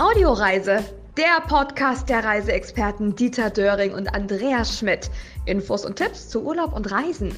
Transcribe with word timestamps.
Audioreise, 0.00 0.84
der 1.16 1.40
Podcast 1.48 2.08
der 2.08 2.22
Reiseexperten 2.22 3.16
Dieter 3.16 3.50
Döring 3.50 3.94
und 3.94 4.14
Andreas 4.14 4.78
Schmidt. 4.78 5.10
Infos 5.44 5.84
und 5.84 5.96
Tipps 5.96 6.28
zu 6.28 6.44
Urlaub 6.44 6.72
und 6.72 6.92
Reisen. 6.92 7.34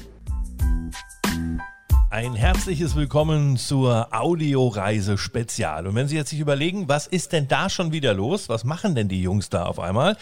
Ein 2.11 2.35
herzliches 2.35 2.97
Willkommen 2.97 3.55
zur 3.55 4.09
Audioreise 4.11 5.17
Spezial. 5.17 5.87
Und 5.87 5.95
wenn 5.95 6.09
Sie 6.09 6.17
jetzt 6.17 6.31
sich 6.31 6.41
überlegen, 6.41 6.89
was 6.89 7.07
ist 7.07 7.31
denn 7.31 7.47
da 7.47 7.69
schon 7.69 7.93
wieder 7.93 8.13
los? 8.13 8.49
Was 8.49 8.65
machen 8.65 8.95
denn 8.95 9.07
die 9.07 9.21
Jungs 9.21 9.49
da 9.49 9.63
auf 9.63 9.79
einmal? 9.79 10.17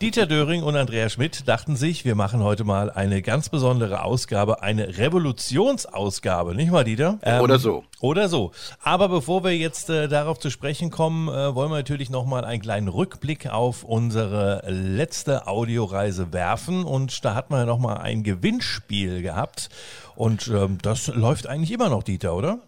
Dieter 0.00 0.24
Döring 0.24 0.62
und 0.62 0.74
Andrea 0.74 1.10
Schmidt 1.10 1.46
dachten 1.46 1.76
sich, 1.76 2.06
wir 2.06 2.14
machen 2.14 2.42
heute 2.42 2.64
mal 2.64 2.90
eine 2.90 3.20
ganz 3.20 3.50
besondere 3.50 4.04
Ausgabe, 4.04 4.62
eine 4.62 4.96
Revolutionsausgabe, 4.96 6.54
nicht 6.54 6.70
mal 6.72 6.82
Dieter? 6.82 7.18
Ähm, 7.22 7.42
oder 7.42 7.58
so. 7.58 7.84
Oder 8.00 8.30
so. 8.30 8.52
Aber 8.82 9.10
bevor 9.10 9.44
wir 9.44 9.54
jetzt 9.54 9.90
äh, 9.90 10.08
darauf 10.08 10.38
zu 10.38 10.48
sprechen 10.48 10.90
kommen, 10.90 11.28
äh, 11.28 11.54
wollen 11.54 11.70
wir 11.70 11.76
natürlich 11.76 12.08
nochmal 12.08 12.46
einen 12.46 12.62
kleinen 12.62 12.88
Rückblick 12.88 13.50
auf 13.50 13.84
unsere 13.84 14.62
letzte 14.66 15.46
Audioreise 15.46 16.32
werfen. 16.32 16.84
Und 16.84 17.22
da 17.22 17.34
hat 17.34 17.50
man 17.50 17.60
ja 17.60 17.66
nochmal 17.66 17.98
ein 17.98 18.22
Gewinnspiel 18.22 19.20
gehabt. 19.20 19.68
Und 20.16 20.48
ähm, 20.48 20.78
das 20.82 21.08
läuft 21.08 21.46
eigentlich 21.46 21.72
immer 21.72 21.88
noch, 21.88 22.02
Dieter, 22.02 22.34
oder? 22.34 22.60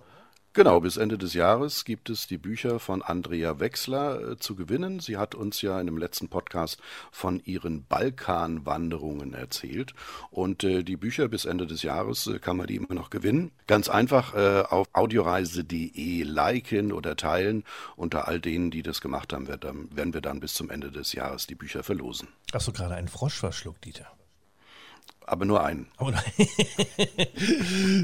Genau, 0.57 0.81
bis 0.81 0.97
Ende 0.97 1.19
des 1.19 1.35
Jahres 1.35 1.85
gibt 1.85 2.09
es 2.09 2.29
die 2.29 2.39
Bücher 2.39 2.81
von 2.81 3.03
Andrea 3.03 3.61
Wechsler 3.61 4.31
äh, 4.31 4.37
zu 4.39 4.57
gewinnen. 4.57 5.01
Sie 5.01 5.19
hat 5.19 5.35
uns 5.35 5.61
ja 5.61 5.79
in 5.79 5.85
dem 5.85 5.99
letzten 5.99 6.31
Podcast 6.31 6.81
von 7.13 7.43
ihren 7.45 7.85
Balkanwanderungen 7.85 9.35
erzählt. 9.35 9.93
Und 10.31 10.65
äh, 10.65 10.83
die 10.83 10.97
Bücher 10.97 11.29
bis 11.29 11.45
Ende 11.45 11.67
des 11.67 11.83
Jahres 11.83 12.27
äh, 12.27 12.39
kann 12.39 12.57
man 12.57 12.69
die 12.69 12.77
immer 12.77 12.95
noch 12.95 13.11
gewinnen. 13.11 13.51
Ganz 13.67 13.91
einfach 13.91 14.35
äh, 14.35 14.63
auf 14.63 14.89
audioreise.de 14.95 16.23
liken 16.23 16.91
oder 16.91 17.17
teilen. 17.17 17.63
Unter 17.95 18.27
all 18.27 18.41
denen, 18.41 18.71
die 18.71 18.83
das 18.83 19.03
gemacht 19.03 19.35
haben, 19.35 19.49
werden 19.49 20.15
wir 20.15 20.23
dann 20.23 20.41
bis 20.41 20.55
zum 20.55 20.71
Ende 20.71 20.91
des 20.91 21.13
Jahres 21.13 21.47
die 21.47 21.55
Bücher 21.55 21.83
verlosen. 21.83 22.29
Hast 22.55 22.67
du 22.67 22.73
gerade 22.73 22.95
einen 22.95 23.09
Frosch 23.09 23.39
verschluckt, 23.39 23.85
Dieter? 23.85 24.07
Aber 25.27 25.45
nur 25.45 25.65
einen. 25.65 25.87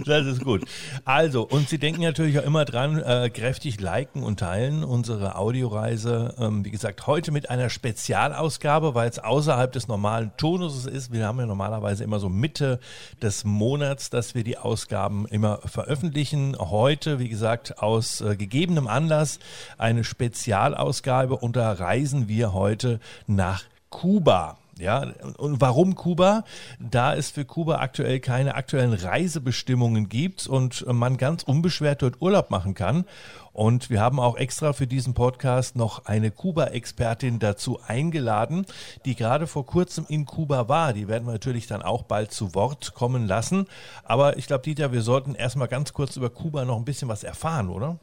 das 0.06 0.26
ist 0.26 0.44
gut. 0.44 0.64
Also, 1.04 1.42
und 1.42 1.68
Sie 1.68 1.78
denken 1.78 2.02
natürlich 2.02 2.38
auch 2.38 2.44
immer 2.44 2.64
dran, 2.64 2.98
äh, 2.98 3.30
kräftig 3.30 3.80
liken 3.80 4.22
und 4.22 4.40
teilen 4.40 4.82
unsere 4.82 5.36
Audioreise. 5.36 6.34
Ähm, 6.38 6.64
wie 6.64 6.70
gesagt, 6.70 7.06
heute 7.06 7.30
mit 7.30 7.48
einer 7.48 7.70
Spezialausgabe, 7.70 8.94
weil 8.94 9.08
es 9.08 9.20
außerhalb 9.20 9.72
des 9.72 9.88
normalen 9.88 10.32
Tonuses 10.36 10.86
ist. 10.86 11.12
Wir 11.12 11.26
haben 11.26 11.38
ja 11.38 11.46
normalerweise 11.46 12.02
immer 12.02 12.18
so 12.18 12.28
Mitte 12.28 12.80
des 13.22 13.44
Monats, 13.44 14.10
dass 14.10 14.34
wir 14.34 14.42
die 14.42 14.58
Ausgaben 14.58 15.26
immer 15.26 15.60
veröffentlichen. 15.64 16.56
Heute, 16.58 17.20
wie 17.20 17.28
gesagt, 17.28 17.78
aus 17.78 18.20
äh, 18.20 18.36
gegebenem 18.36 18.88
Anlass 18.88 19.38
eine 19.78 20.02
Spezialausgabe 20.02 21.36
und 21.36 21.54
da 21.54 21.72
reisen 21.72 22.28
wir 22.28 22.52
heute 22.52 22.98
nach 23.26 23.62
Kuba. 23.90 24.58
Ja, 24.78 25.06
und 25.36 25.60
warum 25.60 25.94
Kuba? 25.94 26.44
Da 26.80 27.14
es 27.14 27.30
für 27.30 27.44
Kuba 27.44 27.76
aktuell 27.76 28.20
keine 28.20 28.54
aktuellen 28.54 28.94
Reisebestimmungen 28.94 30.08
gibt 30.08 30.46
und 30.46 30.86
man 30.86 31.18
ganz 31.18 31.42
unbeschwert 31.42 32.00
dort 32.00 32.22
Urlaub 32.22 32.50
machen 32.50 32.74
kann. 32.74 33.04
Und 33.52 33.90
wir 33.90 34.00
haben 34.00 34.18
auch 34.18 34.36
extra 34.36 34.72
für 34.72 34.86
diesen 34.86 35.12
Podcast 35.12 35.76
noch 35.76 36.06
eine 36.06 36.30
Kuba-Expertin 36.30 37.38
dazu 37.38 37.80
eingeladen, 37.86 38.64
die 39.04 39.14
gerade 39.14 39.46
vor 39.46 39.66
kurzem 39.66 40.06
in 40.08 40.24
Kuba 40.24 40.68
war. 40.68 40.94
Die 40.94 41.06
werden 41.06 41.26
wir 41.26 41.32
natürlich 41.32 41.66
dann 41.66 41.82
auch 41.82 42.04
bald 42.04 42.32
zu 42.32 42.54
Wort 42.54 42.94
kommen 42.94 43.26
lassen. 43.26 43.66
Aber 44.04 44.38
ich 44.38 44.46
glaube, 44.46 44.64
Dieter, 44.64 44.92
wir 44.92 45.02
sollten 45.02 45.34
erstmal 45.34 45.68
ganz 45.68 45.92
kurz 45.92 46.16
über 46.16 46.30
Kuba 46.30 46.64
noch 46.64 46.78
ein 46.78 46.86
bisschen 46.86 47.08
was 47.08 47.24
erfahren, 47.24 47.68
oder? 47.68 47.98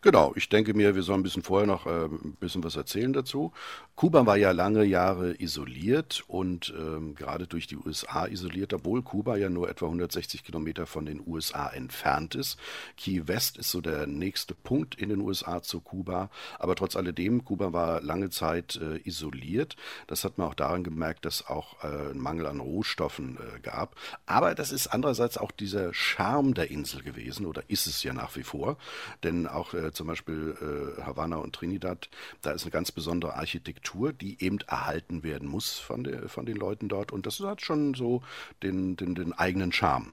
Genau, 0.00 0.32
ich 0.36 0.48
denke 0.48 0.74
mir, 0.74 0.94
wir 0.94 1.02
sollen 1.02 1.20
ein 1.20 1.22
bisschen 1.24 1.42
vorher 1.42 1.66
noch 1.66 1.86
äh, 1.86 2.04
ein 2.04 2.36
bisschen 2.38 2.62
was 2.62 2.76
erzählen 2.76 3.12
dazu. 3.12 3.52
Kuba 3.96 4.26
war 4.26 4.36
ja 4.36 4.52
lange 4.52 4.84
Jahre 4.84 5.34
isoliert 5.42 6.22
und 6.28 6.72
ähm, 6.78 7.16
gerade 7.16 7.48
durch 7.48 7.66
die 7.66 7.76
USA 7.76 8.26
isoliert, 8.26 8.72
obwohl 8.72 9.02
Kuba 9.02 9.36
ja 9.36 9.48
nur 9.48 9.68
etwa 9.68 9.86
160 9.86 10.44
Kilometer 10.44 10.86
von 10.86 11.04
den 11.04 11.20
USA 11.26 11.68
entfernt 11.70 12.36
ist. 12.36 12.60
Key 12.96 13.26
West 13.26 13.58
ist 13.58 13.72
so 13.72 13.80
der 13.80 14.06
nächste 14.06 14.54
Punkt 14.54 14.94
in 14.94 15.08
den 15.08 15.20
USA 15.20 15.62
zu 15.62 15.80
Kuba, 15.80 16.30
aber 16.60 16.76
trotz 16.76 16.94
alledem, 16.94 17.44
Kuba 17.44 17.72
war 17.72 18.00
lange 18.00 18.30
Zeit 18.30 18.76
äh, 18.80 18.98
isoliert. 18.98 19.74
Das 20.06 20.22
hat 20.22 20.38
man 20.38 20.46
auch 20.46 20.54
daran 20.54 20.84
gemerkt, 20.84 21.24
dass 21.24 21.48
auch 21.48 21.82
äh, 21.82 22.12
ein 22.12 22.18
Mangel 22.18 22.46
an 22.46 22.60
Rohstoffen 22.60 23.36
äh, 23.36 23.58
gab. 23.60 23.96
Aber 24.26 24.54
das 24.54 24.70
ist 24.70 24.86
andererseits 24.86 25.38
auch 25.38 25.50
dieser 25.50 25.92
Charme 25.92 26.54
der 26.54 26.70
Insel 26.70 27.02
gewesen 27.02 27.46
oder 27.46 27.64
ist 27.66 27.88
es 27.88 28.04
ja 28.04 28.12
nach 28.12 28.36
wie 28.36 28.44
vor, 28.44 28.76
denn 29.24 29.48
auch 29.48 29.74
äh, 29.74 29.87
zum 29.92 30.06
Beispiel 30.06 30.56
äh, 30.60 31.02
Havanna 31.02 31.36
und 31.36 31.54
Trinidad, 31.54 32.08
da 32.42 32.52
ist 32.52 32.62
eine 32.62 32.70
ganz 32.70 32.92
besondere 32.92 33.34
Architektur, 33.34 34.12
die 34.12 34.42
eben 34.42 34.58
erhalten 34.66 35.22
werden 35.22 35.48
muss 35.48 35.78
von, 35.78 36.04
der, 36.04 36.28
von 36.28 36.46
den 36.46 36.56
Leuten 36.56 36.88
dort. 36.88 37.12
Und 37.12 37.26
das 37.26 37.40
hat 37.40 37.62
schon 37.62 37.94
so 37.94 38.22
den, 38.62 38.96
den, 38.96 39.14
den 39.14 39.32
eigenen 39.32 39.72
Charme. 39.72 40.12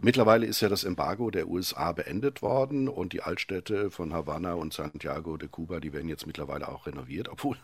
Mittlerweile 0.00 0.46
ist 0.46 0.60
ja 0.60 0.68
das 0.68 0.84
Embargo 0.84 1.30
der 1.30 1.48
USA 1.48 1.92
beendet 1.92 2.42
worden 2.42 2.88
und 2.88 3.12
die 3.12 3.22
Altstädte 3.22 3.90
von 3.90 4.12
Havanna 4.12 4.54
und 4.54 4.72
Santiago 4.72 5.36
de 5.36 5.48
Cuba, 5.48 5.80
die 5.80 5.92
werden 5.92 6.08
jetzt 6.08 6.26
mittlerweile 6.26 6.68
auch 6.68 6.86
renoviert, 6.86 7.28
obwohl 7.28 7.56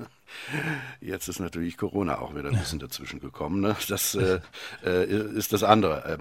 jetzt 1.01 1.29
ist 1.29 1.41
natürlich 1.41 1.77
Corona 1.77 2.19
auch 2.19 2.35
wieder 2.35 2.49
ein 2.49 2.59
bisschen 2.59 2.79
dazwischen 2.79 3.21
gekommen. 3.21 3.61
Ne? 3.61 3.77
Das 3.89 4.15
äh, 4.15 4.41
äh, 4.85 5.05
ist 5.37 5.53
das 5.53 5.63
andere. 5.63 6.19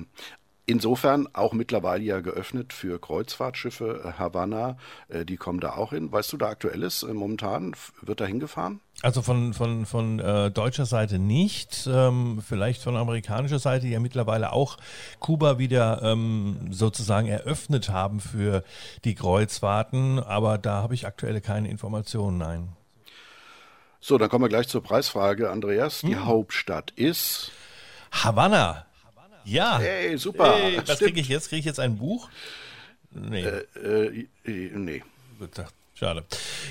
Insofern 0.69 1.27
auch 1.33 1.53
mittlerweile 1.53 2.03
ja 2.03 2.19
geöffnet 2.19 2.73
für 2.73 3.01
Kreuzfahrtschiffe 3.01 4.03
äh, 4.05 4.19
Havanna, 4.19 4.77
äh, 5.07 5.25
die 5.25 5.35
kommen 5.35 5.59
da 5.59 5.71
auch 5.71 5.89
hin. 5.89 6.11
Weißt 6.11 6.31
du, 6.31 6.37
da 6.37 6.49
aktuell 6.49 6.83
ist 6.83 7.01
äh, 7.01 7.11
momentan, 7.11 7.75
wird 8.03 8.21
da 8.21 8.27
hingefahren? 8.27 8.79
Also 9.01 9.23
von, 9.23 9.55
von, 9.55 9.87
von 9.87 10.19
äh, 10.19 10.51
deutscher 10.51 10.85
Seite 10.85 11.17
nicht, 11.17 11.89
ähm, 11.91 12.43
vielleicht 12.47 12.83
von 12.83 12.97
amerikanischer 12.97 13.57
Seite, 13.57 13.87
die 13.87 13.93
ja 13.93 13.99
mittlerweile 13.99 14.53
auch 14.53 14.77
Kuba 15.19 15.57
wieder 15.57 16.03
ähm, 16.03 16.67
sozusagen 16.69 17.27
eröffnet 17.27 17.89
haben 17.89 18.19
für 18.19 18.63
die 19.05 19.15
Kreuzfahrten, 19.15 20.19
aber 20.19 20.59
da 20.59 20.83
habe 20.83 20.93
ich 20.93 21.07
aktuell 21.07 21.41
keine 21.41 21.71
Informationen, 21.71 22.37
nein. 22.37 22.69
So, 23.99 24.19
dann 24.19 24.29
kommen 24.29 24.43
wir 24.43 24.49
gleich 24.49 24.67
zur 24.67 24.83
Preisfrage, 24.83 25.49
Andreas. 25.49 26.01
Die 26.01 26.15
hm. 26.15 26.27
Hauptstadt 26.27 26.91
ist 26.91 27.51
Havanna. 28.11 28.85
Ja. 29.49 29.79
Hey, 29.79 30.17
super. 30.17 30.55
Hey, 30.55 30.81
was 30.85 30.99
kriege 30.99 31.19
ich 31.19 31.27
jetzt? 31.27 31.49
Kriege 31.49 31.59
ich 31.59 31.65
jetzt 31.65 31.79
ein 31.79 31.97
Buch? 31.97 32.29
Nee. 33.11 33.43
Äh, 33.43 34.27
äh, 34.45 34.71
nee. 34.75 35.01
Schade. 35.95 36.23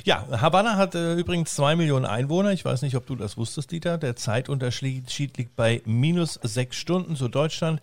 Ja, 0.05 0.27
Havanna 0.41 0.77
hat 0.77 0.94
äh, 0.94 1.15
übrigens 1.15 1.55
zwei 1.55 1.77
Millionen 1.77 2.06
Einwohner. 2.06 2.53
Ich 2.53 2.65
weiß 2.65 2.81
nicht, 2.83 2.94
ob 2.97 3.06
du 3.06 3.15
das 3.15 3.37
wusstest, 3.37 3.72
Dieter. 3.72 3.99
Der 3.99 4.16
Zeitunterschied 4.16 5.37
liegt 5.37 5.55
bei 5.55 5.83
minus 5.84 6.39
sechs 6.43 6.77
Stunden 6.77 7.15
zu 7.15 7.28
Deutschland. 7.28 7.81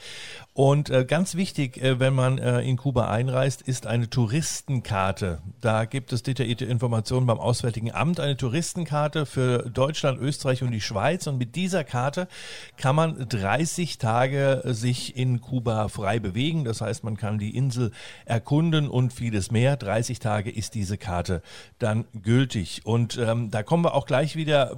Und 0.58 0.90
äh, 0.90 1.04
ganz 1.04 1.36
wichtig, 1.36 1.84
äh, 1.84 2.00
wenn 2.00 2.16
man 2.16 2.38
äh, 2.38 2.62
in 2.62 2.78
Kuba 2.78 3.10
einreist, 3.10 3.62
ist 3.62 3.88
eine 3.88 4.10
Touristenkarte. 4.10 5.40
Da 5.60 5.84
gibt 5.84 6.14
es 6.14 6.24
detaillierte 6.24 6.64
Informationen 6.64 7.28
beim 7.28 7.42
Auswärtigen 7.42 7.92
Amt. 7.92 8.22
Eine 8.22 8.38
Touristenkarte 8.38 9.26
für 9.26 9.70
Deutschland, 9.70 10.18
Österreich 10.18 10.64
und 10.64 10.72
die 10.72 10.80
Schweiz. 10.80 11.28
Und 11.28 11.38
mit 11.38 11.58
dieser 11.58 11.84
Karte 11.84 12.30
kann 12.78 12.96
man 12.96 13.28
30 13.28 13.98
Tage 13.98 14.62
sich 14.64 15.18
in 15.18 15.42
Kuba 15.42 15.90
frei 15.90 16.20
bewegen. 16.20 16.64
Das 16.64 16.80
heißt, 16.80 17.04
man 17.04 17.18
kann 17.18 17.38
die 17.38 17.54
Insel 17.54 17.92
erkunden 18.24 18.88
und 18.88 19.12
vieles 19.12 19.52
mehr. 19.52 19.76
30 19.76 20.20
Tage 20.20 20.50
ist 20.50 20.74
diese 20.74 20.98
Karte 20.98 21.42
dann 21.80 22.06
gültig. 22.24 22.86
Und 22.86 23.18
ähm, 23.18 23.52
da 23.52 23.62
kommen 23.62 23.84
wir 23.84 23.94
auch 23.94 24.06
gleich 24.06 24.38
wieder 24.38 24.78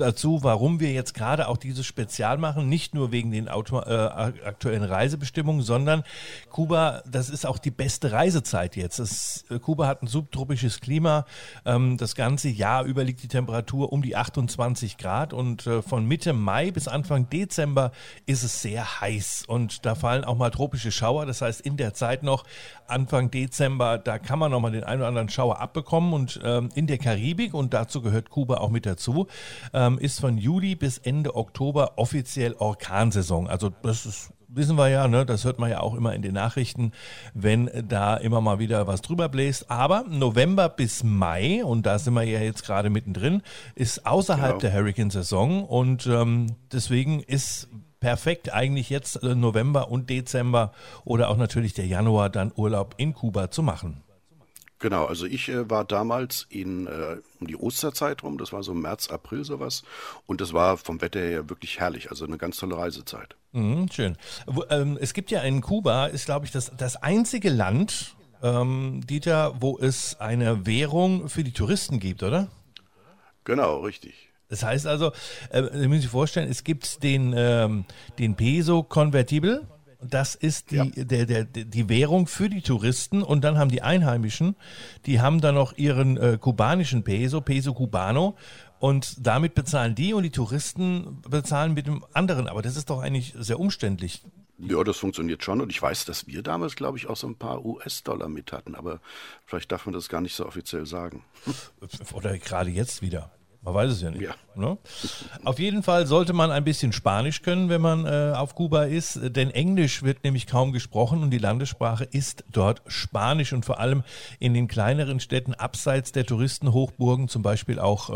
dazu, 0.00 0.42
warum 0.42 0.80
wir 0.80 0.92
jetzt 0.92 1.14
gerade 1.14 1.48
auch 1.48 1.56
dieses 1.56 1.86
Spezial 1.86 2.38
machen, 2.38 2.68
nicht 2.68 2.94
nur 2.94 3.12
wegen 3.12 3.30
den 3.30 3.48
Auto, 3.48 3.80
äh, 3.80 3.92
aktuellen 3.92 4.84
Reisebestimmungen, 4.84 5.62
sondern 5.62 6.02
Kuba, 6.50 7.02
das 7.06 7.30
ist 7.30 7.46
auch 7.46 7.58
die 7.58 7.70
beste 7.70 8.12
Reisezeit 8.12 8.76
jetzt. 8.76 8.98
Das, 8.98 9.44
äh, 9.50 9.58
Kuba 9.58 9.86
hat 9.86 10.02
ein 10.02 10.06
subtropisches 10.06 10.80
Klima. 10.80 11.26
Ähm, 11.64 11.96
das 11.96 12.14
ganze 12.14 12.48
Jahr 12.48 12.84
über 12.84 13.04
liegt 13.04 13.22
die 13.22 13.28
Temperatur 13.28 13.92
um 13.92 14.02
die 14.02 14.16
28 14.16 14.98
Grad 14.98 15.32
und 15.32 15.66
äh, 15.66 15.82
von 15.82 16.06
Mitte 16.06 16.32
Mai 16.32 16.70
bis 16.70 16.88
Anfang 16.88 17.28
Dezember 17.28 17.92
ist 18.26 18.42
es 18.42 18.62
sehr 18.62 19.00
heiß 19.00 19.44
und 19.46 19.86
da 19.86 19.94
fallen 19.94 20.24
auch 20.24 20.36
mal 20.36 20.50
tropische 20.50 20.92
Schauer. 20.92 21.26
Das 21.26 21.42
heißt, 21.42 21.60
in 21.60 21.76
der 21.76 21.94
Zeit 21.94 22.22
noch 22.22 22.44
Anfang 22.86 23.30
Dezember, 23.30 23.98
da 23.98 24.18
kann 24.18 24.38
man 24.38 24.50
noch 24.50 24.60
mal 24.60 24.72
den 24.72 24.84
einen 24.84 25.00
oder 25.00 25.08
anderen 25.08 25.28
Schauer 25.28 25.60
abbekommen 25.60 26.12
und 26.12 26.40
ähm, 26.44 26.68
in 26.74 26.86
der 26.86 26.98
Karibik 26.98 27.54
und 27.54 27.74
dazu 27.74 28.02
gehört 28.02 28.30
Kuba 28.30 28.56
auch 28.58 28.70
mit 28.70 28.86
dazu. 28.86 29.26
Äh, 29.72 29.85
ähm, 29.86 29.98
ist 29.98 30.20
von 30.20 30.38
Juli 30.38 30.74
bis 30.74 30.98
Ende 30.98 31.36
Oktober 31.36 31.92
offiziell 31.96 32.54
Orkansaison. 32.54 33.48
Also 33.48 33.70
das 33.82 34.06
ist 34.06 34.32
wissen 34.48 34.76
wir 34.76 34.88
ja, 34.88 35.08
ne, 35.08 35.26
das 35.26 35.44
hört 35.44 35.58
man 35.58 35.70
ja 35.70 35.80
auch 35.80 35.94
immer 35.94 36.14
in 36.14 36.22
den 36.22 36.34
Nachrichten, 36.34 36.92
wenn 37.34 37.70
da 37.88 38.16
immer 38.16 38.40
mal 38.40 38.58
wieder 38.58 38.86
was 38.86 39.02
drüber 39.02 39.28
bläst. 39.28 39.70
Aber 39.70 40.04
November 40.08 40.68
bis 40.68 41.04
Mai, 41.04 41.64
und 41.64 41.86
da 41.86 41.98
sind 41.98 42.14
wir 42.14 42.22
ja 42.22 42.40
jetzt 42.40 42.64
gerade 42.64 42.90
mittendrin, 42.90 43.42
ist 43.74 44.06
außerhalb 44.06 44.58
genau. 44.58 44.60
der 44.60 44.72
Hurricane-Saison 44.72 45.64
und 45.64 46.06
ähm, 46.06 46.56
deswegen 46.72 47.20
ist 47.20 47.68
perfekt 48.00 48.52
eigentlich 48.52 48.90
jetzt 48.90 49.22
äh, 49.22 49.34
November 49.34 49.90
und 49.90 50.10
Dezember 50.10 50.72
oder 51.04 51.28
auch 51.28 51.36
natürlich 51.36 51.74
der 51.74 51.86
Januar 51.86 52.30
dann 52.30 52.52
Urlaub 52.54 52.94
in 52.98 53.14
Kuba 53.14 53.50
zu 53.50 53.62
machen. 53.62 54.02
Genau, 54.78 55.06
also 55.06 55.24
ich 55.24 55.48
äh, 55.48 55.70
war 55.70 55.84
damals 55.84 56.46
in, 56.50 56.86
äh, 56.86 57.16
um 57.40 57.46
die 57.46 57.56
Osterzeit 57.56 58.22
rum, 58.22 58.36
das 58.36 58.52
war 58.52 58.62
so 58.62 58.74
März, 58.74 59.08
April 59.08 59.44
sowas. 59.44 59.84
Und 60.26 60.40
das 60.40 60.52
war 60.52 60.76
vom 60.76 61.00
Wetter 61.00 61.20
her 61.20 61.48
wirklich 61.48 61.80
herrlich, 61.80 62.10
also 62.10 62.26
eine 62.26 62.36
ganz 62.36 62.58
tolle 62.58 62.76
Reisezeit. 62.76 63.36
Mhm, 63.52 63.88
schön. 63.90 64.16
Ähm, 64.68 64.98
es 65.00 65.14
gibt 65.14 65.30
ja 65.30 65.40
in 65.40 65.62
Kuba, 65.62 66.06
ist 66.06 66.26
glaube 66.26 66.44
ich 66.44 66.52
das, 66.52 66.72
das 66.76 66.96
einzige 66.96 67.48
Land, 67.48 68.16
ähm, 68.42 69.00
Dieter, 69.06 69.54
wo 69.60 69.78
es 69.78 70.20
eine 70.20 70.66
Währung 70.66 71.30
für 71.30 71.42
die 71.42 71.52
Touristen 71.52 71.98
gibt, 71.98 72.22
oder? 72.22 72.48
Genau, 73.44 73.80
richtig. 73.80 74.28
Das 74.48 74.62
heißt 74.62 74.86
also, 74.86 75.12
äh, 75.50 75.62
Sie 75.72 75.88
müssen 75.88 76.02
sich 76.02 76.10
vorstellen, 76.10 76.50
es 76.50 76.64
gibt 76.64 77.02
den, 77.02 77.34
ähm, 77.36 77.84
den 78.18 78.36
Peso 78.36 78.82
Convertible 78.82 79.66
das 80.00 80.34
ist 80.34 80.70
die, 80.70 80.76
ja. 80.76 80.84
der, 80.84 81.26
der, 81.26 81.44
die 81.44 81.88
Währung 81.88 82.26
für 82.26 82.48
die 82.48 82.62
Touristen 82.62 83.22
und 83.22 83.42
dann 83.42 83.58
haben 83.58 83.70
die 83.70 83.82
Einheimischen, 83.82 84.56
die 85.06 85.20
haben 85.20 85.40
dann 85.40 85.54
noch 85.54 85.76
ihren 85.76 86.16
äh, 86.16 86.38
kubanischen 86.40 87.02
Peso, 87.02 87.40
Peso 87.40 87.74
Cubano 87.74 88.36
und 88.78 89.26
damit 89.26 89.54
bezahlen 89.54 89.94
die 89.94 90.12
und 90.12 90.22
die 90.22 90.30
Touristen 90.30 91.22
bezahlen 91.28 91.74
mit 91.74 91.86
dem 91.86 92.04
anderen. 92.12 92.48
Aber 92.48 92.62
das 92.62 92.76
ist 92.76 92.90
doch 92.90 93.00
eigentlich 93.00 93.34
sehr 93.36 93.58
umständlich. 93.58 94.22
Ja, 94.58 94.82
das 94.84 94.96
funktioniert 94.96 95.44
schon 95.44 95.60
und 95.60 95.70
ich 95.70 95.80
weiß, 95.80 96.06
dass 96.06 96.26
wir 96.26 96.42
damals, 96.42 96.76
glaube 96.76 96.96
ich, 96.96 97.08
auch 97.08 97.16
so 97.16 97.26
ein 97.26 97.36
paar 97.36 97.64
US-Dollar 97.64 98.28
mit 98.28 98.52
hatten, 98.52 98.74
aber 98.74 99.00
vielleicht 99.44 99.70
darf 99.70 99.84
man 99.84 99.92
das 99.92 100.08
gar 100.08 100.22
nicht 100.22 100.34
so 100.34 100.46
offiziell 100.46 100.86
sagen. 100.86 101.24
Oder 102.14 102.38
gerade 102.38 102.70
jetzt 102.70 103.02
wieder. 103.02 103.35
Man 103.66 103.74
weiß 103.74 103.90
es 103.90 104.00
ja 104.00 104.12
nicht. 104.12 104.22
Ja. 104.22 104.36
Ne? 104.54 104.78
Auf 105.42 105.58
jeden 105.58 105.82
Fall 105.82 106.06
sollte 106.06 106.32
man 106.32 106.52
ein 106.52 106.62
bisschen 106.62 106.92
Spanisch 106.92 107.42
können, 107.42 107.68
wenn 107.68 107.80
man 107.80 108.06
äh, 108.06 108.32
auf 108.36 108.54
Kuba 108.54 108.84
ist, 108.84 109.18
denn 109.34 109.50
Englisch 109.50 110.04
wird 110.04 110.22
nämlich 110.22 110.46
kaum 110.46 110.70
gesprochen 110.70 111.20
und 111.24 111.30
die 111.30 111.38
Landessprache 111.38 112.04
ist 112.04 112.44
dort 112.52 112.80
Spanisch 112.86 113.52
und 113.52 113.64
vor 113.64 113.80
allem 113.80 114.04
in 114.38 114.54
den 114.54 114.68
kleineren 114.68 115.18
Städten 115.18 115.52
abseits 115.52 116.12
der 116.12 116.24
Touristenhochburgen, 116.24 117.26
zum 117.26 117.42
Beispiel 117.42 117.80
auch 117.80 118.08
äh, 118.08 118.12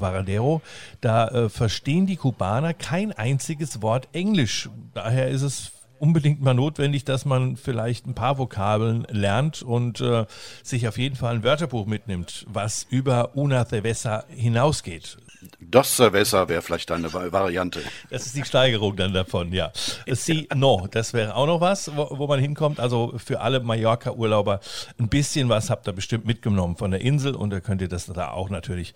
Varadero, 0.00 0.62
da 1.00 1.28
äh, 1.28 1.48
verstehen 1.48 2.06
die 2.06 2.16
Kubaner 2.16 2.74
kein 2.74 3.12
einziges 3.12 3.80
Wort 3.80 4.08
Englisch. 4.12 4.68
Daher 4.94 5.28
ist 5.28 5.42
es 5.42 5.77
unbedingt 6.00 6.40
mal 6.40 6.54
notwendig, 6.54 7.04
dass 7.04 7.24
man 7.24 7.56
vielleicht 7.56 8.06
ein 8.06 8.14
paar 8.14 8.38
Vokabeln 8.38 9.06
lernt 9.10 9.62
und 9.62 10.00
äh, 10.00 10.26
sich 10.62 10.88
auf 10.88 10.98
jeden 10.98 11.16
Fall 11.16 11.36
ein 11.36 11.44
Wörterbuch 11.44 11.86
mitnimmt, 11.86 12.46
was 12.48 12.86
über 12.88 13.36
una 13.36 13.64
cerveza 13.64 14.24
hinausgeht. 14.28 15.18
Dos 15.60 15.96
cerveza 15.96 16.48
wäre 16.48 16.62
vielleicht 16.62 16.90
eine 16.90 17.12
Variante. 17.12 17.80
Das 18.10 18.26
ist 18.26 18.36
die 18.36 18.44
Steigerung 18.44 18.96
dann 18.96 19.12
davon, 19.12 19.52
ja. 19.52 19.70
Si, 20.08 20.48
no, 20.54 20.88
das 20.90 21.12
wäre 21.12 21.34
auch 21.36 21.46
noch 21.46 21.60
was, 21.60 21.94
wo, 21.96 22.08
wo 22.18 22.26
man 22.26 22.40
hinkommt. 22.40 22.80
Also 22.80 23.14
für 23.18 23.40
alle 23.40 23.60
Mallorca-Urlauber 23.60 24.60
ein 24.98 25.08
bisschen 25.08 25.48
was 25.48 25.70
habt 25.70 25.86
ihr 25.86 25.92
bestimmt 25.92 26.26
mitgenommen 26.26 26.76
von 26.76 26.90
der 26.90 27.00
Insel 27.00 27.34
und 27.34 27.50
da 27.50 27.60
könnt 27.60 27.82
ihr 27.82 27.88
das 27.88 28.06
da 28.06 28.30
auch 28.30 28.50
natürlich 28.50 28.94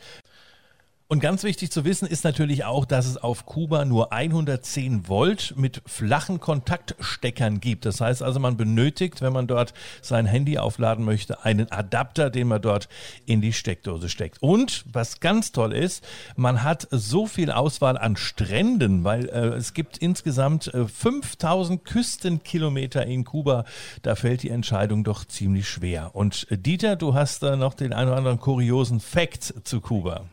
und 1.12 1.20
ganz 1.20 1.44
wichtig 1.44 1.70
zu 1.70 1.84
wissen 1.84 2.08
ist 2.08 2.24
natürlich 2.24 2.64
auch, 2.64 2.86
dass 2.86 3.04
es 3.04 3.18
auf 3.18 3.44
Kuba 3.44 3.84
nur 3.84 4.14
110 4.14 5.08
Volt 5.08 5.52
mit 5.58 5.82
flachen 5.84 6.40
Kontaktsteckern 6.40 7.60
gibt. 7.60 7.84
Das 7.84 8.00
heißt 8.00 8.22
also, 8.22 8.40
man 8.40 8.56
benötigt, 8.56 9.20
wenn 9.20 9.34
man 9.34 9.46
dort 9.46 9.74
sein 10.00 10.24
Handy 10.24 10.56
aufladen 10.56 11.04
möchte, 11.04 11.44
einen 11.44 11.70
Adapter, 11.70 12.30
den 12.30 12.48
man 12.48 12.62
dort 12.62 12.88
in 13.26 13.42
die 13.42 13.52
Steckdose 13.52 14.08
steckt. 14.08 14.40
Und 14.40 14.86
was 14.90 15.20
ganz 15.20 15.52
toll 15.52 15.74
ist, 15.74 16.02
man 16.34 16.62
hat 16.62 16.88
so 16.90 17.26
viel 17.26 17.50
Auswahl 17.50 17.98
an 17.98 18.16
Stränden, 18.16 19.04
weil 19.04 19.28
äh, 19.28 19.48
es 19.48 19.74
gibt 19.74 19.98
insgesamt 19.98 20.72
äh, 20.72 20.88
5000 20.88 21.84
Küstenkilometer 21.84 23.04
in 23.04 23.24
Kuba. 23.24 23.66
Da 24.00 24.14
fällt 24.14 24.44
die 24.44 24.48
Entscheidung 24.48 25.04
doch 25.04 25.26
ziemlich 25.26 25.68
schwer. 25.68 26.14
Und 26.14 26.46
äh, 26.50 26.56
Dieter, 26.56 26.96
du 26.96 27.12
hast 27.12 27.42
da 27.42 27.56
noch 27.56 27.74
den 27.74 27.92
einen 27.92 28.08
oder 28.08 28.16
anderen 28.16 28.40
kuriosen 28.40 28.98
Fact 28.98 29.52
zu 29.64 29.82
Kuba. 29.82 30.24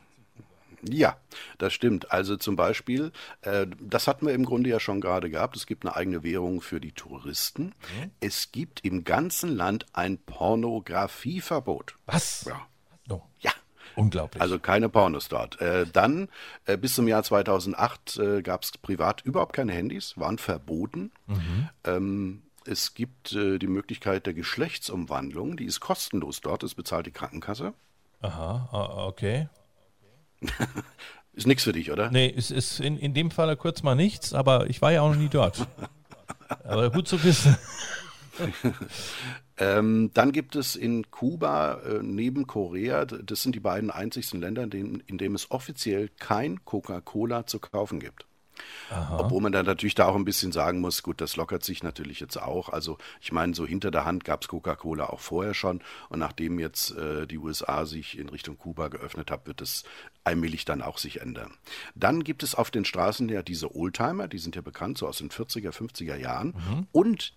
Ja, 0.88 1.18
das 1.58 1.74
stimmt. 1.74 2.12
Also 2.12 2.38
zum 2.38 2.56
Beispiel, 2.56 3.12
äh, 3.42 3.68
das 3.80 4.08
hatten 4.08 4.26
wir 4.26 4.34
im 4.34 4.46
Grunde 4.46 4.70
ja 4.70 4.80
schon 4.80 5.02
gerade 5.02 5.30
gehabt. 5.30 5.56
Es 5.56 5.66
gibt 5.66 5.86
eine 5.86 5.96
eigene 5.96 6.24
Währung 6.24 6.62
für 6.62 6.80
die 6.80 6.92
Touristen. 6.92 7.66
Mhm. 7.66 8.12
Es 8.20 8.52
gibt 8.52 8.86
im 8.86 9.04
ganzen 9.04 9.56
Land 9.56 9.86
ein 9.94 10.18
Pornografieverbot. 10.18 11.96
Was? 12.06 12.46
Ja. 12.46 12.62
Oh. 13.10 13.22
Ja. 13.40 13.52
Unglaublich. 13.96 14.42
Also 14.42 14.60
keine 14.60 14.88
Pornos 14.88 15.28
dort. 15.28 15.60
Äh, 15.60 15.86
dann, 15.92 16.30
äh, 16.66 16.78
bis 16.78 16.96
zum 16.96 17.08
Jahr 17.08 17.24
2008 17.24 18.18
äh, 18.18 18.42
gab 18.42 18.64
es 18.64 18.72
privat 18.72 19.22
überhaupt 19.26 19.54
keine 19.54 19.74
Handys, 19.74 20.18
waren 20.18 20.38
verboten. 20.38 21.12
Mhm. 21.28 21.70
Ähm, 21.84 22.42
es 22.66 22.94
gibt 22.94 23.34
äh, 23.34 23.58
die 23.58 23.68
Möglichkeit 23.68 24.26
der 24.26 24.34
Geschlechtsumwandlung, 24.34 25.58
die 25.58 25.66
ist 25.66 25.80
kostenlos 25.80 26.42
dort, 26.42 26.64
das 26.64 26.76
bezahlt 26.76 27.08
die 27.08 27.12
Krankenkasse. 27.12 27.74
Aha, 28.22 29.06
okay. 29.08 29.48
ist 31.34 31.48
nichts 31.48 31.64
für 31.64 31.74
dich, 31.74 31.92
oder? 31.92 32.12
Nee, 32.12 32.34
es 32.36 32.52
ist 32.52 32.80
in, 32.80 32.98
in 32.98 33.14
dem 33.14 33.32
Fall 33.32 33.56
kurz 33.56 33.84
mal 33.84 33.96
nichts, 33.96 34.34
aber 34.34 34.70
ich 34.70 34.82
war 34.82 34.92
ja 34.92 35.02
auch 35.02 35.10
noch 35.10 35.20
nie 35.20 35.30
dort. 35.30 35.68
aber 36.64 36.90
gut 36.90 37.08
zu 37.08 37.24
wissen. 37.24 37.58
ähm, 39.58 40.12
dann 40.14 40.32
gibt 40.32 40.56
es 40.56 40.76
in 40.76 41.12
Kuba 41.12 41.82
äh, 41.82 42.00
neben 42.02 42.48
Korea, 42.48 43.06
das 43.06 43.44
sind 43.44 43.56
die 43.56 43.60
beiden 43.60 43.92
einzigsten 43.92 44.40
Länder, 44.40 44.64
in 44.64 44.70
denen, 44.70 45.04
in 45.08 45.18
denen 45.18 45.36
es 45.36 45.52
offiziell 45.52 46.10
kein 46.20 46.64
Coca-Cola 46.64 47.46
zu 47.46 47.60
kaufen 47.60 48.00
gibt. 48.00 48.29
Aha. 48.90 49.20
Obwohl 49.20 49.42
man 49.42 49.52
dann 49.52 49.66
natürlich 49.66 49.96
da 49.96 50.08
auch 50.08 50.16
ein 50.16 50.26
bisschen 50.26 50.52
sagen 50.52 50.80
muss, 50.80 51.04
gut, 51.04 51.22
das 51.22 51.36
lockert 51.36 51.64
sich 51.64 51.84
natürlich 51.84 52.20
jetzt 52.20 52.38
auch. 52.38 52.70
Also 52.70 52.98
ich 53.22 53.32
meine, 53.32 53.54
so 53.54 53.66
hinter 53.66 53.92
der 53.92 54.06
Hand 54.06 54.24
gab 54.24 54.42
es 54.42 54.48
Coca-Cola 54.48 55.08
auch 55.08 55.20
vorher 55.20 55.54
schon. 55.54 55.82
Und 56.10 56.20
nachdem 56.20 56.60
jetzt 56.60 56.96
äh, 56.98 57.28
die 57.28 57.38
USA 57.38 57.86
sich 57.86 58.18
in 58.18 58.30
Richtung 58.30 58.58
Kuba 58.58 58.88
geöffnet 58.88 59.32
hat, 59.32 59.48
wird 59.48 59.62
es 59.62 59.84
allmählich 60.24 60.66
dann 60.66 60.82
auch 60.82 60.98
sich 60.98 61.22
ändern. 61.22 61.54
Dann 61.96 62.24
gibt 62.24 62.44
es 62.44 62.56
auf 62.56 62.72
den 62.72 62.86
Straßen 62.86 63.30
ja 63.30 63.42
diese 63.42 63.76
Oldtimer, 63.76 64.28
die 64.28 64.40
sind 64.40 64.56
ja 64.56 64.62
bekannt, 64.62 64.98
so 64.98 65.08
aus 65.08 65.18
den 65.18 65.30
40er, 65.30 65.72
50er 65.72 66.16
Jahren. 66.16 66.48
Mhm. 66.48 66.88
Und 66.92 67.34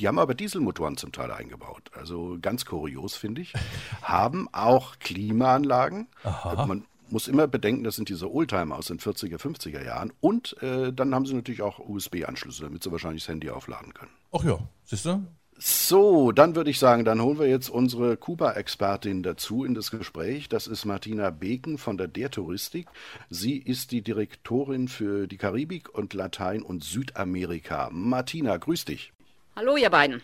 die 0.00 0.06
haben 0.06 0.18
aber 0.18 0.34
Dieselmotoren 0.34 0.96
zum 0.96 1.12
Teil 1.12 1.32
eingebaut. 1.32 1.90
Also 1.92 2.38
ganz 2.40 2.64
kurios, 2.64 3.16
finde 3.16 3.42
ich. 3.42 3.52
haben 4.02 4.48
auch 4.52 4.98
Klimaanlagen. 5.00 6.08
Aha. 6.22 6.66
Man 6.66 6.84
muss 7.10 7.28
immer 7.28 7.46
bedenken, 7.46 7.84
das 7.84 7.96
sind 7.96 8.08
diese 8.08 8.32
Oldtimer 8.32 8.76
aus 8.76 8.86
den 8.86 8.98
40er, 8.98 9.38
50er 9.38 9.84
Jahren. 9.84 10.12
Und 10.20 10.60
äh, 10.62 10.92
dann 10.92 11.14
haben 11.14 11.26
sie 11.26 11.34
natürlich 11.34 11.62
auch 11.62 11.78
USB-Anschlüsse, 11.78 12.62
damit 12.62 12.82
sie 12.82 12.92
wahrscheinlich 12.92 13.22
das 13.24 13.28
Handy 13.28 13.50
aufladen 13.50 13.94
können. 13.94 14.10
Ach 14.32 14.44
ja, 14.44 14.58
siehst 14.84 15.06
du? 15.06 15.24
So, 15.60 16.30
dann 16.30 16.54
würde 16.54 16.70
ich 16.70 16.78
sagen, 16.78 17.04
dann 17.04 17.20
holen 17.20 17.40
wir 17.40 17.48
jetzt 17.48 17.68
unsere 17.68 18.16
Kuba-Expertin 18.16 19.24
dazu 19.24 19.64
in 19.64 19.74
das 19.74 19.90
Gespräch. 19.90 20.48
Das 20.48 20.68
ist 20.68 20.84
Martina 20.84 21.30
Beken 21.30 21.78
von 21.78 21.98
der 21.98 22.06
Der 22.06 22.30
Touristik. 22.30 22.86
Sie 23.28 23.56
ist 23.56 23.90
die 23.90 24.02
Direktorin 24.02 24.86
für 24.86 25.26
die 25.26 25.36
Karibik 25.36 25.92
und 25.92 26.14
Latein- 26.14 26.62
und 26.62 26.84
Südamerika. 26.84 27.88
Martina, 27.90 28.56
grüß 28.56 28.84
dich. 28.84 29.12
Hallo, 29.56 29.76
ihr 29.76 29.90
beiden. 29.90 30.22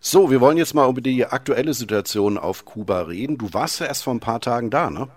So, 0.00 0.30
wir 0.30 0.42
wollen 0.42 0.58
jetzt 0.58 0.74
mal 0.74 0.90
über 0.90 1.00
die 1.00 1.24
aktuelle 1.24 1.72
Situation 1.72 2.36
auf 2.36 2.66
Kuba 2.66 3.00
reden. 3.00 3.38
Du 3.38 3.54
warst 3.54 3.80
ja 3.80 3.86
erst 3.86 4.04
vor 4.04 4.14
ein 4.14 4.20
paar 4.20 4.40
Tagen 4.40 4.68
da, 4.68 4.90
ne? 4.90 5.08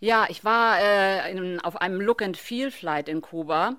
Ja, 0.00 0.26
ich 0.28 0.44
war 0.44 0.80
äh, 0.80 1.30
in, 1.32 1.60
auf 1.60 1.80
einem 1.80 2.00
Look-and-Feel-Flight 2.00 3.08
in 3.08 3.20
Kuba. 3.20 3.76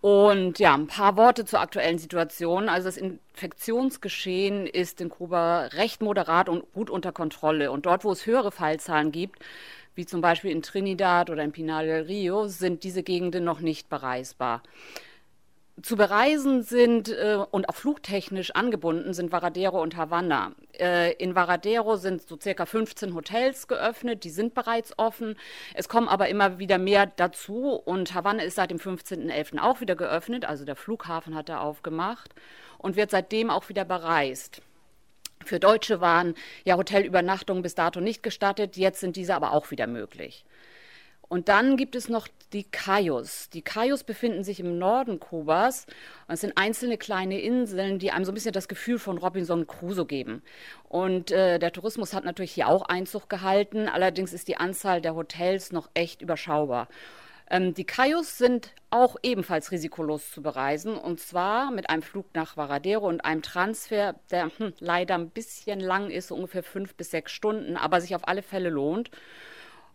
Und 0.00 0.58
ja, 0.58 0.74
ein 0.74 0.88
paar 0.88 1.16
Worte 1.16 1.44
zur 1.44 1.60
aktuellen 1.60 1.98
Situation. 1.98 2.68
Also 2.68 2.88
das 2.88 2.96
Infektionsgeschehen 2.96 4.66
ist 4.66 5.00
in 5.00 5.10
Kuba 5.10 5.66
recht 5.72 6.02
moderat 6.02 6.48
und 6.48 6.72
gut 6.72 6.90
unter 6.90 7.12
Kontrolle. 7.12 7.70
Und 7.70 7.86
dort, 7.86 8.04
wo 8.04 8.12
es 8.12 8.26
höhere 8.26 8.52
Fallzahlen 8.52 9.12
gibt, 9.12 9.40
wie 9.94 10.06
zum 10.06 10.20
Beispiel 10.20 10.50
in 10.50 10.62
Trinidad 10.62 11.30
oder 11.30 11.42
in 11.44 11.52
Pinar 11.52 11.84
del 11.84 12.04
Rio, 12.04 12.48
sind 12.48 12.84
diese 12.84 13.02
Gegenden 13.02 13.44
noch 13.44 13.60
nicht 13.60 13.88
bereisbar 13.88 14.62
zu 15.80 15.96
bereisen 15.96 16.62
sind 16.62 17.08
äh, 17.08 17.38
und 17.50 17.68
auch 17.68 17.74
flugtechnisch 17.74 18.50
angebunden 18.50 19.14
sind 19.14 19.32
Varadero 19.32 19.80
und 19.80 19.96
Havanna. 19.96 20.52
Äh, 20.78 21.14
in 21.14 21.34
Varadero 21.34 21.96
sind 21.96 22.28
so 22.28 22.38
circa 22.38 22.66
15 22.66 23.14
Hotels 23.14 23.68
geöffnet, 23.68 24.24
die 24.24 24.30
sind 24.30 24.52
bereits 24.52 24.98
offen. 24.98 25.36
Es 25.74 25.88
kommen 25.88 26.08
aber 26.08 26.28
immer 26.28 26.58
wieder 26.58 26.76
mehr 26.76 27.06
dazu 27.06 27.70
und 27.70 28.14
Havanna 28.14 28.42
ist 28.42 28.56
seit 28.56 28.70
dem 28.70 28.78
15.11. 28.78 29.58
auch 29.58 29.80
wieder 29.80 29.96
geöffnet, 29.96 30.44
also 30.44 30.66
der 30.66 30.76
Flughafen 30.76 31.34
hat 31.34 31.48
er 31.48 31.62
aufgemacht 31.62 32.34
und 32.76 32.96
wird 32.96 33.10
seitdem 33.10 33.48
auch 33.48 33.70
wieder 33.70 33.86
bereist. 33.86 34.60
Für 35.44 35.58
Deutsche 35.58 36.00
waren 36.00 36.34
ja 36.64 36.76
Hotelübernachtungen 36.76 37.62
bis 37.62 37.74
dato 37.74 38.00
nicht 38.00 38.22
gestattet, 38.22 38.76
jetzt 38.76 39.00
sind 39.00 39.16
diese 39.16 39.34
aber 39.34 39.52
auch 39.52 39.70
wieder 39.70 39.86
möglich. 39.86 40.44
Und 41.32 41.48
dann 41.48 41.78
gibt 41.78 41.96
es 41.96 42.10
noch 42.10 42.28
die 42.52 42.64
Cayos. 42.64 43.48
Die 43.48 43.62
Cayos 43.62 44.04
befinden 44.04 44.44
sich 44.44 44.60
im 44.60 44.78
Norden 44.78 45.18
Kubas. 45.18 45.86
Und 46.28 46.34
es 46.34 46.42
sind 46.42 46.58
einzelne 46.58 46.98
kleine 46.98 47.40
Inseln, 47.40 47.98
die 47.98 48.10
einem 48.10 48.26
so 48.26 48.32
ein 48.32 48.34
bisschen 48.34 48.52
das 48.52 48.68
Gefühl 48.68 48.98
von 48.98 49.16
Robinson 49.16 49.66
Crusoe 49.66 50.04
geben. 50.04 50.42
Und 50.90 51.30
äh, 51.30 51.58
der 51.58 51.72
Tourismus 51.72 52.12
hat 52.12 52.26
natürlich 52.26 52.52
hier 52.52 52.68
auch 52.68 52.82
Einzug 52.82 53.30
gehalten. 53.30 53.88
Allerdings 53.88 54.34
ist 54.34 54.46
die 54.46 54.58
Anzahl 54.58 55.00
der 55.00 55.14
Hotels 55.14 55.72
noch 55.72 55.88
echt 55.94 56.20
überschaubar. 56.20 56.88
Ähm, 57.48 57.72
die 57.72 57.84
Cayos 57.84 58.36
sind 58.36 58.74
auch 58.90 59.16
ebenfalls 59.22 59.70
risikolos 59.70 60.32
zu 60.32 60.42
bereisen 60.42 60.98
und 60.98 61.18
zwar 61.18 61.70
mit 61.70 61.88
einem 61.88 62.02
Flug 62.02 62.26
nach 62.34 62.58
Varadero 62.58 63.08
und 63.08 63.24
einem 63.24 63.40
Transfer, 63.40 64.16
der 64.30 64.50
hm, 64.58 64.74
leider 64.80 65.14
ein 65.14 65.30
bisschen 65.30 65.80
lang 65.80 66.10
ist, 66.10 66.28
so 66.28 66.34
ungefähr 66.34 66.62
fünf 66.62 66.94
bis 66.94 67.10
sechs 67.10 67.32
Stunden, 67.32 67.78
aber 67.78 68.02
sich 68.02 68.14
auf 68.14 68.28
alle 68.28 68.42
Fälle 68.42 68.68
lohnt. 68.68 69.10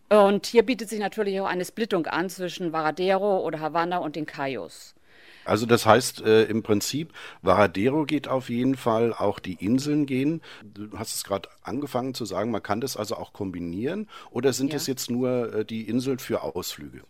Und 0.09 0.45
hier 0.45 0.63
bietet 0.63 0.89
sich 0.89 0.99
natürlich 0.99 1.39
auch 1.41 1.47
eine 1.47 1.65
Splittung 1.65 2.05
an 2.07 2.29
zwischen 2.29 2.71
Varadero 2.71 3.39
oder 3.45 3.59
Havanna 3.59 3.97
und 3.97 4.15
den 4.15 4.25
Cayos. 4.25 4.95
Also 5.43 5.65
das 5.65 5.85
heißt 5.85 6.21
äh, 6.21 6.43
im 6.43 6.61
Prinzip, 6.61 7.13
Varadero 7.41 8.05
geht 8.05 8.27
auf 8.27 8.49
jeden 8.49 8.75
Fall, 8.75 9.13
auch 9.13 9.39
die 9.39 9.53
Inseln 9.53 10.05
gehen. 10.05 10.41
Du 10.63 10.89
hast 10.97 11.15
es 11.15 11.23
gerade 11.23 11.47
angefangen 11.63 12.13
zu 12.13 12.25
sagen, 12.25 12.51
man 12.51 12.63
kann 12.63 12.81
das 12.81 12.97
also 12.97 13.15
auch 13.15 13.31
kombinieren 13.31 14.09
oder 14.29 14.51
sind 14.51 14.73
es 14.73 14.87
jetzt 14.87 15.09
nur 15.09 15.53
äh, 15.53 15.65
die 15.65 15.87
Inseln 15.87 16.19
für 16.19 16.43
Ausflüge? 16.43 17.03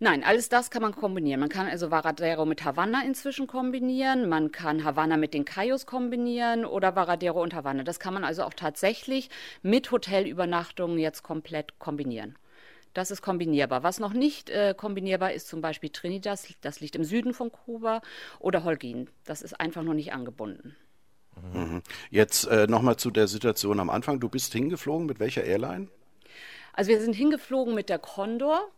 Nein, 0.00 0.22
alles 0.22 0.48
das 0.48 0.70
kann 0.70 0.82
man 0.82 0.94
kombinieren. 0.94 1.40
Man 1.40 1.48
kann 1.48 1.66
also 1.66 1.90
Varadero 1.90 2.46
mit 2.46 2.64
Havanna 2.64 3.02
inzwischen 3.02 3.48
kombinieren, 3.48 4.28
man 4.28 4.52
kann 4.52 4.84
Havanna 4.84 5.16
mit 5.16 5.34
den 5.34 5.44
Cayos 5.44 5.86
kombinieren 5.86 6.64
oder 6.64 6.94
Varadero 6.94 7.42
und 7.42 7.52
Havanna. 7.52 7.82
Das 7.82 7.98
kann 7.98 8.14
man 8.14 8.22
also 8.22 8.44
auch 8.44 8.54
tatsächlich 8.54 9.28
mit 9.62 9.90
Hotelübernachtungen 9.90 10.98
jetzt 10.98 11.24
komplett 11.24 11.80
kombinieren. 11.80 12.36
Das 12.94 13.10
ist 13.10 13.22
kombinierbar. 13.22 13.82
Was 13.82 13.98
noch 13.98 14.12
nicht 14.12 14.50
äh, 14.50 14.72
kombinierbar 14.76 15.32
ist, 15.32 15.48
zum 15.48 15.60
Beispiel 15.60 15.90
Trinidad, 15.90 16.38
das 16.60 16.80
liegt 16.80 16.94
im 16.94 17.04
Süden 17.04 17.34
von 17.34 17.50
Kuba, 17.50 18.00
oder 18.38 18.62
Holguin. 18.62 19.10
Das 19.24 19.42
ist 19.42 19.58
einfach 19.60 19.82
noch 19.82 19.94
nicht 19.94 20.12
angebunden. 20.12 20.76
Mhm. 21.52 21.82
Jetzt 22.10 22.44
äh, 22.46 22.66
nochmal 22.68 22.96
zu 22.96 23.10
der 23.10 23.26
Situation 23.26 23.80
am 23.80 23.90
Anfang. 23.90 24.20
Du 24.20 24.28
bist 24.28 24.52
hingeflogen 24.52 25.06
mit 25.06 25.18
welcher 25.18 25.44
Airline? 25.44 25.88
Also 26.72 26.90
wir 26.90 27.00
sind 27.00 27.14
hingeflogen 27.14 27.74
mit 27.74 27.88
der 27.88 27.98
Condor. 27.98 28.68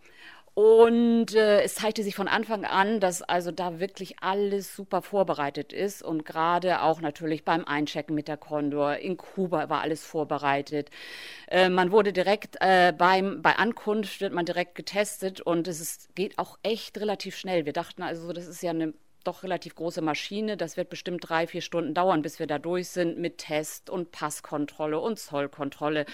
Und 0.54 1.35
äh, 1.35 1.62
es 1.62 1.76
zeigte 1.76 2.02
sich 2.02 2.14
von 2.14 2.28
Anfang 2.28 2.64
an, 2.64 3.00
dass 3.00 3.23
also 3.23 3.52
da 3.52 3.78
wirklich 3.78 4.16
alles 4.21 4.75
super 4.75 5.00
vorbereitet 5.00 5.73
ist 5.73 6.02
und 6.02 6.25
gerade 6.25 6.83
auch 6.83 7.00
natürlich 7.00 7.45
beim 7.45 7.64
Einchecken 7.64 8.14
mit 8.14 8.26
der 8.28 8.37
Condor 8.37 8.97
in 8.97 9.16
Kuba 9.16 9.69
war 9.71 9.80
alles 9.80 10.04
vorbereitet. 10.04 10.90
Äh, 11.49 11.69
man 11.69 11.92
wurde 11.92 12.12
direkt 12.12 12.57
äh, 12.61 12.92
beim 12.97 13.42
bei 13.42 13.57
Ankunft 13.57 14.21
wird 14.21 14.33
man 14.33 14.45
direkt 14.45 14.75
getestet 14.75 15.40
und 15.40 15.69
es 15.69 15.80
ist, 15.80 16.14
geht 16.16 16.38
auch 16.38 16.59
echt 16.62 16.99
relativ 16.99 17.37
schnell. 17.37 17.64
Wir 17.64 17.73
dachten 17.73 18.02
also, 18.02 18.33
das 18.33 18.47
ist 18.47 18.62
ja 18.62 18.71
eine 18.71 18.92
doch 19.25 19.43
relativ 19.43 19.75
große 19.75 20.03
Maschine. 20.03 20.57
Das 20.57 20.77
wird 20.77 20.89
bestimmt 20.89 21.29
drei, 21.29 21.47
vier 21.47 21.61
Stunden 21.61 21.95
dauern, 21.95 22.23
bis 22.23 22.39
wir 22.39 22.47
da 22.47 22.59
durch 22.59 22.89
sind 22.89 23.19
mit 23.19 23.39
Test 23.39 23.91
und 23.91 24.12
Passkontrolle 24.12 24.99
und 25.00 25.19
Zollkontrolle 25.19 26.07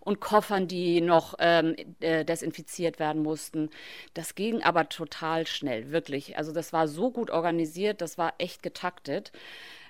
und 0.00 0.20
Koffern, 0.20 0.68
die 0.68 1.00
noch 1.00 1.34
ähm, 1.38 1.76
äh, 2.00 2.24
desinfiziert 2.24 2.98
werden 2.98 3.22
mussten. 3.22 3.70
Das 4.14 4.34
ging 4.34 4.62
aber 4.62 4.88
total 4.88 5.46
schnell, 5.46 5.90
wirklich. 5.90 6.36
Also 6.36 6.52
das 6.52 6.72
war 6.72 6.88
so 6.88 7.10
gut 7.10 7.30
organisiert, 7.30 8.00
das 8.00 8.18
war 8.18 8.34
echt 8.38 8.62
getaktet. 8.62 9.32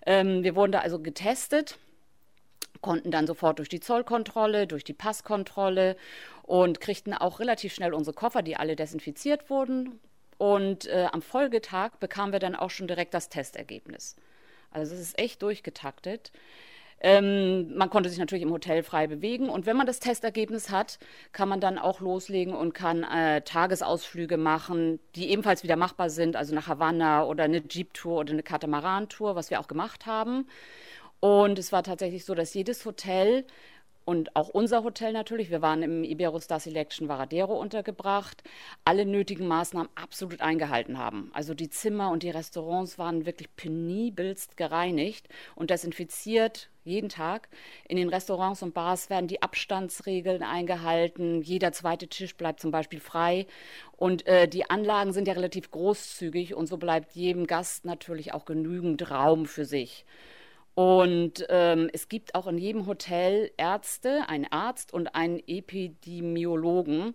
Ähm, 0.06 0.42
wir 0.42 0.56
wurden 0.56 0.72
da 0.72 0.80
also 0.80 0.98
getestet 1.00 1.78
konnten 2.80 3.10
dann 3.10 3.26
sofort 3.26 3.58
durch 3.58 3.68
die 3.68 3.80
Zollkontrolle, 3.80 4.66
durch 4.66 4.84
die 4.84 4.92
Passkontrolle 4.92 5.96
und 6.42 6.80
kriegten 6.80 7.14
auch 7.14 7.40
relativ 7.40 7.72
schnell 7.72 7.94
unsere 7.94 8.14
Koffer, 8.14 8.42
die 8.42 8.56
alle 8.56 8.76
desinfiziert 8.76 9.48
wurden, 9.48 10.00
und 10.42 10.86
äh, 10.86 11.06
am 11.12 11.22
Folgetag 11.22 12.00
bekamen 12.00 12.32
wir 12.32 12.40
dann 12.40 12.56
auch 12.56 12.70
schon 12.70 12.88
direkt 12.88 13.14
das 13.14 13.28
Testergebnis. 13.28 14.16
Also 14.72 14.92
es 14.92 15.00
ist 15.00 15.16
echt 15.16 15.40
durchgetaktet. 15.40 16.32
Ähm, 17.00 17.76
man 17.76 17.90
konnte 17.90 18.10
sich 18.10 18.18
natürlich 18.18 18.42
im 18.42 18.50
Hotel 18.50 18.82
frei 18.82 19.06
bewegen 19.06 19.48
und 19.48 19.66
wenn 19.66 19.76
man 19.76 19.86
das 19.86 20.00
Testergebnis 20.00 20.70
hat, 20.70 20.98
kann 21.30 21.48
man 21.48 21.60
dann 21.60 21.78
auch 21.78 22.00
loslegen 22.00 22.54
und 22.54 22.74
kann 22.74 23.04
äh, 23.04 23.42
Tagesausflüge 23.42 24.36
machen, 24.36 24.98
die 25.14 25.30
ebenfalls 25.30 25.62
wieder 25.62 25.76
machbar 25.76 26.10
sind, 26.10 26.34
also 26.34 26.56
nach 26.56 26.66
Havanna 26.66 27.22
oder 27.22 27.44
eine 27.44 27.62
Jeep-Tour 27.62 28.18
oder 28.18 28.32
eine 28.32 28.42
Katamaran-Tour, 28.42 29.36
was 29.36 29.50
wir 29.50 29.60
auch 29.60 29.68
gemacht 29.68 30.06
haben. 30.06 30.48
Und 31.20 31.56
es 31.56 31.70
war 31.70 31.84
tatsächlich 31.84 32.24
so, 32.24 32.34
dass 32.34 32.52
jedes 32.52 32.84
Hotel 32.84 33.46
und 34.04 34.34
auch 34.36 34.48
unser 34.48 34.84
Hotel 34.84 35.12
natürlich, 35.12 35.50
wir 35.50 35.62
waren 35.62 35.82
im 35.82 36.04
Iberostar 36.04 36.60
Selection 36.60 37.08
Varadero 37.08 37.58
untergebracht, 37.58 38.42
alle 38.84 39.06
nötigen 39.06 39.46
Maßnahmen 39.46 39.90
absolut 39.94 40.40
eingehalten 40.40 40.98
haben. 40.98 41.30
Also 41.34 41.54
die 41.54 41.70
Zimmer 41.70 42.10
und 42.10 42.22
die 42.22 42.30
Restaurants 42.30 42.98
waren 42.98 43.26
wirklich 43.26 43.54
penibelst 43.54 44.56
gereinigt 44.56 45.28
und 45.54 45.70
desinfiziert 45.70 46.70
jeden 46.84 47.08
Tag. 47.08 47.48
In 47.88 47.96
den 47.96 48.08
Restaurants 48.08 48.62
und 48.62 48.74
Bars 48.74 49.08
werden 49.08 49.28
die 49.28 49.42
Abstandsregeln 49.42 50.42
eingehalten. 50.42 51.42
Jeder 51.42 51.72
zweite 51.72 52.08
Tisch 52.08 52.36
bleibt 52.36 52.60
zum 52.60 52.70
Beispiel 52.70 53.00
frei. 53.00 53.46
Und 53.96 54.26
äh, 54.26 54.48
die 54.48 54.68
Anlagen 54.68 55.12
sind 55.12 55.28
ja 55.28 55.34
relativ 55.34 55.70
großzügig 55.70 56.54
und 56.54 56.66
so 56.66 56.78
bleibt 56.78 57.12
jedem 57.12 57.46
Gast 57.46 57.84
natürlich 57.84 58.34
auch 58.34 58.44
genügend 58.44 59.10
Raum 59.10 59.46
für 59.46 59.64
sich. 59.64 60.04
Und 60.74 61.46
ähm, 61.50 61.90
es 61.92 62.08
gibt 62.08 62.34
auch 62.34 62.46
in 62.46 62.58
jedem 62.58 62.86
Hotel 62.86 63.50
Ärzte, 63.56 64.28
einen 64.28 64.46
Arzt 64.50 64.92
und 64.92 65.14
einen 65.14 65.38
Epidemiologen. 65.46 67.14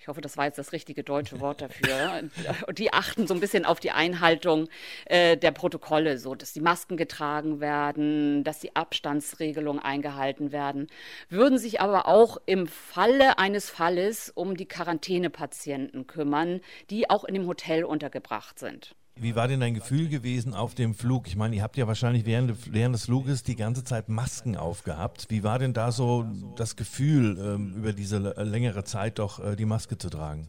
Ich 0.00 0.06
hoffe, 0.06 0.20
das 0.20 0.36
war 0.36 0.44
jetzt 0.44 0.58
das 0.58 0.72
richtige 0.72 1.02
deutsche 1.02 1.40
Wort 1.40 1.60
dafür. 1.60 2.22
die 2.72 2.92
achten 2.92 3.26
so 3.26 3.34
ein 3.34 3.40
bisschen 3.40 3.64
auf 3.64 3.80
die 3.80 3.90
Einhaltung 3.90 4.68
äh, 5.06 5.36
der 5.36 5.50
Protokolle, 5.50 6.18
so 6.18 6.36
dass 6.36 6.52
die 6.52 6.60
Masken 6.60 6.96
getragen 6.96 7.60
werden, 7.60 8.44
dass 8.44 8.60
die 8.60 8.76
Abstandsregelungen 8.76 9.82
eingehalten 9.82 10.52
werden, 10.52 10.86
würden 11.28 11.58
sich 11.58 11.80
aber 11.80 12.06
auch 12.06 12.38
im 12.46 12.68
Falle 12.68 13.38
eines 13.38 13.70
Falles 13.70 14.30
um 14.30 14.56
die 14.56 14.66
Quarantänepatienten 14.66 16.06
kümmern, 16.06 16.60
die 16.90 17.10
auch 17.10 17.24
in 17.24 17.34
dem 17.34 17.46
Hotel 17.48 17.84
untergebracht 17.84 18.58
sind. 18.60 18.94
Wie 19.20 19.34
war 19.34 19.48
denn 19.48 19.58
dein 19.60 19.74
Gefühl 19.74 20.08
gewesen 20.08 20.54
auf 20.54 20.76
dem 20.76 20.94
Flug? 20.94 21.26
Ich 21.26 21.34
meine, 21.34 21.56
ihr 21.56 21.62
habt 21.62 21.76
ja 21.76 21.88
wahrscheinlich 21.88 22.24
während, 22.24 22.72
während 22.72 22.94
des 22.94 23.06
Fluges 23.06 23.42
die 23.42 23.56
ganze 23.56 23.82
Zeit 23.82 24.08
Masken 24.08 24.56
aufgehabt. 24.56 25.26
Wie 25.28 25.42
war 25.42 25.58
denn 25.58 25.72
da 25.72 25.90
so 25.90 26.24
das 26.54 26.76
Gefühl, 26.76 27.36
ähm, 27.38 27.74
über 27.74 27.92
diese 27.92 28.18
längere 28.18 28.84
Zeit 28.84 29.18
doch 29.18 29.44
äh, 29.44 29.56
die 29.56 29.64
Maske 29.64 29.98
zu 29.98 30.08
tragen? 30.08 30.48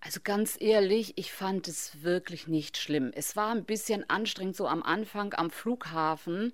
Also 0.00 0.20
ganz 0.22 0.56
ehrlich, 0.60 1.14
ich 1.16 1.32
fand 1.32 1.66
es 1.68 2.02
wirklich 2.02 2.46
nicht 2.46 2.76
schlimm. 2.76 3.10
Es 3.14 3.34
war 3.34 3.50
ein 3.50 3.64
bisschen 3.64 4.08
anstrengend 4.08 4.54
so 4.54 4.68
am 4.68 4.82
Anfang 4.82 5.34
am 5.34 5.50
Flughafen, 5.50 6.52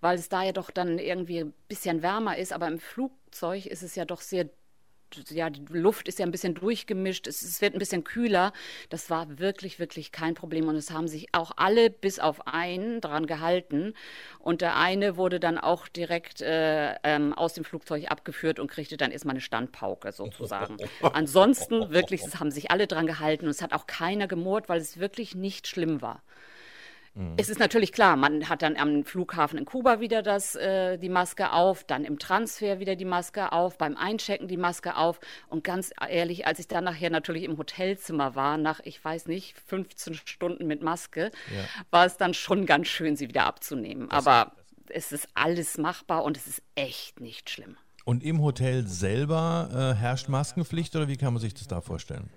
weil 0.00 0.16
es 0.16 0.28
da 0.28 0.42
ja 0.42 0.52
doch 0.52 0.70
dann 0.70 0.98
irgendwie 0.98 1.40
ein 1.40 1.54
bisschen 1.68 2.02
wärmer 2.02 2.36
ist, 2.36 2.52
aber 2.52 2.68
im 2.68 2.78
Flugzeug 2.78 3.66
ist 3.66 3.82
es 3.82 3.94
ja 3.96 4.04
doch 4.04 4.20
sehr 4.20 4.48
ja, 5.30 5.50
die 5.50 5.64
Luft 5.70 6.08
ist 6.08 6.18
ja 6.18 6.26
ein 6.26 6.30
bisschen 6.30 6.54
durchgemischt, 6.54 7.26
es, 7.26 7.42
es, 7.42 7.60
wird 7.60 7.74
ein 7.74 7.78
bisschen 7.78 8.04
kühler. 8.04 8.52
Das 8.88 9.10
war 9.10 9.38
wirklich, 9.38 9.78
wirklich 9.78 10.12
kein 10.12 10.34
Problem. 10.34 10.68
Und 10.68 10.76
es 10.76 10.90
haben 10.90 11.08
sich 11.08 11.28
auch 11.32 11.52
alle 11.56 11.90
bis 11.90 12.18
auf 12.18 12.46
einen 12.46 13.00
dran 13.00 13.26
gehalten. 13.26 13.94
Und 14.38 14.60
der 14.60 14.76
eine 14.76 15.16
wurde 15.16 15.40
dann 15.40 15.58
auch 15.58 15.88
direkt 15.88 16.40
äh, 16.40 16.94
ähm, 17.02 17.32
aus 17.32 17.54
dem 17.54 17.64
Flugzeug 17.64 18.10
abgeführt 18.10 18.58
und 18.58 18.70
kriegte 18.70 18.96
dann 18.96 19.10
erstmal 19.10 19.34
eine 19.34 19.40
Standpauke 19.40 20.12
sozusagen. 20.12 20.76
Ansonsten 21.02 21.90
wirklich, 21.90 22.22
es 22.22 22.40
haben 22.40 22.50
sich 22.50 22.70
alle 22.70 22.86
dran 22.86 23.06
gehalten 23.06 23.46
und 23.46 23.50
es 23.50 23.62
hat 23.62 23.72
auch 23.72 23.86
keiner 23.86 24.26
gemurrt, 24.26 24.68
weil 24.68 24.80
es 24.80 24.98
wirklich 24.98 25.34
nicht 25.34 25.66
schlimm 25.66 26.02
war. 26.02 26.22
Mhm. 27.14 27.34
Es 27.36 27.48
ist 27.48 27.60
natürlich 27.60 27.92
klar, 27.92 28.16
man 28.16 28.48
hat 28.48 28.62
dann 28.62 28.76
am 28.76 29.04
Flughafen 29.04 29.58
in 29.58 29.64
Kuba 29.64 30.00
wieder 30.00 30.22
das, 30.22 30.56
äh, 30.56 30.98
die 30.98 31.08
Maske 31.08 31.52
auf, 31.52 31.84
dann 31.84 32.04
im 32.04 32.18
Transfer 32.18 32.80
wieder 32.80 32.96
die 32.96 33.04
Maske 33.04 33.52
auf, 33.52 33.78
beim 33.78 33.96
Einchecken 33.96 34.48
die 34.48 34.56
Maske 34.56 34.96
auf. 34.96 35.20
Und 35.48 35.64
ganz 35.64 35.92
ehrlich, 36.08 36.46
als 36.46 36.58
ich 36.58 36.68
dann 36.68 36.84
nachher 36.84 37.10
natürlich 37.10 37.44
im 37.44 37.56
Hotelzimmer 37.56 38.34
war, 38.34 38.58
nach, 38.58 38.80
ich 38.84 39.02
weiß 39.02 39.26
nicht, 39.26 39.56
15 39.66 40.14
Stunden 40.14 40.66
mit 40.66 40.82
Maske, 40.82 41.30
ja. 41.54 41.64
war 41.90 42.06
es 42.06 42.16
dann 42.16 42.34
schon 42.34 42.66
ganz 42.66 42.88
schön, 42.88 43.16
sie 43.16 43.28
wieder 43.28 43.46
abzunehmen. 43.46 44.08
Das 44.08 44.26
Aber 44.26 44.52
es 44.88 45.12
ist 45.12 45.28
alles 45.34 45.78
machbar 45.78 46.24
und 46.24 46.36
es 46.36 46.46
ist 46.46 46.62
echt 46.74 47.20
nicht 47.20 47.48
schlimm. 47.50 47.76
Und 48.04 48.22
im 48.22 48.42
Hotel 48.42 48.86
selber 48.86 49.70
äh, 49.72 49.98
herrscht 49.98 50.28
Maskenpflicht 50.28 50.94
oder 50.94 51.08
wie 51.08 51.16
kann 51.16 51.32
man 51.32 51.40
sich 51.40 51.54
das 51.54 51.68
da 51.68 51.80
vorstellen? 51.80 52.28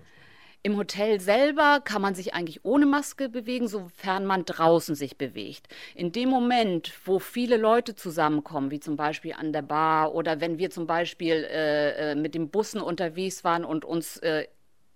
Im 0.68 0.76
Hotel 0.76 1.18
selber 1.18 1.80
kann 1.82 2.02
man 2.02 2.14
sich 2.14 2.34
eigentlich 2.34 2.62
ohne 2.62 2.84
Maske 2.84 3.30
bewegen, 3.30 3.68
sofern 3.68 4.26
man 4.26 4.44
draußen 4.44 4.94
sich 4.94 5.16
bewegt. 5.16 5.66
In 5.94 6.12
dem 6.12 6.28
Moment, 6.28 6.92
wo 7.06 7.18
viele 7.18 7.56
Leute 7.56 7.94
zusammenkommen, 7.94 8.70
wie 8.70 8.78
zum 8.78 8.94
Beispiel 8.94 9.32
an 9.32 9.54
der 9.54 9.62
Bar 9.62 10.14
oder 10.14 10.42
wenn 10.42 10.58
wir 10.58 10.68
zum 10.68 10.86
Beispiel 10.86 11.36
äh, 11.50 12.10
äh, 12.10 12.14
mit 12.14 12.34
den 12.34 12.50
Bussen 12.50 12.82
unterwegs 12.82 13.44
waren 13.44 13.64
und 13.64 13.86
uns 13.86 14.18
äh, 14.18 14.46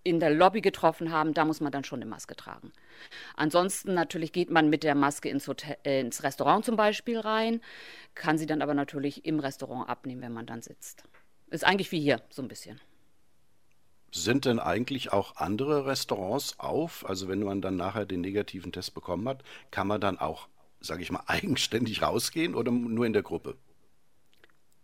in 0.04 0.20
der 0.20 0.28
Lobby 0.28 0.60
getroffen 0.60 1.10
haben, 1.10 1.32
da 1.32 1.46
muss 1.46 1.62
man 1.62 1.72
dann 1.72 1.84
schon 1.84 2.02
eine 2.02 2.10
Maske 2.10 2.36
tragen. 2.36 2.74
Ansonsten 3.34 3.94
natürlich 3.94 4.34
geht 4.34 4.50
man 4.50 4.68
mit 4.68 4.82
der 4.82 4.94
Maske 4.94 5.30
ins, 5.30 5.48
Hotel, 5.48 5.78
äh, 5.84 6.02
ins 6.02 6.22
Restaurant 6.22 6.66
zum 6.66 6.76
Beispiel 6.76 7.18
rein, 7.18 7.62
kann 8.14 8.36
sie 8.36 8.44
dann 8.44 8.60
aber 8.60 8.74
natürlich 8.74 9.24
im 9.24 9.40
Restaurant 9.40 9.88
abnehmen, 9.88 10.20
wenn 10.20 10.34
man 10.34 10.44
dann 10.44 10.60
sitzt. 10.60 11.04
Ist 11.48 11.64
eigentlich 11.64 11.92
wie 11.92 12.00
hier 12.00 12.20
so 12.28 12.42
ein 12.42 12.48
bisschen. 12.48 12.78
Sind 14.14 14.44
denn 14.44 14.58
eigentlich 14.58 15.10
auch 15.10 15.36
andere 15.36 15.86
Restaurants 15.86 16.58
auf? 16.58 17.08
Also 17.08 17.28
wenn 17.28 17.42
man 17.42 17.62
dann 17.62 17.76
nachher 17.76 18.04
den 18.04 18.20
negativen 18.20 18.70
Test 18.70 18.92
bekommen 18.92 19.26
hat, 19.26 19.42
kann 19.70 19.86
man 19.86 20.02
dann 20.02 20.18
auch, 20.18 20.48
sage 20.80 21.02
ich 21.02 21.10
mal, 21.10 21.22
eigenständig 21.26 22.02
rausgehen 22.02 22.54
oder 22.54 22.70
nur 22.70 23.06
in 23.06 23.14
der 23.14 23.22
Gruppe? 23.22 23.56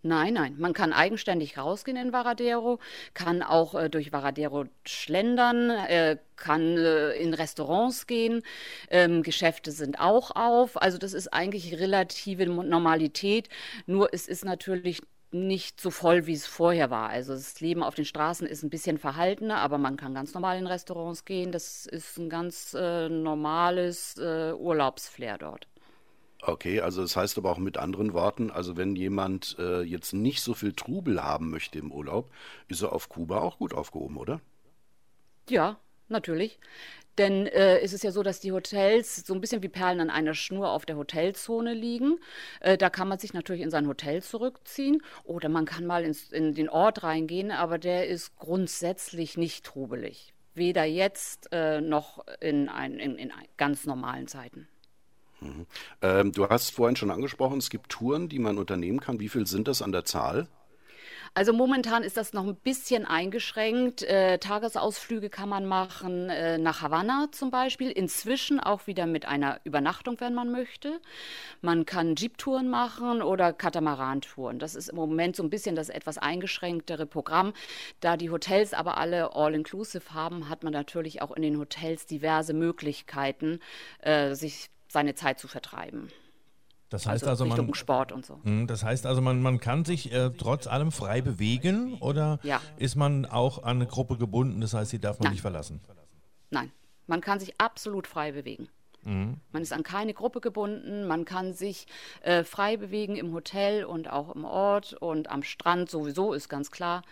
Nein, 0.03 0.35
nein. 0.35 0.55
Man 0.59 0.73
kann 0.73 0.93
eigenständig 0.95 1.59
rausgehen 1.59 1.97
in 1.99 2.13
Varadero, 2.13 2.79
kann 3.15 3.43
auch 3.43 3.75
äh, 3.75 3.91
durch 3.91 4.13
Varadero 4.13 4.65
schlendern, 4.87 5.71
äh, 5.71 6.17
kann 6.37 6.79
äh, 6.79 7.11
in 7.15 7.35
Restaurants 7.35 8.07
gehen. 8.07 8.43
Ähm, 8.91 9.23
Geschäfte 9.23 9.73
sind 9.73 10.01
auch 10.01 10.31
auf. 10.37 10.81
Also 10.81 10.97
das 10.97 11.13
ist 11.13 11.33
eigentlich 11.35 11.79
relative 11.81 12.47
Normalität. 12.47 13.49
Nur 13.87 14.15
es 14.15 14.29
ist 14.29 14.45
natürlich 14.45 15.03
nicht 15.31 15.81
so 15.81 15.91
voll, 15.91 16.27
wie 16.27 16.33
es 16.33 16.47
vorher 16.47 16.91
war. 16.91 17.11
Also 17.11 17.35
das 17.35 17.61
Leben 17.61 17.83
auf 17.83 17.95
den 17.95 18.05
Straßen 18.05 18.47
ist 18.47 18.63
ein 18.63 18.71
bisschen 18.71 18.99
verhaltener, 18.99 19.59
aber 19.59 19.79
man 19.79 19.97
kann 19.97 20.15
ganz 20.15 20.35
normal 20.35 20.59
in 20.59 20.67
Restaurants 20.67 21.25
gehen. 21.25 21.53
Das 21.53 21.87
ist 21.87 22.19
ein 22.19 22.31
ganz 22.31 22.75
äh, 22.75 23.09
normales 23.09 24.17
äh, 24.17 24.53
Urlaubsflair 24.53 25.39
dort. 25.39 25.69
Okay, 26.41 26.81
also 26.81 27.03
das 27.03 27.17
heißt 27.17 27.37
aber 27.39 27.51
auch 27.51 27.59
mit 27.59 27.79
anderen 27.79 28.13
Worten, 28.13 28.51
also 28.51 28.77
wenn 28.77 28.95
jemand 28.95 29.57
äh, 29.59 29.83
jetzt 29.83 30.13
nicht 30.13 30.41
so 30.41 30.55
viel 30.55 30.73
Trubel 30.73 31.23
haben 31.23 31.51
möchte 31.51 31.79
im 31.79 31.91
Urlaub, 31.91 32.31
ist 32.69 32.83
er 32.83 32.93
auf 32.93 33.09
Kuba 33.09 33.41
auch 33.41 33.59
gut 33.59 33.75
aufgehoben, 33.75 34.17
oder? 34.17 34.41
Ja, 35.49 35.79
natürlich. 36.09 36.59
Denn 37.19 37.47
äh, 37.47 37.81
es 37.81 37.93
ist 37.93 38.05
ja 38.05 38.13
so, 38.13 38.23
dass 38.23 38.41
die 38.41 38.53
Hotels 38.53 39.17
so 39.27 39.35
ein 39.35 39.41
bisschen 39.41 39.63
wie 39.63 39.69
Perlen 39.69 40.01
an 40.01 40.11
einer 40.11 40.35
Schnur 40.35 40.71
auf 40.71 40.87
der 40.87 40.97
Hotelzone 40.97 41.75
liegen. 41.75 42.19
Äh, 42.61 42.79
da 42.79 42.91
kann 42.91 43.09
man 43.09 43.19
sich 43.19 43.35
natürlich 43.35 43.63
in 43.63 43.71
sein 43.71 43.89
Hotel 43.89 44.23
zurückziehen 44.23 45.03
oder 45.25 45.49
man 45.49 45.65
kann 45.65 45.85
mal 45.85 46.05
ins, 46.05 46.31
in 46.31 46.55
den 46.55 46.69
Ort 46.69 47.03
reingehen, 47.03 47.51
aber 47.51 47.79
der 47.79 48.07
ist 48.07 48.37
grundsätzlich 48.37 49.37
nicht 49.37 49.67
trubelig. 49.67 50.33
Weder 50.55 50.85
jetzt 50.85 51.49
äh, 51.53 51.81
noch 51.81 52.25
in, 52.41 52.69
ein, 52.69 52.99
in, 52.99 53.17
in 53.17 53.33
ganz 53.57 53.85
normalen 53.85 54.29
Zeiten. 54.29 54.69
Mhm. 55.41 55.67
Ähm, 56.03 56.33
du 56.33 56.49
hast 56.49 56.71
vorhin 56.71 56.97
schon 56.97 57.11
angesprochen, 57.11 57.59
es 57.59 57.71
gibt 57.71 57.91
Touren, 57.91 58.29
die 58.29 58.39
man 58.39 58.59
unternehmen 58.59 59.01
kann. 59.01 59.21
Wie 59.21 59.29
viel 59.29 59.47
sind 59.47 59.69
das 59.69 59.83
an 59.83 59.93
der 59.93 60.05
Zahl? 60.05 60.49
Also 61.35 61.53
momentan 61.53 62.03
ist 62.03 62.17
das 62.17 62.33
noch 62.33 62.45
ein 62.45 62.57
bisschen 62.57 63.05
eingeschränkt. 63.05 64.03
Äh, 64.03 64.39
Tagesausflüge 64.39 65.31
kann 65.31 65.49
man 65.49 65.67
machen 65.67 66.31
äh, 66.31 66.59
nach 66.59 66.83
Havanna 66.83 67.29
zum 67.33 67.51
Beispiel. 67.51 67.91
Inzwischen 67.91 68.61
auch 68.61 68.87
wieder 68.87 69.07
mit 69.07 69.27
einer 69.27 69.61
Übernachtung, 69.65 70.21
wenn 70.21 70.35
man 70.35 70.51
möchte. 70.51 71.01
Man 71.61 71.87
kann 71.87 72.15
Jeep-Touren 72.17 72.69
machen 72.69 73.23
oder 73.23 73.53
Katamaran-Touren. 73.53 74.59
Das 74.59 74.75
ist 74.75 74.89
im 74.89 74.97
Moment 74.97 75.37
so 75.37 75.43
ein 75.43 75.51
bisschen 75.51 75.77
das 75.77 75.89
etwas 75.89 76.19
eingeschränktere 76.19 77.07
Programm. 77.07 77.53
Da 78.01 78.17
die 78.17 78.31
Hotels 78.31 78.75
aber 78.75 78.99
alle 78.99 79.35
All-Inclusive 79.35 80.15
haben, 80.15 80.49
hat 80.49 80.65
man 80.65 80.73
natürlich 80.73 81.23
auch 81.23 81.33
in 81.33 81.43
den 81.43 81.59
Hotels 81.59 82.07
diverse 82.07 82.55
Möglichkeiten, 82.55 83.61
äh, 84.01 84.35
sich 84.35 84.71
seine 84.89 85.15
Zeit 85.15 85.39
zu 85.39 85.49
vertreiben. 85.49 86.09
Das 86.89 87.07
heißt 87.07 87.25
also, 87.25 87.45
also 87.45 87.63
man, 87.63 87.75
Sport 87.75 88.13
und 88.13 88.25
so. 88.25 88.41
Hm, 88.45 88.67
das 88.67 88.83
heißt 88.83 89.05
also, 89.05 89.21
man, 89.21 89.43
man 89.43 89.61
kann 89.61 89.85
sich 89.85 90.13
äh, 90.13 90.31
trotz 90.31 90.67
allem 90.67 90.91
frei 90.91 91.21
bewegen 91.21 91.95
oder 92.01 92.41
ja. 92.43 92.61
ist 92.79 92.97
man 92.97 93.27
auch 93.27 93.63
an 93.63 93.77
eine 93.77 93.87
Gruppe 93.87 94.17
gebunden? 94.17 94.61
Das 94.61 94.73
heißt, 94.73 94.91
sie 94.91 94.99
darf 94.99 95.19
man 95.19 95.25
Nein. 95.25 95.33
nicht 95.33 95.43
verlassen? 95.43 95.81
Nein, 96.51 96.73
man 97.07 97.21
kann 97.21 97.41
sich 97.41 97.61
absolut 97.61 98.07
frei 98.07 98.33
bewegen. 98.33 98.69
Mhm. 99.03 99.37
Man 99.53 99.63
ist 99.63 99.73
an 99.73 99.83
keine 99.83 100.15
Gruppe 100.15 100.41
gebunden, 100.41 101.07
man 101.07 101.25
kann 101.25 101.53
sich 101.53 101.87
äh, 102.23 102.43
frei 102.43 102.77
bewegen 102.77 103.17
im 103.17 103.33
Hotel 103.33 103.85
und 103.85 104.11
auch 104.11 104.35
im 104.35 104.45
Ort 104.45 104.95
und 104.95 105.31
am 105.31 105.43
Strand 105.43 105.91
sowieso 105.91 106.33
ist 106.33 106.49
ganz 106.49 106.71
klar. 106.71 107.03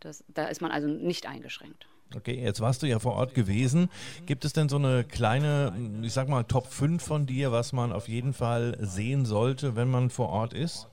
Das, 0.00 0.24
da 0.28 0.46
ist 0.46 0.60
man 0.60 0.70
also 0.70 0.86
nicht 0.88 1.26
eingeschränkt. 1.26 1.86
Okay, 2.16 2.40
jetzt 2.40 2.60
warst 2.60 2.82
du 2.82 2.86
ja 2.86 2.98
vor 2.98 3.14
Ort 3.14 3.34
gewesen. 3.34 3.90
Gibt 4.26 4.44
es 4.44 4.52
denn 4.52 4.68
so 4.68 4.76
eine 4.76 5.04
kleine, 5.04 5.72
ich 6.02 6.12
sag 6.12 6.28
mal, 6.28 6.44
Top 6.44 6.66
5 6.68 7.02
von 7.02 7.26
dir, 7.26 7.52
was 7.52 7.72
man 7.72 7.92
auf 7.92 8.08
jeden 8.08 8.32
Fall 8.32 8.76
sehen 8.80 9.24
sollte, 9.24 9.76
wenn 9.76 9.90
man 9.90 10.10
vor 10.10 10.28
Ort 10.28 10.52
ist? 10.52 10.88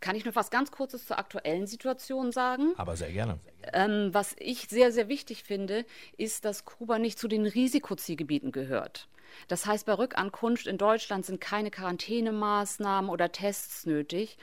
Kann 0.00 0.16
ich 0.16 0.26
noch 0.26 0.36
was 0.36 0.50
ganz 0.50 0.70
Kurzes 0.70 1.06
zur 1.06 1.18
aktuellen 1.18 1.66
Situation 1.66 2.30
sagen? 2.30 2.74
Aber 2.76 2.94
sehr 2.94 3.10
gerne. 3.10 3.38
Ähm, 3.72 4.10
was 4.12 4.36
ich 4.38 4.68
sehr, 4.68 4.92
sehr 4.92 5.08
wichtig 5.08 5.44
finde, 5.44 5.86
ist, 6.18 6.44
dass 6.44 6.66
Kuba 6.66 6.98
nicht 6.98 7.18
zu 7.18 7.26
den 7.26 7.46
Risikozielgebieten 7.46 8.52
gehört. 8.52 9.08
Das 9.48 9.66
heißt, 9.66 9.86
bei 9.86 9.94
Rückankunft 9.94 10.66
in 10.66 10.78
Deutschland 10.78 11.26
sind 11.26 11.40
keine 11.40 11.70
Quarantänemaßnahmen 11.70 13.10
oder 13.10 13.32
Tests 13.32 13.86
nötig. 13.86 14.38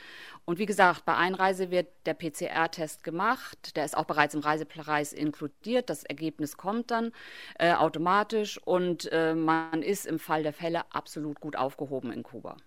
Und 0.45 0.60
wie 0.60 0.65
gesagt, 0.65 1.05
bei 1.05 1.15
Einreise 1.15 1.72
wird 1.72 1.87
der 2.05 2.13
PCR-Test 2.13 3.03
gemacht. 3.03 3.75
Der 3.75 3.85
ist 3.85 3.96
auch 3.96 4.05
bereits 4.05 4.33
im 4.33 4.42
Reisepreis 4.42 5.13
inkludiert. 5.13 5.89
Das 5.89 6.03
Ergebnis 6.03 6.57
kommt 6.57 6.92
dann 6.92 7.11
äh, 7.59 7.74
automatisch 7.74 8.57
und 8.57 9.11
äh, 9.11 9.35
man 9.35 9.83
ist 9.83 10.05
im 10.05 10.20
Fall 10.20 10.44
der 10.44 10.53
Fälle 10.53 10.83
absolut 10.94 11.39
gut 11.39 11.55
aufgehoben 11.55 12.11
in 12.11 12.24
Kuba. 12.24 12.57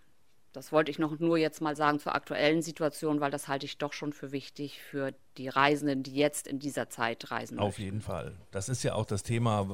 Das 0.54 0.70
wollte 0.70 0.92
ich 0.92 1.00
noch 1.00 1.18
nur 1.18 1.36
jetzt 1.36 1.60
mal 1.60 1.74
sagen 1.74 1.98
zur 1.98 2.14
aktuellen 2.14 2.62
Situation, 2.62 3.20
weil 3.20 3.32
das 3.32 3.48
halte 3.48 3.66
ich 3.66 3.76
doch 3.76 3.92
schon 3.92 4.12
für 4.12 4.30
wichtig 4.30 4.80
für 4.80 5.12
die 5.36 5.48
Reisenden, 5.48 6.04
die 6.04 6.14
jetzt 6.14 6.46
in 6.46 6.60
dieser 6.60 6.88
Zeit 6.88 7.32
reisen. 7.32 7.58
Auf 7.58 7.70
möchten. 7.70 7.82
jeden 7.82 8.00
Fall. 8.00 8.36
Das 8.52 8.68
ist 8.68 8.84
ja 8.84 8.94
auch 8.94 9.04
das 9.04 9.24
Thema, 9.24 9.68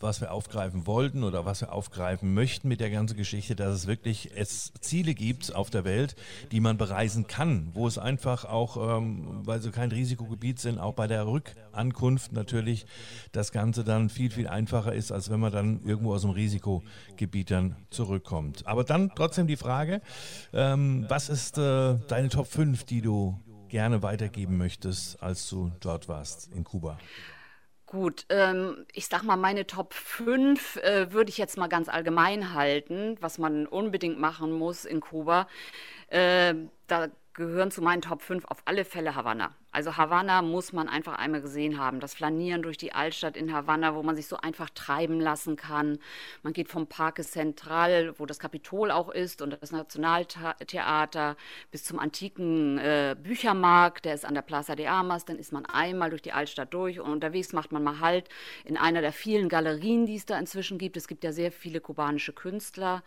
was 0.00 0.20
wir 0.20 0.32
aufgreifen 0.32 0.86
wollten 0.86 1.24
oder 1.24 1.44
was 1.44 1.60
wir 1.60 1.72
aufgreifen 1.72 2.32
möchten 2.34 2.68
mit 2.68 2.80
der 2.80 2.90
ganzen 2.90 3.16
Geschichte, 3.16 3.56
dass 3.56 3.74
es 3.74 3.86
wirklich 3.86 4.30
es 4.34 4.72
Ziele 4.80 5.14
gibt 5.14 5.54
auf 5.54 5.70
der 5.70 5.84
Welt, 5.84 6.14
die 6.52 6.60
man 6.60 6.78
bereisen 6.78 7.26
kann, 7.26 7.70
wo 7.74 7.86
es 7.86 7.98
einfach 7.98 8.44
auch, 8.44 8.98
ähm, 8.98 9.40
weil 9.44 9.60
sie 9.60 9.70
kein 9.70 9.90
Risikogebiet 9.90 10.60
sind, 10.60 10.78
auch 10.78 10.94
bei 10.94 11.06
der 11.06 11.26
Rückankunft 11.26 12.32
natürlich 12.32 12.86
das 13.32 13.52
Ganze 13.52 13.84
dann 13.84 14.08
viel, 14.08 14.30
viel 14.30 14.48
einfacher 14.48 14.92
ist, 14.92 15.10
als 15.10 15.30
wenn 15.30 15.40
man 15.40 15.52
dann 15.52 15.82
irgendwo 15.84 16.14
aus 16.14 16.22
dem 16.22 16.30
Risikogebiet 16.30 17.50
dann 17.50 17.76
zurückkommt. 17.90 18.66
Aber 18.66 18.84
dann 18.84 19.10
trotzdem 19.14 19.46
die 19.46 19.56
Frage, 19.56 20.00
ähm, 20.52 21.06
was 21.08 21.28
ist 21.28 21.58
äh, 21.58 21.96
deine 22.08 22.28
Top 22.28 22.46
5, 22.46 22.84
die 22.84 23.00
du 23.00 23.40
gerne 23.68 24.02
weitergeben 24.02 24.56
möchtest, 24.56 25.22
als 25.22 25.48
du 25.48 25.72
dort 25.80 26.08
warst 26.08 26.50
in 26.54 26.64
Kuba? 26.64 26.98
Gut, 27.90 28.26
ähm, 28.28 28.84
ich 28.92 29.06
sag 29.06 29.22
mal, 29.22 29.36
meine 29.36 29.66
Top 29.66 29.94
5 29.94 30.76
äh, 30.76 31.10
würde 31.12 31.30
ich 31.30 31.38
jetzt 31.38 31.56
mal 31.56 31.68
ganz 31.68 31.88
allgemein 31.88 32.52
halten, 32.52 33.16
was 33.20 33.38
man 33.38 33.66
unbedingt 33.66 34.18
machen 34.20 34.52
muss 34.52 34.84
in 34.84 35.00
Kuba. 35.00 35.48
Äh, 36.08 36.54
da 36.86 37.08
gehören 37.38 37.70
zu 37.70 37.80
meinen 37.80 38.02
Top 38.02 38.20
5 38.20 38.44
auf 38.46 38.58
alle 38.64 38.84
Fälle 38.84 39.14
Havanna. 39.14 39.54
Also 39.70 39.96
Havanna 39.96 40.42
muss 40.42 40.72
man 40.72 40.88
einfach 40.88 41.14
einmal 41.14 41.40
gesehen 41.40 41.78
haben. 41.78 42.00
Das 42.00 42.14
Flanieren 42.14 42.62
durch 42.62 42.78
die 42.78 42.92
Altstadt 42.92 43.36
in 43.36 43.52
Havanna, 43.52 43.94
wo 43.94 44.02
man 44.02 44.16
sich 44.16 44.26
so 44.26 44.36
einfach 44.36 44.68
treiben 44.70 45.20
lassen 45.20 45.54
kann. 45.54 46.00
Man 46.42 46.52
geht 46.52 46.68
vom 46.68 46.88
Parque 46.88 47.22
Central, 47.22 48.18
wo 48.18 48.26
das 48.26 48.40
Kapitol 48.40 48.90
auch 48.90 49.08
ist 49.08 49.40
und 49.40 49.56
das 49.60 49.70
Nationaltheater, 49.70 51.36
bis 51.70 51.84
zum 51.84 52.00
antiken 52.00 52.78
äh, 52.78 53.14
Büchermarkt, 53.22 54.04
der 54.04 54.14
ist 54.14 54.24
an 54.24 54.34
der 54.34 54.42
Plaza 54.42 54.74
de 54.74 54.88
Armas. 54.88 55.24
Dann 55.24 55.38
ist 55.38 55.52
man 55.52 55.64
einmal 55.64 56.10
durch 56.10 56.22
die 56.22 56.32
Altstadt 56.32 56.74
durch 56.74 56.98
und 56.98 57.08
unterwegs 57.08 57.52
macht 57.52 57.70
man 57.70 57.84
mal 57.84 58.00
Halt 58.00 58.28
in 58.64 58.76
einer 58.76 59.00
der 59.00 59.12
vielen 59.12 59.48
Galerien, 59.48 60.06
die 60.06 60.16
es 60.16 60.26
da 60.26 60.36
inzwischen 60.38 60.76
gibt. 60.76 60.96
Es 60.96 61.06
gibt 61.06 61.22
ja 61.22 61.30
sehr 61.30 61.52
viele 61.52 61.80
kubanische 61.80 62.32
Künstler. 62.32 63.04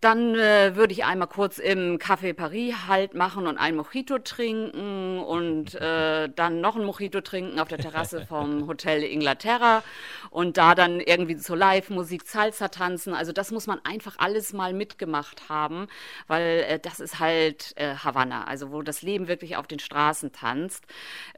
Dann 0.00 0.36
äh, 0.36 0.76
würde 0.76 0.92
ich 0.92 1.04
einmal 1.04 1.26
kurz 1.26 1.58
im 1.58 1.98
Café 1.98 2.32
Paris 2.32 2.86
Halt 2.86 3.14
machen 3.14 3.48
und 3.48 3.58
ein 3.58 3.74
Mojito 3.74 4.20
trinken 4.20 5.18
und 5.18 5.74
äh, 5.74 6.28
dann 6.28 6.60
noch 6.60 6.76
ein 6.76 6.84
Mojito 6.84 7.20
trinken 7.20 7.58
auf 7.58 7.66
der 7.66 7.78
Terrasse 7.78 8.24
vom 8.28 8.68
Hotel 8.68 9.02
Inglaterra 9.02 9.82
und 10.30 10.56
da 10.56 10.76
dann 10.76 11.00
irgendwie 11.00 11.36
zur 11.36 11.56
Live-Musik 11.56 12.22
Salsa 12.24 12.68
tanzen. 12.68 13.12
Also 13.12 13.32
das 13.32 13.50
muss 13.50 13.66
man 13.66 13.80
einfach 13.84 14.14
alles 14.18 14.52
mal 14.52 14.72
mitgemacht 14.72 15.48
haben, 15.48 15.88
weil 16.28 16.64
äh, 16.68 16.78
das 16.78 17.00
ist 17.00 17.18
halt 17.18 17.72
äh, 17.74 17.96
Havanna, 17.96 18.44
also 18.44 18.70
wo 18.70 18.82
das 18.82 19.02
Leben 19.02 19.26
wirklich 19.26 19.56
auf 19.56 19.66
den 19.66 19.80
Straßen 19.80 20.30
tanzt, 20.30 20.86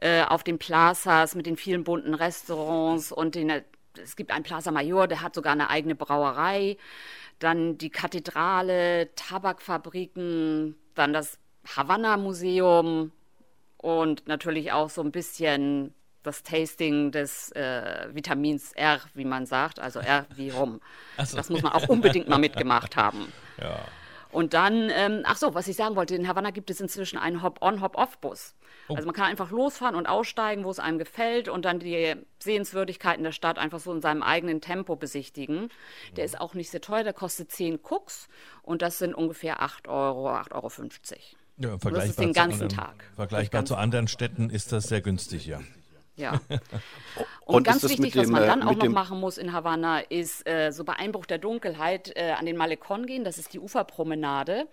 äh, 0.01 0.21
auf 0.21 0.43
den 0.43 0.59
Plazas 0.59 1.33
mit 1.33 1.47
den 1.47 1.57
vielen 1.57 1.83
bunten 1.83 2.13
Restaurants 2.13 3.11
und 3.11 3.33
den, 3.33 3.51
es 3.99 4.15
gibt 4.15 4.29
einen 4.29 4.43
Plaza 4.43 4.69
Mayor, 4.69 5.07
der 5.07 5.21
hat 5.23 5.33
sogar 5.33 5.53
eine 5.53 5.71
eigene 5.71 5.95
Brauerei 5.95 6.77
dann 7.41 7.77
die 7.77 7.89
Kathedrale, 7.89 9.13
Tabakfabriken, 9.15 10.75
dann 10.95 11.11
das 11.11 11.39
Havanna-Museum 11.75 13.11
und 13.77 14.27
natürlich 14.27 14.71
auch 14.71 14.89
so 14.89 15.01
ein 15.01 15.11
bisschen 15.11 15.93
das 16.23 16.43
Tasting 16.43 17.11
des 17.11 17.51
äh, 17.53 18.09
Vitamins 18.13 18.73
R, 18.73 19.01
wie 19.15 19.25
man 19.25 19.47
sagt, 19.47 19.79
also 19.79 19.99
R 19.99 20.27
wie 20.35 20.51
Rum. 20.51 20.79
So. 21.23 21.35
Das 21.35 21.49
muss 21.49 21.63
man 21.63 21.71
auch 21.71 21.89
unbedingt 21.89 22.29
mal 22.29 22.37
mitgemacht 22.37 22.95
haben. 22.95 23.31
Ja. 23.59 23.79
Und 24.31 24.53
dann, 24.53 24.89
ähm, 24.89 25.21
ach 25.25 25.37
so, 25.37 25.53
was 25.53 25.67
ich 25.67 25.75
sagen 25.75 25.95
wollte, 25.95 26.15
in 26.15 26.27
Havanna 26.27 26.51
gibt 26.51 26.69
es 26.69 26.79
inzwischen 26.79 27.17
einen 27.17 27.43
Hop-on, 27.43 27.81
Hop-off-Bus. 27.81 28.55
Oh. 28.87 28.95
Also 28.95 29.05
man 29.05 29.15
kann 29.15 29.25
einfach 29.25 29.51
losfahren 29.51 29.95
und 29.95 30.07
aussteigen, 30.07 30.63
wo 30.63 30.71
es 30.71 30.79
einem 30.79 30.97
gefällt 30.97 31.49
und 31.49 31.65
dann 31.65 31.79
die 31.79 32.15
Sehenswürdigkeiten 32.39 33.23
der 33.23 33.31
Stadt 33.31 33.57
einfach 33.57 33.79
so 33.79 33.93
in 33.93 34.01
seinem 34.01 34.23
eigenen 34.23 34.61
Tempo 34.61 34.95
besichtigen. 34.95 35.69
Der 36.15 36.25
ist 36.25 36.39
auch 36.39 36.53
nicht 36.53 36.69
sehr 36.69 36.81
teuer, 36.81 37.03
der 37.03 37.13
kostet 37.13 37.51
10 37.51 37.79
Cooks 37.83 38.27
und 38.63 38.81
das 38.81 38.99
sind 38.99 39.13
ungefähr 39.13 39.61
8 39.61 39.87
Euro, 39.87 40.29
8,50 40.29 40.51
Euro. 40.53 40.71
Ja, 41.57 41.77
vergleichbar 41.77 41.91
das 41.91 42.09
ist 42.09 42.19
den 42.19 42.33
ganzen 42.33 42.63
anderen, 42.63 42.69
Tag. 42.69 43.03
Vergleichbar 43.15 43.65
zu 43.65 43.75
anderen 43.75 44.07
Städten 44.07 44.49
ist 44.49 44.71
das 44.71 44.85
sehr 44.85 45.01
günstig, 45.01 45.45
ja. 45.45 45.59
Ja. 46.21 46.39
Und, 47.45 47.55
und 47.55 47.63
ganz 47.65 47.83
wichtig, 47.83 48.13
dem, 48.13 48.21
was 48.21 48.29
man 48.29 48.43
dann 48.43 48.61
äh, 48.61 48.65
auch 48.65 48.75
noch 48.75 48.87
machen 48.87 49.19
muss 49.19 49.37
in 49.37 49.51
Havanna, 49.51 49.99
ist 49.99 50.47
äh, 50.47 50.71
so 50.71 50.85
bei 50.85 50.93
Einbruch 50.93 51.25
der 51.25 51.37
Dunkelheit 51.37 52.13
äh, 52.15 52.31
an 52.31 52.45
den 52.45 52.55
Malecon 52.55 53.05
gehen. 53.05 53.25
Das 53.25 53.37
ist 53.37 53.53
die 53.53 53.59
Uferpromenade. 53.59 54.67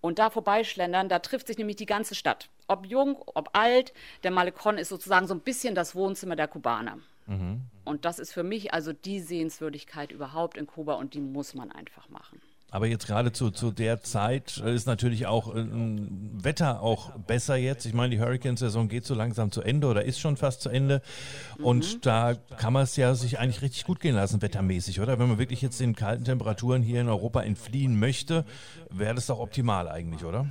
Und 0.00 0.18
da 0.18 0.30
vorbeischlendern, 0.30 1.08
da 1.08 1.20
trifft 1.20 1.46
sich 1.46 1.58
nämlich 1.58 1.76
die 1.76 1.86
ganze 1.86 2.16
Stadt. 2.16 2.48
Ob 2.66 2.86
jung, 2.86 3.22
ob 3.34 3.50
alt. 3.52 3.92
Der 4.24 4.32
Malecon 4.32 4.78
ist 4.78 4.88
sozusagen 4.88 5.28
so 5.28 5.34
ein 5.34 5.40
bisschen 5.40 5.76
das 5.76 5.94
Wohnzimmer 5.94 6.34
der 6.34 6.48
Kubaner. 6.48 6.98
Mhm. 7.26 7.62
Und 7.84 8.04
das 8.04 8.18
ist 8.18 8.32
für 8.32 8.42
mich 8.42 8.74
also 8.74 8.92
die 8.92 9.20
Sehenswürdigkeit 9.20 10.10
überhaupt 10.10 10.56
in 10.56 10.66
Kuba 10.66 10.94
und 10.94 11.14
die 11.14 11.20
muss 11.20 11.54
man 11.54 11.70
einfach 11.70 12.08
machen. 12.08 12.42
Aber 12.72 12.86
jetzt 12.86 13.06
gerade 13.06 13.32
zu, 13.32 13.50
zu 13.50 13.70
der 13.70 14.00
Zeit 14.00 14.56
ist 14.56 14.86
natürlich 14.86 15.26
auch 15.26 15.54
äh, 15.54 15.62
Wetter 15.68 16.80
auch 16.80 17.10
besser 17.18 17.54
jetzt. 17.56 17.84
Ich 17.84 17.92
meine, 17.92 18.16
die 18.16 18.20
Hurricane-Saison 18.20 18.88
geht 18.88 19.04
so 19.04 19.14
langsam 19.14 19.52
zu 19.52 19.60
Ende 19.60 19.88
oder 19.88 20.06
ist 20.06 20.18
schon 20.18 20.38
fast 20.38 20.62
zu 20.62 20.70
Ende. 20.70 21.02
Und 21.62 21.96
mhm. 21.96 22.00
da 22.00 22.34
kann 22.56 22.72
man 22.72 22.84
es 22.84 22.96
ja 22.96 23.14
sich 23.14 23.38
eigentlich 23.38 23.60
richtig 23.60 23.84
gut 23.84 24.00
gehen 24.00 24.14
lassen, 24.14 24.40
wettermäßig, 24.40 25.00
oder? 25.00 25.18
Wenn 25.18 25.28
man 25.28 25.38
wirklich 25.38 25.60
jetzt 25.60 25.80
den 25.80 25.94
kalten 25.94 26.24
Temperaturen 26.24 26.82
hier 26.82 27.02
in 27.02 27.10
Europa 27.10 27.42
entfliehen 27.42 27.98
möchte, 27.98 28.46
wäre 28.88 29.14
das 29.14 29.26
doch 29.26 29.38
optimal 29.38 29.86
eigentlich, 29.86 30.24
oder? 30.24 30.46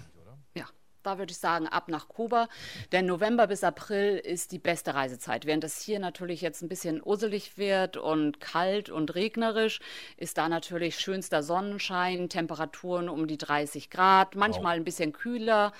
Da 1.04 1.18
würde 1.18 1.32
ich 1.32 1.38
sagen, 1.38 1.68
ab 1.68 1.88
nach 1.88 2.08
Kuba. 2.08 2.48
Denn 2.92 3.06
November 3.06 3.48
bis 3.48 3.64
April 3.64 4.18
ist 4.18 4.52
die 4.52 4.60
beste 4.60 4.94
Reisezeit. 4.94 5.46
Während 5.46 5.64
es 5.64 5.82
hier 5.82 6.00
natürlich 6.00 6.42
jetzt 6.42 6.62
ein 6.62 6.70
bisschen 6.70 7.02
usselig 7.04 7.58
wird 7.58 7.98
und 7.98 8.40
kalt 8.40 8.90
und 8.90 9.16
regnerisch, 9.16 9.80
ist 10.18 10.38
da 10.38 10.50
natürlich 10.50 11.00
schönster 11.00 11.44
Sonnenschein, 11.44 12.30
Temperaturen 12.30 13.10
um 13.10 13.28
die 13.28 13.38
30 13.38 13.90
Grad, 13.90 14.36
manchmal 14.36 14.74
wow. 14.74 14.82
ein 14.82 14.86
bisschen 14.86 15.14
kühler. 15.14 15.74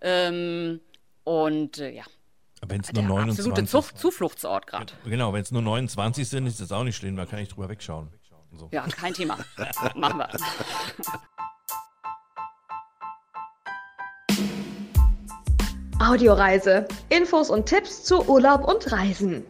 Ähm, 0.00 0.80
und 1.24 1.78
äh, 1.78 1.90
ja. 1.90 2.04
Wenn 2.66 2.80
es 2.80 2.92
nur 2.92 3.04
29 3.04 3.38
absolute 3.38 3.70
Zuf 3.70 3.94
Zufluchtsort 3.94 4.66
gerade. 4.66 4.92
Genau, 5.04 5.32
wenn 5.32 5.42
es 5.42 5.52
nur 5.52 5.62
29 5.62 6.28
sind, 6.28 6.46
ist 6.46 6.60
das 6.60 6.72
auch 6.72 6.82
nicht 6.82 6.96
schlimm, 6.96 7.16
da 7.16 7.24
kann 7.24 7.38
ich 7.38 7.48
drüber 7.48 7.68
wegschauen. 7.68 8.08
So. 8.52 8.68
Ja, 8.72 8.82
kein 8.86 9.14
Thema. 9.14 9.38
Machen 9.94 10.18
wir. 10.18 10.28
Audioreise. 16.00 16.86
Infos 17.08 17.50
und 17.50 17.66
Tipps 17.66 18.04
zu 18.04 18.22
Urlaub 18.28 18.68
und 18.68 18.92
Reisen. 18.92 19.44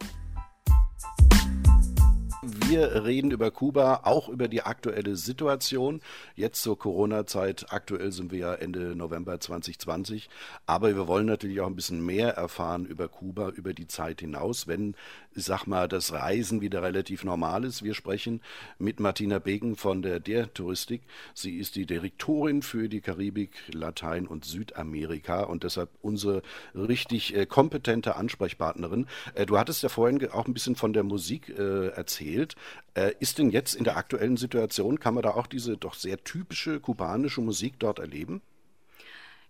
Wir 2.69 3.03
reden 3.07 3.31
über 3.31 3.51
Kuba, 3.51 4.03
auch 4.05 4.29
über 4.29 4.47
die 4.47 4.61
aktuelle 4.61 5.17
Situation. 5.17 6.03
Jetzt 6.35 6.63
zur 6.63 6.79
Corona-Zeit. 6.79 7.73
Aktuell 7.73 8.13
sind 8.13 8.31
wir 8.31 8.39
ja 8.39 8.55
Ende 8.55 8.95
November 8.95 9.41
2020. 9.41 10.29
Aber 10.67 10.95
wir 10.95 11.09
wollen 11.09 11.25
natürlich 11.25 11.63
auch 11.63 11.67
ein 11.67 11.77
bisschen 11.77 12.05
mehr 12.05 12.35
erfahren 12.35 12.85
über 12.85 13.09
Kuba, 13.09 13.49
über 13.49 13.73
die 13.73 13.87
Zeit 13.87 14.21
hinaus, 14.21 14.67
wenn 14.67 14.95
sag 15.35 15.67
mal, 15.67 15.89
das 15.89 16.13
Reisen 16.13 16.61
wieder 16.61 16.83
relativ 16.83 17.25
normal 17.25 17.65
ist. 17.65 17.83
Wir 17.83 17.95
sprechen 17.95 18.41
mit 18.79 19.01
Martina 19.01 19.39
Begen 19.39 19.77
von 19.77 20.03
der 20.03 20.21
Der 20.21 20.53
Touristik. 20.53 21.03
Sie 21.35 21.57
ist 21.57 21.77
die 21.77 21.87
Direktorin 21.87 22.63
für 22.63 22.89
die 22.89 23.01
Karibik, 23.01 23.53
Latein 23.73 24.27
und 24.27 24.45
Südamerika 24.45 25.43
und 25.45 25.65
deshalb 25.65 25.91
unsere 26.03 26.43
richtig 26.75 27.35
äh, 27.37 27.47
kompetente 27.47 28.17
Ansprechpartnerin. 28.17 29.07
Äh, 29.35 29.47
du 29.47 29.59
hattest 29.59 29.83
ja 29.83 29.89
vorhin 29.89 30.29
auch 30.31 30.47
ein 30.47 30.55
bisschen 30.55 30.77
von 30.77 30.93
der 30.93 31.05
Musik 31.05 31.49
äh, 31.49 31.89
erzählt. 31.89 32.57
Äh, 32.95 33.13
ist 33.21 33.39
denn 33.39 33.51
jetzt 33.51 33.75
in 33.75 33.85
der 33.85 33.97
aktuellen 33.97 34.37
Situation, 34.37 35.01
kann 35.01 35.15
man 35.15 35.23
da 35.23 35.31
auch 35.31 35.47
diese 35.47 35.77
doch 35.77 35.95
sehr 35.95 36.23
typische 36.25 36.81
kubanische 36.81 37.41
Musik 37.41 37.79
dort 37.79 37.99
erleben? 37.99 38.43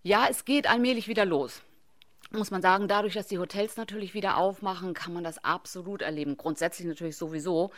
Ja, 0.02 0.26
es 0.30 0.44
geht 0.44 0.68
allmählich 0.68 1.08
wieder 1.08 1.24
los 1.24 1.62
muss 2.30 2.50
man 2.50 2.62
sagen, 2.62 2.88
dadurch, 2.88 3.14
dass 3.14 3.26
die 3.26 3.38
Hotels 3.38 3.76
natürlich 3.76 4.14
wieder 4.14 4.36
aufmachen, 4.36 4.94
kann 4.94 5.12
man 5.12 5.24
das 5.24 5.42
absolut 5.44 6.02
erleben. 6.02 6.36
Grundsätzlich 6.36 6.86
natürlich 6.86 7.16
sowieso, 7.16 7.70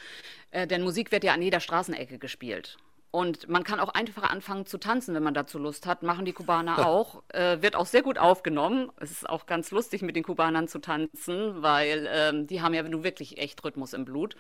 äh, 0.51 0.67
denn 0.67 0.83
Musik 0.83 1.13
wird 1.13 1.25
ja 1.25 1.33
an 1.33 1.43
jeder 1.43 1.61
Straßenecke 1.61 2.19
gespielt. 2.19 2.77
Und 3.13 3.49
man 3.49 3.65
kann 3.65 3.81
auch 3.81 3.89
einfach 3.89 4.23
anfangen 4.23 4.67
zu 4.67 4.79
tanzen, 4.79 5.15
wenn 5.15 5.23
man 5.23 5.35
dazu 5.35 5.59
Lust 5.59 5.85
hat. 5.87 6.05
Machen 6.05 6.25
die 6.25 6.33
Kubaner 6.33 6.87
auch. 6.87 7.23
Äh, 7.29 7.61
wird 7.61 7.75
auch 7.75 7.87
sehr 7.87 8.03
gut 8.03 8.19
aufgenommen. 8.19 8.91
Es 8.99 9.11
ist 9.11 9.29
auch 9.29 9.47
ganz 9.47 9.71
lustig, 9.73 10.03
mit 10.03 10.15
den 10.15 10.23
Kubanern 10.23 10.69
zu 10.69 10.79
tanzen, 10.79 11.63
weil 11.63 12.09
ähm, 12.11 12.47
die 12.47 12.63
haben 12.63 12.75
ja 12.75 12.83
nun 12.83 13.03
wirklich 13.03 13.39
echt 13.39 13.65
Rhythmus 13.65 13.95
im 13.95 14.05
Blut. 14.05 14.37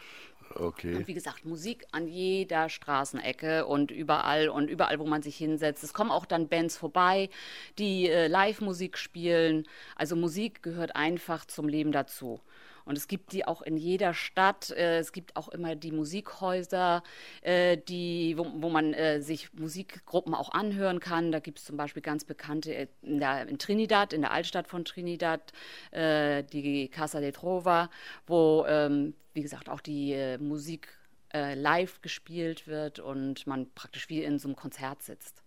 Okay. 0.55 0.97
Und 0.97 1.07
wie 1.07 1.15
gesagt, 1.15 1.45
Musik 1.45 1.87
an 1.93 2.09
jeder 2.09 2.69
Straßenecke 2.69 3.67
und 3.67 3.91
überall 3.91 4.49
und 4.49 4.69
überall, 4.69 4.99
wo 4.99 5.07
man 5.07 5.23
sich 5.23 5.37
hinsetzt. 5.37 5.85
Es 5.85 5.95
kommen 5.95 6.11
auch 6.11 6.27
dann 6.27 6.49
Bands 6.49 6.77
vorbei, 6.77 7.31
die 7.79 8.09
äh, 8.09 8.27
Live-Musik 8.27 8.99
spielen. 8.99 9.67
Also 9.95 10.17
Musik 10.17 10.63
gehört 10.63 10.97
einfach 10.97 11.45
zum 11.45 11.69
Leben 11.69 11.93
dazu. 11.93 12.41
Und 12.85 12.99
es 12.99 13.07
gibt 13.07 13.33
die 13.33 13.47
auch 13.47 13.63
in 13.63 13.77
jeder 13.77 14.15
Stadt. 14.15 14.71
Äh, 14.71 14.99
es 14.99 15.13
gibt 15.13 15.37
auch 15.37 15.49
immer 15.49 15.77
die 15.77 15.93
Musikhäuser, 15.93 17.05
äh, 17.43 17.77
die, 17.77 18.35
wo, 18.37 18.47
wo 18.57 18.69
man 18.69 18.95
äh, 18.95 19.21
sich 19.21 19.53
Musikgruppen 19.55 20.35
auch 20.35 20.51
anhören 20.51 20.99
kann. 20.99 21.31
Da 21.31 21.39
gibt 21.39 21.61
es 21.61 21.65
zum 21.65 21.77
Beispiel 21.77 22.03
ganz 22.03 22.25
bekannte 22.25 22.89
in, 23.03 23.21
der, 23.21 23.47
in, 23.47 23.59
Trinidad, 23.59 24.13
in 24.13 24.23
der 24.23 24.33
Altstadt 24.33 24.67
von 24.67 24.85
Trinidad, 24.85 25.53
die 25.93 26.89
Casa 26.89 27.21
de 27.21 27.33
Trova, 27.33 27.91
wo, 28.27 28.65
ähm, 28.67 29.15
wie 29.41 29.43
gesagt, 29.43 29.71
auch 29.71 29.81
die 29.81 30.37
Musik 30.39 30.89
live 31.33 32.03
gespielt 32.03 32.67
wird 32.67 32.99
und 32.99 33.47
man 33.47 33.71
praktisch 33.73 34.11
wie 34.11 34.23
in 34.23 34.39
so 34.39 34.49
einem 34.49 34.57
Konzert 34.57 35.03
sitzt. 35.03 35.43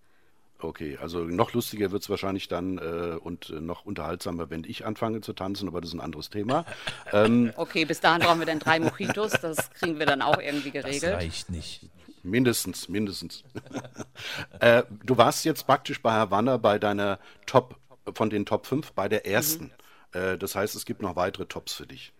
Okay, 0.64 0.98
also 1.02 1.20
noch 1.20 1.54
lustiger 1.54 1.92
wird 1.92 2.04
es 2.04 2.10
wahrscheinlich 2.10 2.48
dann 2.48 2.78
äh, 2.78 3.18
und 3.20 3.50
äh, 3.50 3.60
noch 3.60 3.86
unterhaltsamer, 3.86 4.50
wenn 4.50 4.64
ich 4.64 4.86
anfange 4.86 5.22
zu 5.22 5.34
tanzen, 5.34 5.68
aber 5.68 5.82
das 5.82 5.90
ist 5.90 5.96
ein 5.96 6.02
anderes 6.02 6.30
Thema. 6.30 6.66
Ähm, 7.12 7.54
okay, 7.58 7.86
bis 7.86 8.00
dahin 8.00 8.22
brauchen 8.22 8.40
wir 8.40 8.46
dann 8.48 8.60
drei 8.60 8.80
Mojitos, 8.80 9.34
das 9.34 9.72
kriegen 9.72 10.00
wir 10.00 10.06
dann 10.06 10.22
auch 10.22 10.40
irgendwie 10.40 10.72
geregelt. 10.72 11.04
Das 11.04 11.12
reicht 11.12 11.50
nicht. 11.52 11.90
Mindestens, 12.24 12.90
mindestens. 12.90 13.44
äh, 14.60 14.84
du 15.04 15.18
warst 15.18 15.46
jetzt 15.46 15.68
praktisch 15.68 16.02
bei 16.02 16.12
Havanna 16.12 16.58
bei 16.58 16.80
deiner 16.80 17.20
Top, 17.46 17.78
von 18.16 18.30
den 18.30 18.46
Top 18.46 18.66
5, 18.66 18.94
bei 18.94 19.10
der 19.10 19.28
ersten. 19.28 19.72
Mhm. 20.14 20.20
Äh, 20.20 20.38
das 20.38 20.56
heißt, 20.56 20.76
es 20.76 20.86
gibt 20.86 21.02
noch 21.02 21.16
weitere 21.16 21.46
Tops 21.46 21.74
für 21.74 21.86
dich. 21.86 22.14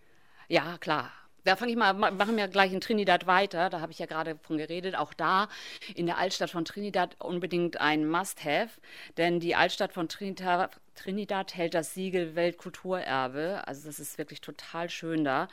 Ja, 0.48 0.78
klar. 0.78 1.10
Da 1.44 1.56
fange 1.56 1.72
ich 1.72 1.76
mal, 1.76 1.92
machen 1.92 2.38
wir 2.38 2.48
gleich 2.48 2.72
in 2.72 2.80
Trinidad 2.80 3.26
weiter. 3.26 3.68
Da 3.68 3.80
habe 3.80 3.92
ich 3.92 3.98
ja 3.98 4.06
gerade 4.06 4.38
von 4.42 4.56
geredet. 4.56 4.96
Auch 4.96 5.12
da 5.12 5.48
in 5.94 6.06
der 6.06 6.16
Altstadt 6.16 6.50
von 6.50 6.64
Trinidad 6.64 7.16
unbedingt 7.20 7.80
ein 7.80 8.08
Must-Have, 8.08 8.70
denn 9.18 9.40
die 9.40 9.54
Altstadt 9.54 9.92
von 9.92 10.08
Trinidad, 10.08 10.80
Trinidad 10.94 11.54
hält 11.54 11.74
das 11.74 11.92
Siegel 11.92 12.34
Weltkulturerbe. 12.34 13.62
Also 13.66 13.86
das 13.86 13.98
ist 13.98 14.16
wirklich 14.16 14.40
total 14.40 14.88
schön 14.88 15.22
da. 15.22 15.48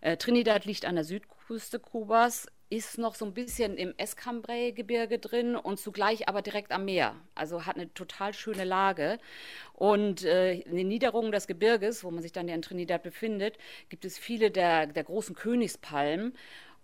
Äh, 0.00 0.16
Trinidad 0.16 0.64
liegt 0.64 0.84
an 0.84 0.96
der 0.96 1.04
Südküste 1.04 1.78
Kubas, 1.78 2.48
ist 2.68 2.98
noch 2.98 3.14
so 3.14 3.24
ein 3.24 3.34
bisschen 3.34 3.76
im 3.76 3.94
Escambray-Gebirge 3.96 5.18
drin 5.18 5.54
und 5.54 5.78
zugleich 5.78 6.28
aber 6.28 6.42
direkt 6.42 6.72
am 6.72 6.84
Meer. 6.84 7.14
Also 7.34 7.64
hat 7.64 7.76
eine 7.76 7.92
total 7.94 8.34
schöne 8.34 8.64
Lage. 8.64 9.18
Und 9.72 10.24
äh, 10.24 10.54
in 10.54 10.76
den 10.76 10.88
Niederungen 10.88 11.30
des 11.30 11.46
Gebirges, 11.46 12.02
wo 12.02 12.10
man 12.10 12.22
sich 12.22 12.32
dann 12.32 12.48
ja 12.48 12.54
in 12.54 12.62
Trinidad 12.62 13.02
befindet, 13.02 13.56
gibt 13.88 14.04
es 14.04 14.18
viele 14.18 14.50
der, 14.50 14.86
der 14.88 15.04
großen 15.04 15.36
Königspalmen. 15.36 16.34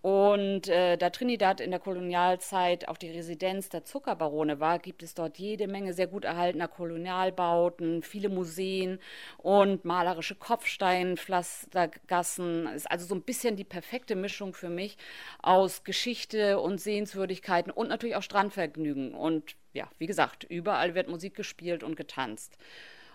Und 0.02 0.68
äh, 0.68 0.96
da 0.96 1.10
Trinidad 1.10 1.60
in 1.60 1.70
der 1.70 1.78
Kolonialzeit 1.78 2.88
auch 2.88 2.96
die 2.96 3.10
Residenz 3.10 3.68
der 3.68 3.84
Zuckerbarone 3.84 4.58
war, 4.58 4.80
gibt 4.80 5.04
es 5.04 5.14
dort 5.14 5.38
jede 5.38 5.68
Menge 5.68 5.94
sehr 5.94 6.08
gut 6.08 6.24
erhaltener 6.24 6.66
Kolonialbauten, 6.66 8.02
viele 8.02 8.28
Museen 8.28 8.98
und 9.38 9.84
malerische 9.84 10.34
Kopfsteinpflastergassen. 10.34 12.66
Ist 12.66 12.90
also 12.90 13.06
so 13.06 13.14
ein 13.14 13.22
bisschen 13.22 13.54
die 13.54 13.62
perfekte 13.62 14.16
Mischung 14.16 14.54
für 14.54 14.70
mich 14.70 14.98
aus 15.40 15.84
Geschichte 15.84 16.58
und 16.58 16.80
Sehenswürdigkeiten 16.80 17.70
und 17.70 17.88
natürlich 17.88 18.16
auch 18.16 18.24
Strandvergnügen. 18.24 19.14
Und 19.14 19.54
ja, 19.72 19.88
wie 19.98 20.06
gesagt, 20.06 20.42
überall 20.42 20.96
wird 20.96 21.08
Musik 21.08 21.36
gespielt 21.36 21.84
und 21.84 21.94
getanzt. 21.94 22.58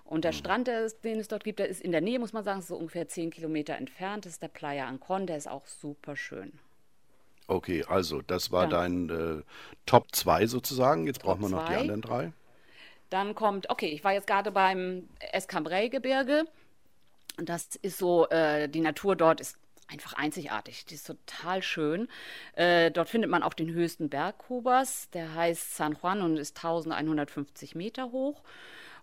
Und 0.05 0.23
der 0.23 0.31
mhm. 0.31 0.37
Strand, 0.37 0.67
den 0.67 1.19
es 1.19 1.27
dort 1.27 1.43
gibt, 1.43 1.59
der 1.59 1.67
ist 1.67 1.81
in 1.81 1.91
der 1.91 1.99
Nähe, 1.99 2.19
muss 2.19 2.31
man 2.31 2.45
sagen, 2.45 2.61
so 2.61 2.77
ungefähr 2.77 3.09
zehn 3.09 3.29
Kilometer 3.29 3.75
entfernt. 3.75 4.25
Das 4.25 4.31
ist 4.31 4.41
der 4.41 4.47
Playa 4.47 4.87
Ancon, 4.87 5.27
der 5.27 5.35
ist 5.35 5.49
auch 5.49 5.67
super 5.67 6.15
schön. 6.15 6.57
Okay, 7.47 7.83
also 7.87 8.21
das 8.21 8.51
war 8.51 8.63
ja. 8.63 8.69
dein 8.69 9.09
äh, 9.09 9.43
Top 9.85 10.13
2 10.13 10.47
sozusagen. 10.47 11.07
Jetzt 11.07 11.21
brauchen 11.21 11.41
wir 11.41 11.49
noch 11.49 11.65
zwei. 11.65 11.73
die 11.73 11.79
anderen 11.79 12.01
drei. 12.01 12.33
Dann 13.09 13.35
kommt, 13.35 13.69
okay, 13.69 13.87
ich 13.87 14.03
war 14.03 14.13
jetzt 14.13 14.27
gerade 14.27 14.51
beim 14.51 15.07
Escambray-Gebirge. 15.31 16.45
Das 17.37 17.75
ist 17.77 17.97
so, 17.97 18.27
äh, 18.29 18.67
die 18.67 18.81
Natur 18.81 19.15
dort 19.15 19.39
ist 19.39 19.57
einfach 19.87 20.13
einzigartig. 20.13 20.85
Die 20.85 20.95
ist 20.95 21.07
total 21.07 21.61
schön. 21.63 22.09
Äh, 22.53 22.91
dort 22.91 23.07
findet 23.07 23.31
man 23.31 23.43
auch 23.43 23.53
den 23.53 23.71
höchsten 23.71 24.09
Berg 24.09 24.39
Kubas. 24.39 25.09
Der 25.11 25.33
heißt 25.33 25.77
San 25.77 25.97
Juan 26.01 26.21
und 26.21 26.37
ist 26.37 26.57
1150 26.57 27.75
Meter 27.75 28.11
hoch. 28.11 28.43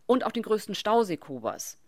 Und 0.07 0.25
auch 0.25 0.33
den 0.33 0.43
größten 0.43 0.75
Stausee 0.75 1.17
Kubas. 1.17 1.79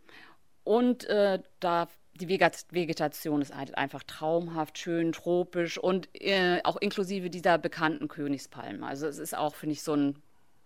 Und 0.65 1.05
äh, 1.05 1.41
da 1.61 1.89
die 2.17 2.29
Vegetation 2.29 3.43
ist 3.43 3.55
halt 3.55 3.77
einfach 3.77 4.03
traumhaft, 4.03 4.79
schön, 4.79 5.13
tropisch 5.13 5.79
und 5.79 6.09
äh, 6.15 6.61
auch 6.65 6.77
inklusive 6.77 7.31
dieser 7.31 7.59
bekannten 7.59 8.09
Königspalmen. 8.09 8.85
Also 8.85 9.07
es 9.07 9.19
ist 9.19 9.37
auch, 9.37 9.55
finde 9.55 9.75
ich, 9.75 9.83
so 9.83 9.95
ein, 9.95 10.17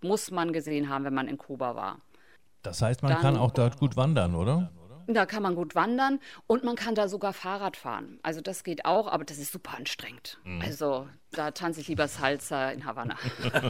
muss 0.01 0.31
man 0.31 0.53
gesehen 0.53 0.89
haben, 0.89 1.05
wenn 1.05 1.15
man 1.15 1.29
in 1.29 1.39
Kuba 1.39 1.75
war. 1.75 1.99
Das 2.63 2.83
heißt, 2.83 3.03
man 3.03 3.13
Dann, 3.13 3.21
kann 3.21 3.37
auch 3.37 3.53
dort 3.53 3.79
gut 3.79 3.97
wandern, 3.97 4.35
oder? 4.35 4.71
Da 5.07 5.27
kann 5.27 5.43
man 5.43 5.57
gut 5.57 5.75
wandern 5.75 6.21
und 6.47 6.63
man 6.63 6.77
kann 6.77 6.95
da 6.95 7.09
sogar 7.09 7.33
Fahrrad 7.33 7.77
fahren. 7.77 8.21
Also 8.23 8.41
das 8.41 8.63
geht 8.63 8.85
auch, 8.85 9.09
aber 9.09 9.25
das 9.25 9.39
ist 9.39 9.51
super 9.51 9.77
anstrengend. 9.77 10.39
Mhm. 10.45 10.63
Also 10.63 11.09
da 11.33 11.51
tanze 11.51 11.81
ich 11.81 11.89
lieber 11.89 12.07
Salsa 12.07 12.71
in 12.71 12.85
Havanna. 12.85 13.17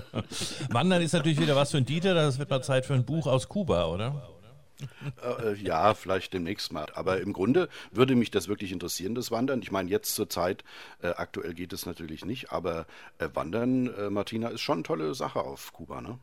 wandern 0.70 1.00
ist 1.00 1.12
natürlich 1.12 1.40
wieder 1.40 1.56
was 1.56 1.70
für 1.70 1.78
ein 1.78 1.86
Dieter. 1.86 2.14
Das 2.14 2.38
wird 2.38 2.50
mal 2.50 2.62
Zeit 2.62 2.84
für 2.84 2.94
ein 2.94 3.06
Buch 3.06 3.26
aus 3.26 3.48
Kuba, 3.48 3.86
oder? 3.86 4.39
Äh, 5.22 5.54
ja, 5.54 5.94
vielleicht 5.94 6.32
demnächst 6.32 6.72
mal. 6.72 6.86
Aber 6.94 7.20
im 7.20 7.32
Grunde 7.32 7.68
würde 7.90 8.14
mich 8.14 8.30
das 8.30 8.48
wirklich 8.48 8.72
interessieren, 8.72 9.14
das 9.14 9.30
Wandern. 9.30 9.62
Ich 9.62 9.70
meine, 9.70 9.90
jetzt 9.90 10.14
zur 10.14 10.28
Zeit, 10.28 10.64
äh, 11.02 11.08
aktuell 11.08 11.54
geht 11.54 11.72
es 11.72 11.86
natürlich 11.86 12.24
nicht, 12.24 12.52
aber 12.52 12.86
äh, 13.18 13.28
Wandern, 13.34 13.92
äh, 13.94 14.10
Martina, 14.10 14.48
ist 14.48 14.60
schon 14.60 14.78
eine 14.78 14.82
tolle 14.82 15.14
Sache 15.14 15.40
auf 15.40 15.72
Kuba, 15.72 16.00
ne? 16.00 16.18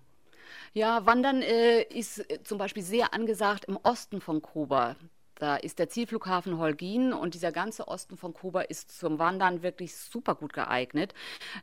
Ja, 0.73 1.05
Wandern 1.05 1.41
äh, 1.41 1.83
ist 1.83 2.19
äh, 2.29 2.43
zum 2.43 2.57
Beispiel 2.57 2.83
sehr 2.83 3.13
angesagt 3.13 3.65
im 3.65 3.77
Osten 3.77 4.21
von 4.21 4.41
Kuba. 4.41 4.95
Da 5.39 5.55
ist 5.55 5.77
der 5.79 5.89
Zielflughafen 5.89 6.57
Holguin 6.57 7.13
und 7.13 7.33
dieser 7.33 7.51
ganze 7.51 7.87
Osten 7.87 8.17
von 8.17 8.33
Kuba 8.33 8.61
ist 8.61 8.97
zum 8.97 9.19
Wandern 9.19 9.61
wirklich 9.61 9.95
super 9.95 10.35
gut 10.35 10.53
geeignet. 10.53 11.13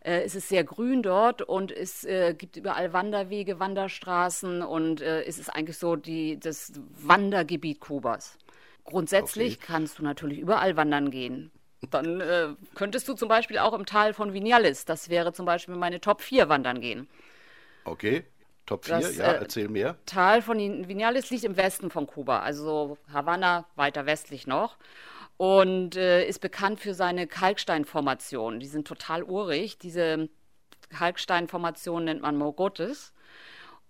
Äh, 0.01 0.23
es 0.23 0.35
ist 0.35 0.49
sehr 0.49 0.65
grün 0.65 1.03
dort 1.03 1.43
und 1.43 1.73
es 1.73 2.05
äh, 2.05 2.35
gibt 2.35 2.57
überall 2.57 2.93
Wanderwege, 2.93 3.59
Wanderstraßen 3.59 4.63
und 4.63 5.01
äh, 5.01 5.25
es 5.25 5.39
ist 5.39 5.51
eigentlich 5.51 5.79
so 5.79 5.97
die, 5.97 6.39
das 6.39 6.73
Wandergebiet 6.97 7.81
Kubas. 7.81 8.39
Grundsätzlich 8.85 9.57
okay. 9.57 9.65
kannst 9.67 9.99
du 9.99 10.05
natürlich 10.05 10.39
überall 10.39 10.77
wandern 10.77 11.11
gehen. 11.11 11.51
Dann 11.91 12.21
äh, 12.21 12.49
könntest 12.75 13.09
du 13.09 13.15
zum 13.15 13.29
Beispiel 13.29 13.59
auch 13.59 13.73
im 13.73 13.87
Tal 13.87 14.15
von 14.15 14.33
Vinales, 14.33 14.85
das 14.85 15.09
wäre 15.09 15.33
zum 15.33 15.47
Beispiel 15.47 15.75
meine 15.75 16.01
Top 16.01 16.23
4 16.23 16.49
wandern 16.49 16.81
gehen. 16.81 17.09
Okay. 17.85 18.25
Top 18.67 18.87
4, 18.87 18.99
ja, 18.99 19.33
äh, 19.33 19.37
erzähl 19.41 19.69
mehr. 19.69 19.97
Tal 20.07 20.41
von 20.41 20.59
Vinales 20.89 21.31
liegt 21.31 21.45
im 21.45 21.57
Westen 21.57 21.91
von 21.91 22.07
Kuba, 22.07 22.41
also 22.41 22.97
Havanna 23.13 23.67
weiter 23.77 24.07
westlich 24.07 24.47
noch. 24.47 24.77
Und 25.37 25.97
äh, 25.97 26.27
ist 26.27 26.41
bekannt 26.41 26.81
für 26.81 26.95
seine 26.95 27.27
Kalksteinformationen. 27.27 28.61
Die 28.61 28.67
sind 28.67 28.87
total 28.87 29.23
urig. 29.25 29.79
Diese 29.79 30.29
Kalksteinformation 30.91 32.05
nennt 32.05 32.23
man 32.23 32.37
Mogotes. 32.37 33.13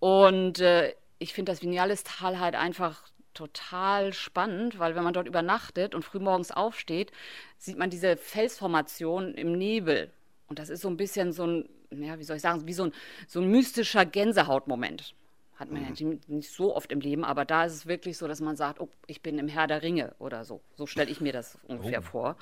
Und 0.00 0.60
äh, 0.60 0.94
ich 1.18 1.34
finde 1.34 1.52
das 1.52 1.62
Vinales-Tal 1.62 2.40
halt 2.40 2.54
einfach 2.54 3.02
total 3.34 4.12
spannend, 4.12 4.78
weil 4.78 4.94
wenn 4.94 5.04
man 5.04 5.12
dort 5.12 5.26
übernachtet 5.26 5.94
und 5.94 6.04
frühmorgens 6.04 6.50
aufsteht, 6.50 7.12
sieht 7.58 7.78
man 7.78 7.90
diese 7.90 8.16
Felsformation 8.16 9.34
im 9.34 9.52
Nebel. 9.52 10.10
Und 10.46 10.58
das 10.58 10.68
ist 10.68 10.82
so 10.82 10.88
ein 10.88 10.96
bisschen 10.96 11.32
so 11.32 11.46
ein 11.46 11.68
ja, 12.02 12.18
wie 12.18 12.24
soll 12.24 12.36
ich 12.36 12.42
sagen, 12.42 12.66
wie 12.66 12.72
so 12.72 12.84
ein, 12.84 12.92
so 13.26 13.40
ein 13.40 13.50
mystischer 13.50 14.04
Gänsehautmoment. 14.04 15.14
Hat 15.56 15.70
man 15.70 15.82
mhm. 15.82 15.94
ja 15.94 16.16
nicht 16.26 16.50
so 16.50 16.74
oft 16.74 16.90
im 16.90 17.00
Leben, 17.00 17.24
aber 17.24 17.44
da 17.44 17.64
ist 17.64 17.74
es 17.74 17.86
wirklich 17.86 18.18
so, 18.18 18.26
dass 18.26 18.40
man 18.40 18.56
sagt, 18.56 18.80
oh, 18.80 18.88
ich 19.06 19.22
bin 19.22 19.38
im 19.38 19.48
Herr 19.48 19.66
der 19.66 19.82
Ringe 19.82 20.14
oder 20.18 20.44
so. 20.44 20.60
So 20.74 20.86
stelle 20.86 21.10
ich 21.10 21.20
mir 21.20 21.32
das 21.32 21.58
ungefähr 21.68 22.00
oh. 22.00 22.02
vor. 22.02 22.36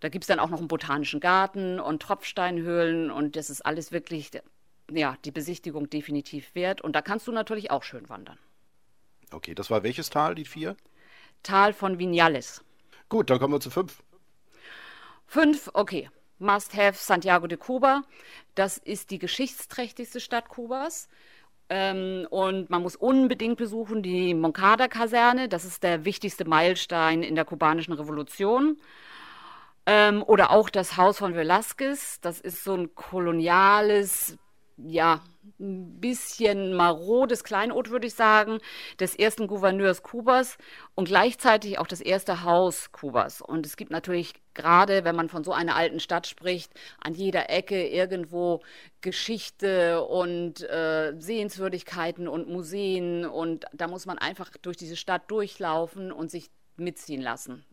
Da 0.00 0.08
gibt 0.08 0.24
es 0.24 0.28
dann 0.28 0.40
auch 0.40 0.50
noch 0.50 0.58
einen 0.58 0.68
botanischen 0.68 1.20
Garten 1.20 1.78
und 1.78 2.02
Tropfsteinhöhlen 2.02 3.10
und 3.10 3.36
das 3.36 3.50
ist 3.50 3.64
alles 3.64 3.92
wirklich, 3.92 4.30
ja, 4.90 5.16
die 5.24 5.30
Besichtigung 5.30 5.88
definitiv 5.88 6.54
wert. 6.54 6.80
Und 6.80 6.96
da 6.96 7.02
kannst 7.02 7.26
du 7.28 7.32
natürlich 7.32 7.70
auch 7.70 7.84
schön 7.84 8.08
wandern. 8.08 8.38
Okay, 9.30 9.54
das 9.54 9.70
war 9.70 9.82
welches 9.82 10.10
Tal, 10.10 10.34
die 10.34 10.44
vier? 10.44 10.76
Tal 11.42 11.72
von 11.72 11.98
Vinales. 11.98 12.64
Gut, 13.08 13.30
dann 13.30 13.38
kommen 13.38 13.54
wir 13.54 13.60
zu 13.60 13.70
fünf. 13.70 14.02
Fünf, 15.26 15.70
okay. 15.72 16.10
Must-Have 16.38 16.98
Santiago 16.98 17.46
de 17.46 17.58
Cuba. 17.58 18.02
Das 18.54 18.78
ist 18.78 19.10
die 19.10 19.18
geschichtsträchtigste 19.18 20.20
Stadt 20.20 20.48
Kubas. 20.48 21.08
Ähm, 21.68 22.26
und 22.30 22.68
man 22.70 22.82
muss 22.82 22.96
unbedingt 22.96 23.56
besuchen 23.56 24.02
die 24.02 24.34
Moncada-Kaserne. 24.34 25.48
Das 25.48 25.64
ist 25.64 25.82
der 25.82 26.04
wichtigste 26.04 26.44
Meilenstein 26.44 27.22
in 27.22 27.34
der 27.34 27.44
kubanischen 27.44 27.94
Revolution. 27.94 28.78
Ähm, 29.86 30.22
oder 30.22 30.50
auch 30.50 30.70
das 30.70 30.96
Haus 30.96 31.18
von 31.18 31.34
Velázquez. 31.34 32.18
Das 32.20 32.40
ist 32.40 32.64
so 32.64 32.74
ein 32.74 32.94
koloniales 32.94 34.36
ja, 34.76 35.22
ein 35.60 36.00
bisschen 36.00 36.74
marodes 36.74 37.44
Kleinod, 37.44 37.90
würde 37.90 38.06
ich 38.06 38.14
sagen, 38.14 38.58
des 38.98 39.14
ersten 39.14 39.46
Gouverneurs 39.46 40.02
Kubas 40.02 40.58
und 40.94 41.06
gleichzeitig 41.06 41.78
auch 41.78 41.86
das 41.86 42.00
erste 42.00 42.44
Haus 42.44 42.90
Kubas. 42.92 43.40
Und 43.40 43.66
es 43.66 43.76
gibt 43.76 43.90
natürlich 43.90 44.32
gerade, 44.54 45.04
wenn 45.04 45.16
man 45.16 45.28
von 45.28 45.44
so 45.44 45.52
einer 45.52 45.76
alten 45.76 46.00
Stadt 46.00 46.26
spricht, 46.26 46.72
an 47.00 47.14
jeder 47.14 47.50
Ecke 47.50 47.86
irgendwo 47.86 48.62
Geschichte 49.00 50.02
und 50.02 50.62
äh, 50.62 51.14
Sehenswürdigkeiten 51.18 52.26
und 52.26 52.48
Museen. 52.48 53.26
Und 53.26 53.66
da 53.72 53.86
muss 53.86 54.06
man 54.06 54.18
einfach 54.18 54.50
durch 54.62 54.76
diese 54.76 54.96
Stadt 54.96 55.30
durchlaufen 55.30 56.10
und 56.10 56.30
sich 56.30 56.50
mitziehen 56.76 57.22
lassen. 57.22 57.64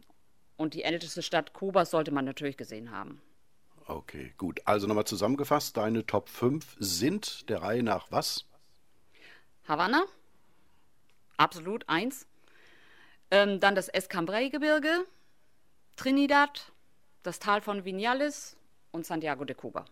Und 0.58 0.74
die 0.76 0.84
älteste 0.84 1.24
Stadt 1.24 1.54
Kubas 1.54 1.90
sollte 1.92 2.12
man 2.12 2.26
natürlich 2.26 2.58
gesehen 2.58 2.92
haben. 2.92 3.22
Okay, 3.92 4.34
gut. 4.38 4.62
Also 4.66 4.88
nochmal 4.88 5.06
zusammengefasst, 5.06 5.76
deine 5.76 6.06
Top 6.06 6.30
5 6.30 6.78
sind 6.80 7.50
der 7.50 7.62
Reihe 7.62 7.84
nach 7.84 8.08
was? 8.10 8.46
Havanna, 9.68 10.06
absolut 11.36 11.88
eins. 11.90 12.26
Ähm, 13.32 13.60
dann 13.60 13.76
das 13.76 13.90
Escambray-Gebirge, 13.90 15.06
Trinidad, 15.98 16.72
das 17.24 17.40
Tal 17.40 17.62
von 17.62 17.84
Vinales 17.84 18.56
und 18.92 19.06
Santiago 19.06 19.44
de 19.44 19.58
Cuba. 19.58 19.84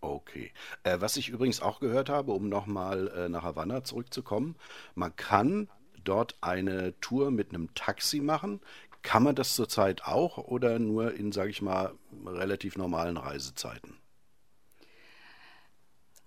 Okay. 0.00 0.52
Äh, 0.82 1.00
was 1.00 1.16
ich 1.16 1.28
übrigens 1.28 1.60
auch 1.60 1.78
gehört 1.78 2.08
habe, 2.08 2.32
um 2.32 2.48
nochmal 2.48 3.08
äh, 3.08 3.28
nach 3.28 3.44
Havanna 3.44 3.84
zurückzukommen, 3.84 4.56
man 4.96 5.14
kann 5.14 5.68
dort 6.02 6.36
eine 6.40 6.98
Tour 7.00 7.30
mit 7.30 7.50
einem 7.50 7.72
Taxi 7.74 8.20
machen. 8.20 8.60
Kann 9.02 9.22
man 9.22 9.34
das 9.34 9.54
zurzeit 9.54 10.04
auch 10.04 10.38
oder 10.38 10.78
nur 10.78 11.14
in, 11.14 11.32
sage 11.32 11.50
ich 11.50 11.62
mal, 11.62 11.92
relativ 12.26 12.76
normalen 12.76 13.16
Reisezeiten? 13.16 13.98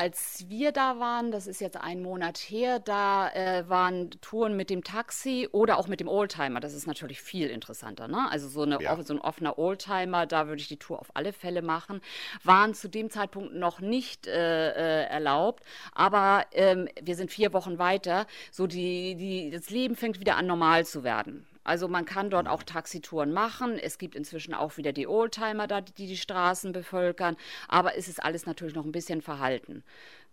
als 0.01 0.45
wir 0.49 0.71
da 0.71 0.99
waren, 0.99 1.29
das 1.29 1.45
ist 1.45 1.61
jetzt 1.61 1.77
ein 1.77 2.01
Monat 2.01 2.39
her, 2.39 2.79
da 2.79 3.29
äh, 3.29 3.69
waren 3.69 4.09
Touren 4.19 4.57
mit 4.57 4.71
dem 4.71 4.83
Taxi 4.83 5.47
oder 5.51 5.77
auch 5.77 5.87
mit 5.87 5.99
dem 5.99 6.07
Oldtimer. 6.07 6.59
Das 6.59 6.73
ist 6.73 6.87
natürlich 6.87 7.21
viel 7.21 7.51
interessanter. 7.51 8.07
Ne? 8.07 8.27
Also 8.31 8.49
so, 8.49 8.63
eine, 8.63 8.81
ja. 8.81 8.99
so 9.03 9.13
ein 9.13 9.21
offener 9.21 9.59
Oldtimer, 9.59 10.25
da 10.25 10.47
würde 10.47 10.59
ich 10.59 10.67
die 10.67 10.79
Tour 10.79 10.99
auf 10.99 11.11
alle 11.13 11.33
Fälle 11.33 11.61
machen. 11.61 12.01
Waren 12.43 12.73
zu 12.73 12.89
dem 12.89 13.11
Zeitpunkt 13.11 13.53
noch 13.53 13.79
nicht 13.79 14.25
äh, 14.25 14.71
äh, 14.71 15.05
erlaubt, 15.05 15.63
aber 15.93 16.47
ähm, 16.51 16.89
wir 16.99 17.15
sind 17.15 17.29
vier 17.29 17.53
Wochen 17.53 17.77
weiter. 17.77 18.25
So 18.51 18.65
die, 18.65 19.13
die, 19.13 19.51
das 19.51 19.69
Leben 19.69 19.95
fängt 19.95 20.19
wieder 20.19 20.35
an 20.35 20.47
normal 20.47 20.83
zu 20.83 21.03
werden. 21.03 21.45
Also 21.63 21.87
man 21.87 22.05
kann 22.05 22.29
dort 22.29 22.47
auch 22.47 22.63
Taxitouren 22.63 23.31
machen. 23.31 23.77
Es 23.77 23.97
gibt 23.97 24.15
inzwischen 24.15 24.53
auch 24.53 24.77
wieder 24.77 24.93
die 24.93 25.07
Oldtimer 25.07 25.67
da, 25.67 25.81
die 25.81 26.07
die 26.07 26.17
Straßen 26.17 26.71
bevölkern. 26.71 27.37
Aber 27.67 27.97
es 27.97 28.07
ist 28.07 28.23
alles 28.23 28.45
natürlich 28.45 28.75
noch 28.75 28.85
ein 28.85 28.91
bisschen 28.91 29.21
verhalten. 29.21 29.83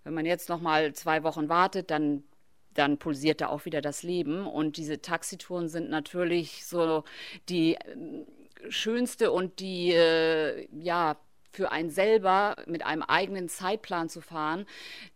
Wenn 0.05 0.15
man 0.15 0.27
jetzt 0.27 0.49
noch 0.49 0.61
mal 0.61 0.93
zwei 0.95 1.23
Wochen 1.23 1.49
wartet, 1.49 1.91
dann 1.91 2.25
dann 2.75 2.99
pulsiert 2.99 3.41
da 3.41 3.49
auch 3.49 3.65
wieder 3.65 3.81
das 3.81 4.03
Leben. 4.03 4.47
Und 4.47 4.77
diese 4.77 5.03
Taxitouren 5.03 5.69
sind 5.69 5.91
natürlich 5.91 6.65
so 6.65 7.05
die 7.49 7.75
äh, 7.75 8.25
schönste 8.69 9.33
und 9.33 9.61
die, 9.61 9.93
äh, 9.93 10.69
ja, 10.73 11.17
für 11.51 11.73
einen 11.73 11.91
selber 11.91 12.57
mit 12.67 12.85
einem 12.85 13.03
eigenen 13.03 13.49
Zeitplan 13.49 14.09
zu 14.09 14.21
fahren, 14.21 14.67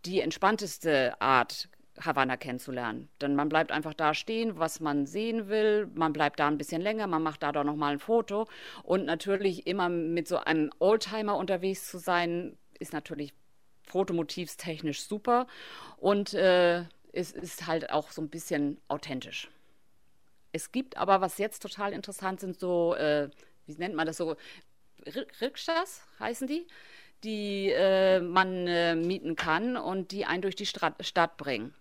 die 0.07 0.21
entspannteste 0.21 1.21
Art 1.21 1.69
Havanna 2.01 2.37
kennenzulernen. 2.37 3.09
Denn 3.21 3.35
man 3.35 3.49
bleibt 3.49 3.71
einfach 3.73 3.95
da 3.95 4.15
stehen, 4.15 4.59
was 4.59 4.81
man 4.81 5.07
sehen 5.07 5.49
will. 5.49 5.89
Man 5.95 6.13
bleibt 6.13 6.41
da 6.41 6.49
ein 6.49 6.59
bisschen 6.59 6.83
länger, 6.83 7.07
man 7.07 7.23
macht 7.23 7.43
da 7.43 7.53
doch 7.53 7.65
nochmal 7.65 7.93
ein 7.93 7.99
Foto. 7.99 8.49
Und 8.83 9.05
natürlich 9.05 9.67
immer 9.67 9.89
mit 9.89 10.29
so 10.29 10.39
einem 10.39 10.71
Oldtimer 10.79 11.37
unterwegs 11.37 11.91
zu 11.91 11.99
sein, 11.99 12.57
ist 12.79 12.93
natürlich 12.93 13.33
fotomotivstechnisch 13.87 15.03
super. 15.03 15.47
Und 15.99 16.35
äh, 16.35 16.85
es 17.13 17.33
ist 17.33 17.67
halt 17.67 17.91
auch 17.91 18.11
so 18.11 18.23
ein 18.23 18.31
bisschen 18.31 18.81
authentisch. 18.89 19.51
Es 20.53 20.73
gibt 20.73 20.97
aber, 20.97 21.21
was 21.21 21.39
jetzt 21.39 21.61
total 21.61 21.93
interessant 21.93 22.41
sind, 22.41 22.59
so, 22.59 22.95
äh, 22.95 23.31
wie 23.67 23.75
nennt 23.75 23.95
man 23.95 24.07
das 24.07 24.17
so, 24.17 24.37
Rikschas 25.41 26.03
heißen 26.21 26.47
die, 26.47 26.67
die 27.25 27.71
äh, 27.71 28.21
man 28.21 28.67
äh, 28.67 28.95
mieten 28.95 29.37
kann 29.37 29.77
und 29.77 30.11
die 30.11 30.25
einen 30.25 30.43
durch 30.43 30.57
die 30.57 30.67
Stadt, 30.67 30.95
Stadt 31.05 31.37
bringen. 31.37 31.75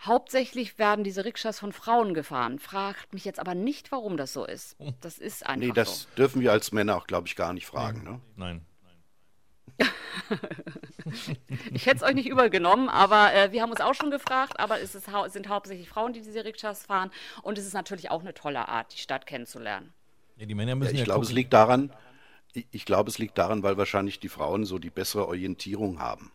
Hauptsächlich 0.00 0.78
werden 0.78 1.02
diese 1.02 1.24
Rikschas 1.24 1.58
von 1.58 1.72
Frauen 1.72 2.14
gefahren. 2.14 2.58
Fragt 2.58 3.12
mich 3.12 3.24
jetzt 3.24 3.40
aber 3.40 3.54
nicht, 3.54 3.90
warum 3.90 4.16
das 4.16 4.32
so 4.32 4.44
ist. 4.44 4.76
Das 5.00 5.18
ist 5.18 5.44
einfach 5.44 5.66
Nee, 5.66 5.72
das 5.72 6.02
so. 6.02 6.08
dürfen 6.16 6.40
wir 6.40 6.52
als 6.52 6.70
Männer 6.70 6.96
auch, 6.96 7.06
glaube 7.06 7.26
ich, 7.26 7.34
gar 7.34 7.52
nicht 7.52 7.66
fragen. 7.66 8.04
Ne? 8.04 8.20
Nein. 8.36 8.64
ich 11.72 11.86
hätte 11.86 11.96
es 11.96 12.02
euch 12.02 12.14
nicht 12.14 12.28
übergenommen, 12.28 12.88
aber 12.88 13.32
äh, 13.34 13.52
wir 13.52 13.62
haben 13.62 13.70
uns 13.70 13.80
auch 13.80 13.94
schon 13.94 14.10
gefragt, 14.10 14.58
aber 14.58 14.80
es 14.80 14.94
ist, 14.94 15.08
sind 15.28 15.48
hauptsächlich 15.48 15.88
Frauen, 15.88 16.12
die 16.12 16.20
diese 16.20 16.44
Rikschas 16.44 16.86
fahren. 16.86 17.10
Und 17.42 17.58
es 17.58 17.66
ist 17.66 17.74
natürlich 17.74 18.10
auch 18.10 18.20
eine 18.20 18.34
tolle 18.34 18.68
Art, 18.68 18.92
die 18.92 18.98
Stadt 18.98 19.26
kennenzulernen. 19.26 19.92
Ja, 20.36 20.46
die 20.46 20.54
Männer 20.54 20.74
müssen 20.74 20.90
ja, 20.90 20.94
ich 20.94 21.00
ja 21.00 21.04
glaube, 21.04 21.24
es 21.24 21.32
liegt 21.32 21.52
daran, 21.52 21.92
ich, 22.52 22.66
ich 22.70 22.84
glaube, 22.84 23.10
es 23.10 23.18
liegt 23.18 23.38
daran, 23.38 23.62
weil 23.62 23.76
wahrscheinlich 23.76 24.20
die 24.20 24.28
Frauen 24.28 24.64
so 24.64 24.78
die 24.78 24.90
bessere 24.90 25.26
Orientierung 25.26 26.00
haben. 26.00 26.30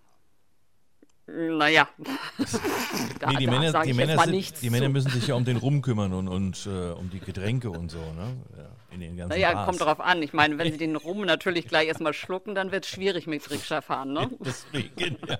Naja. 1.26 1.88
nee, 2.38 3.38
die 3.40 3.48
Männer, 3.48 3.84
die, 3.84 3.94
Männer, 3.94 4.18
sind, 4.26 4.62
die 4.62 4.70
Männer 4.70 4.90
müssen 4.90 5.10
sich 5.10 5.28
ja 5.28 5.36
um 5.36 5.46
den 5.46 5.56
Rum 5.64 5.82
kümmern 5.82 6.12
und, 6.12 6.28
und 6.28 6.66
äh, 6.66 6.92
um 6.92 7.10
die 7.10 7.20
Getränke 7.20 7.70
und 7.70 7.90
so, 7.90 8.00
ne? 8.00 8.36
Ja, 8.58 8.70
in 8.92 9.00
den 9.00 9.16
ganzen 9.16 9.30
naja, 9.30 9.54
Bars. 9.54 9.66
kommt 9.66 9.82
darauf 9.82 10.02
an. 10.02 10.22
Ich 10.22 10.34
meine, 10.34 10.58
wenn 10.58 10.72
sie 10.74 10.78
den 10.80 10.98
Rum 10.98 11.22
natürlich 11.22 11.68
gleich 11.68 11.88
erstmal 11.88 12.14
schlucken, 12.14 12.56
dann 12.56 12.74
wird 12.74 12.84
es 12.84 12.92
schwierig 12.92 13.26
mit 13.26 13.50
Rikscha 13.50 13.82
fahren, 13.82 14.12
ne? 14.12 14.30
Deswegen, 14.40 15.18
ja. 15.26 15.40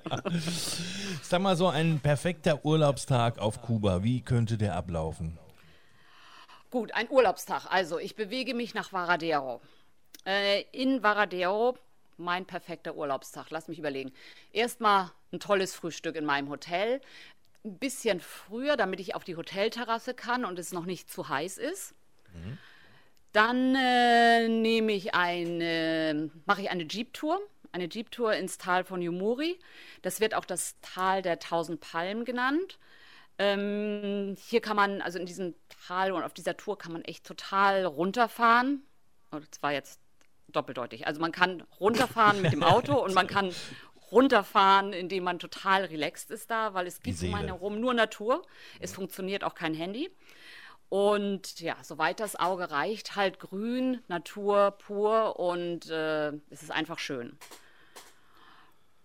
Sag 1.22 1.42
mal 1.42 1.58
so, 1.58 1.68
ein 1.68 2.00
perfekter 2.00 2.64
Urlaubstag 2.64 3.40
auf 3.40 3.62
Kuba, 3.62 4.04
wie 4.04 4.22
könnte 4.22 4.58
der 4.58 4.76
ablaufen? 4.78 5.38
Gut, 6.72 6.94
ein 6.94 7.08
Urlaubstag. 7.10 7.66
Also, 7.70 8.00
ich 8.00 8.16
bewege 8.16 8.54
mich 8.54 8.74
nach 8.74 8.94
Varadero. 8.94 9.60
Äh, 10.26 10.62
in 10.72 11.04
Varadero 11.04 11.78
mein 12.18 12.46
perfekter 12.46 12.96
Urlaubstag. 12.96 13.48
Lass 13.50 13.68
mich 13.68 13.80
überlegen. 13.80 14.12
Erstmal 14.52 15.12
ein 15.32 15.40
tolles 15.40 15.74
Frühstück 15.74 16.16
in 16.16 16.26
meinem 16.26 16.50
Hotel. 16.50 17.02
Ein 17.66 17.78
bisschen 17.78 18.20
früher, 18.20 18.78
damit 18.78 19.00
ich 19.00 19.16
auf 19.16 19.24
die 19.24 19.36
Hotelterrasse 19.36 20.14
kann 20.14 20.46
und 20.46 20.60
es 20.60 20.74
noch 20.74 20.86
nicht 20.86 21.10
zu 21.10 21.30
heiß 21.30 21.58
ist. 21.58 21.96
Mhm. 22.34 22.58
Dann 23.32 23.76
äh, 23.76 24.48
nehme 24.48 24.92
ich 24.92 25.16
eine, 25.16 26.30
mache 26.46 26.62
ich 26.62 26.70
eine 26.70 26.84
Jeep-Tour, 26.84 27.42
eine 27.72 27.90
Jeep-Tour 27.90 28.34
ins 28.34 28.60
Tal 28.60 28.84
von 28.84 29.02
Yumuri. 29.02 29.60
Das 30.04 30.20
wird 30.20 30.36
auch 30.36 30.46
das 30.46 30.76
Tal 30.82 31.24
der 31.24 31.40
tausend 31.40 31.80
Palmen 31.80 32.26
genannt. 32.26 32.78
Ähm, 33.40 34.36
hier 34.40 34.62
kann 34.62 34.76
man, 34.76 35.02
also 35.02 35.18
in 35.18 35.26
diesem 35.26 35.56
Tal 35.88 36.12
und 36.12 36.24
auf 36.24 36.36
dieser 36.36 36.56
Tour 36.56 36.78
kann 36.78 36.94
man 36.94 37.02
echt 37.04 37.26
total 37.26 37.86
runterfahren. 37.86 38.86
Oh, 39.32 39.40
das 39.40 39.64
war 39.64 39.74
jetzt 39.74 40.00
doppeldeutig. 40.56 41.08
Also 41.08 41.20
man 41.20 41.32
kann 41.32 41.64
runterfahren 41.80 42.42
mit 42.42 42.54
dem 42.54 42.64
Auto 42.64 42.96
und 42.96 43.14
man 43.14 43.28
kann 43.28 43.54
runterfahren, 44.12 44.94
indem 44.94 45.24
man 45.24 45.40
total 45.40 45.86
relaxed 45.86 46.32
ist 46.32 46.52
da, 46.52 46.74
weil 46.74 46.88
es 46.88 47.02
gibt 47.02 47.22
um 47.24 47.34
einen 47.34 47.48
herum 47.48 47.80
nur 47.80 47.94
Natur. 47.94 48.44
Es 48.80 48.94
funktioniert 48.94 49.44
auch 49.44 49.56
kein 49.56 49.74
Handy. 49.74 50.10
Und 50.90 51.60
ja, 51.60 51.76
soweit 51.82 52.20
das 52.20 52.36
Auge 52.36 52.70
reicht, 52.70 53.16
halt 53.16 53.40
grün, 53.40 54.04
Natur 54.08 54.72
pur 54.78 55.40
und 55.40 55.90
äh, 55.90 56.28
es 56.52 56.62
ist 56.62 56.72
einfach 56.72 57.00
schön. 57.00 57.36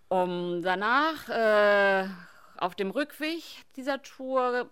Um 0.07 0.61
danach 0.61 1.29
äh, 1.29 2.07
auf 2.57 2.75
dem 2.75 2.91
Rückweg 2.91 3.43
dieser 3.75 4.03
Tour 4.03 4.69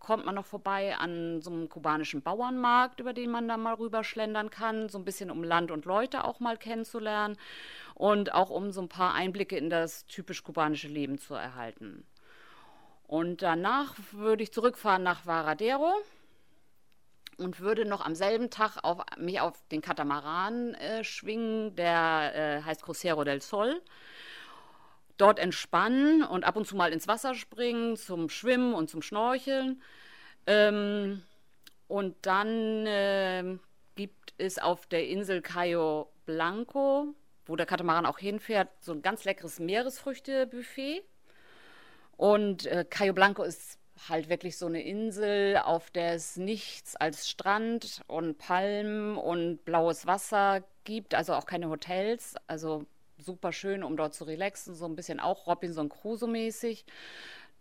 kommt 0.00 0.26
man 0.26 0.34
noch 0.34 0.46
vorbei 0.46 0.96
an 0.96 1.40
so 1.40 1.50
einem 1.50 1.68
kubanischen 1.68 2.22
Bauernmarkt, 2.22 2.98
über 2.98 3.12
den 3.12 3.30
man 3.30 3.46
da 3.46 3.56
mal 3.56 3.74
rüberschlendern 3.74 4.50
kann, 4.50 4.88
so 4.88 4.98
ein 4.98 5.04
bisschen 5.04 5.30
um 5.30 5.44
Land 5.44 5.70
und 5.70 5.84
Leute 5.84 6.24
auch 6.24 6.40
mal 6.40 6.56
kennenzulernen 6.56 7.36
und 7.94 8.34
auch 8.34 8.50
um 8.50 8.72
so 8.72 8.80
ein 8.80 8.88
paar 8.88 9.14
Einblicke 9.14 9.56
in 9.56 9.70
das 9.70 10.06
typisch 10.06 10.42
kubanische 10.42 10.88
Leben 10.88 11.18
zu 11.18 11.34
erhalten. 11.34 12.04
Und 13.06 13.42
danach 13.42 13.94
würde 14.12 14.42
ich 14.42 14.52
zurückfahren 14.52 15.02
nach 15.02 15.26
Varadero 15.26 15.94
und 17.36 17.60
würde 17.60 17.84
noch 17.84 18.04
am 18.04 18.14
selben 18.14 18.50
Tag 18.50 18.78
auf, 18.82 18.98
mich 19.18 19.40
auf 19.40 19.54
den 19.70 19.82
Katamaran 19.82 20.74
äh, 20.74 21.04
schwingen, 21.04 21.76
der 21.76 22.32
äh, 22.34 22.62
heißt 22.62 22.82
Crucero 22.82 23.24
del 23.24 23.40
Sol 23.40 23.80
dort 25.20 25.38
entspannen 25.38 26.22
und 26.22 26.44
ab 26.44 26.56
und 26.56 26.66
zu 26.66 26.76
mal 26.76 26.92
ins 26.92 27.08
Wasser 27.08 27.34
springen 27.34 27.96
zum 27.96 28.28
Schwimmen 28.28 28.74
und 28.74 28.88
zum 28.88 29.02
Schnorcheln. 29.02 29.82
Ähm, 30.46 31.22
und 31.88 32.16
dann 32.22 32.86
äh, 32.86 33.58
gibt 33.96 34.34
es 34.38 34.58
auf 34.58 34.86
der 34.86 35.08
Insel 35.08 35.42
Cayo 35.42 36.10
Blanco, 36.24 37.14
wo 37.46 37.56
der 37.56 37.66
Katamaran 37.66 38.06
auch 38.06 38.18
hinfährt, 38.18 38.68
so 38.80 38.92
ein 38.92 39.02
ganz 39.02 39.24
leckeres 39.24 39.58
Meeresfrüchtebuffet. 39.58 41.02
Und 42.16 42.66
äh, 42.66 42.84
Cayo 42.88 43.12
Blanco 43.12 43.42
ist 43.42 43.78
halt 44.08 44.28
wirklich 44.28 44.56
so 44.56 44.66
eine 44.66 44.82
Insel, 44.82 45.58
auf 45.58 45.90
der 45.90 46.14
es 46.14 46.36
nichts 46.36 46.96
als 46.96 47.28
Strand 47.28 48.02
und 48.06 48.38
Palmen 48.38 49.16
und 49.16 49.64
blaues 49.64 50.06
Wasser 50.06 50.62
gibt, 50.84 51.14
also 51.14 51.34
auch 51.34 51.44
keine 51.44 51.68
Hotels. 51.68 52.36
Also 52.46 52.86
super 53.24 53.52
schön, 53.52 53.82
um 53.82 53.96
dort 53.96 54.14
zu 54.14 54.24
relaxen, 54.24 54.74
so 54.74 54.86
ein 54.86 54.96
bisschen 54.96 55.20
auch 55.20 55.46
Robinson 55.46 55.88
Crusoe-mäßig. 55.88 56.84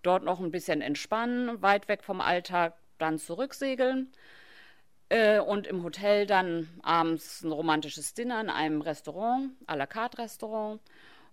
Dort 0.02 0.24
noch 0.24 0.40
ein 0.40 0.52
bisschen 0.52 0.82
entspannen, 0.82 1.62
weit 1.62 1.88
weg 1.88 2.04
vom 2.04 2.22
Alltag, 2.22 2.76
dann 2.98 3.20
zurücksegeln. 3.20 4.12
Äh, 5.10 5.40
und 5.40 5.68
im 5.68 5.84
Hotel 5.84 6.26
dann 6.26 6.70
abends 6.84 7.44
ein 7.44 7.52
romantisches 7.52 8.14
Dinner 8.14 8.40
in 8.40 8.50
einem 8.50 8.82
Restaurant, 8.82 9.52
à 9.68 9.76
la 9.76 9.88
carte 9.88 10.20
Restaurant. 10.20 10.80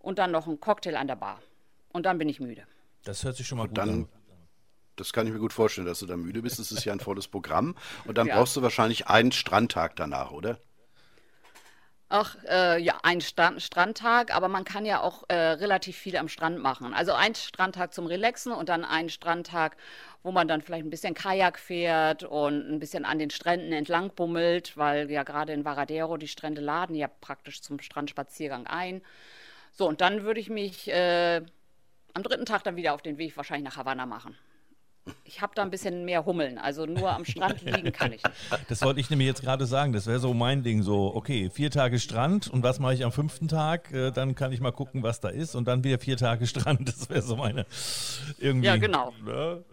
Und 0.00 0.18
dann 0.18 0.30
noch 0.30 0.46
ein 0.46 0.60
Cocktail 0.60 0.96
an 0.96 1.08
der 1.08 1.16
Bar. 1.16 1.40
Und 1.92 2.06
dann 2.06 2.18
bin 2.18 2.28
ich 2.28 2.40
müde. 2.40 2.66
Das 3.04 3.24
hört 3.24 3.36
sich 3.36 3.46
schon 3.46 3.58
mal 3.58 3.64
und 3.64 3.70
gut 3.70 3.78
dann, 3.78 3.88
an. 3.88 4.08
Das 4.96 5.12
kann 5.12 5.26
ich 5.26 5.32
mir 5.32 5.38
gut 5.38 5.52
vorstellen, 5.52 5.86
dass 5.86 6.00
du 6.00 6.06
da 6.06 6.16
müde 6.16 6.42
bist. 6.42 6.58
Das 6.58 6.72
ist 6.72 6.84
ja 6.84 6.92
ein 6.92 7.00
volles 7.00 7.28
Programm. 7.28 7.76
Und 8.06 8.16
dann 8.16 8.26
ja. 8.26 8.36
brauchst 8.36 8.56
du 8.56 8.62
wahrscheinlich 8.62 9.08
einen 9.08 9.30
Strandtag 9.30 9.94
danach, 9.96 10.30
oder? 10.30 10.58
Ach, 12.08 12.36
äh, 12.48 12.80
ja, 12.80 13.00
ein 13.02 13.20
Strand, 13.20 13.60
Strandtag, 13.60 14.32
aber 14.32 14.46
man 14.46 14.62
kann 14.62 14.86
ja 14.86 15.00
auch 15.00 15.24
äh, 15.28 15.34
relativ 15.34 15.96
viel 15.96 16.16
am 16.16 16.28
Strand 16.28 16.60
machen. 16.60 16.94
Also 16.94 17.12
ein 17.14 17.34
Strandtag 17.34 17.92
zum 17.92 18.06
Relaxen 18.06 18.52
und 18.52 18.68
dann 18.68 18.84
ein 18.84 19.08
Strandtag, 19.08 19.76
wo 20.22 20.30
man 20.30 20.46
dann 20.46 20.62
vielleicht 20.62 20.86
ein 20.86 20.90
bisschen 20.90 21.14
Kajak 21.14 21.58
fährt 21.58 22.22
und 22.22 22.70
ein 22.70 22.78
bisschen 22.78 23.04
an 23.04 23.18
den 23.18 23.30
Stränden 23.30 23.72
entlang 23.72 24.10
bummelt, 24.14 24.76
weil 24.76 25.10
ja 25.10 25.24
gerade 25.24 25.52
in 25.52 25.64
Varadero 25.64 26.16
die 26.16 26.28
Strände 26.28 26.60
laden 26.60 26.94
ja 26.94 27.08
praktisch 27.08 27.60
zum 27.60 27.80
Strandspaziergang 27.80 28.68
ein. 28.68 29.02
So, 29.72 29.88
und 29.88 30.00
dann 30.00 30.22
würde 30.22 30.38
ich 30.38 30.48
mich 30.48 30.88
äh, 30.88 31.42
am 32.14 32.22
dritten 32.22 32.46
Tag 32.46 32.62
dann 32.62 32.76
wieder 32.76 32.94
auf 32.94 33.02
den 33.02 33.18
Weg 33.18 33.36
wahrscheinlich 33.36 33.64
nach 33.64 33.76
Havanna 33.78 34.06
machen. 34.06 34.38
Ich 35.24 35.40
habe 35.40 35.52
da 35.54 35.62
ein 35.62 35.70
bisschen 35.70 36.04
mehr 36.04 36.24
Hummeln, 36.24 36.58
also 36.58 36.86
nur 36.86 37.10
am 37.10 37.24
Strand 37.24 37.62
liegen 37.64 37.92
kann 37.92 38.12
ich 38.12 38.22
nicht. 38.22 38.36
Das 38.68 38.82
wollte 38.82 39.00
ich 39.00 39.10
nämlich 39.10 39.26
jetzt 39.26 39.42
gerade 39.42 39.66
sagen, 39.66 39.92
das 39.92 40.06
wäre 40.06 40.18
so 40.18 40.34
mein 40.34 40.62
Ding, 40.62 40.82
so, 40.82 41.14
okay, 41.14 41.50
vier 41.50 41.70
Tage 41.70 41.98
Strand 41.98 42.48
und 42.48 42.62
was 42.62 42.80
mache 42.80 42.94
ich 42.94 43.04
am 43.04 43.12
fünften 43.12 43.48
Tag? 43.48 43.92
Äh, 43.92 44.10
dann 44.10 44.34
kann 44.34 44.52
ich 44.52 44.60
mal 44.60 44.72
gucken, 44.72 45.02
was 45.02 45.20
da 45.20 45.28
ist 45.28 45.54
und 45.54 45.68
dann 45.68 45.84
wieder 45.84 45.98
vier 45.98 46.16
Tage 46.16 46.46
Strand, 46.46 46.88
das 46.88 47.08
wäre 47.08 47.22
so 47.22 47.36
meine, 47.36 47.66
irgendwie. 48.38 48.66
Ja, 48.66 48.76
genau. 48.76 49.12
Ne? 49.24 49.64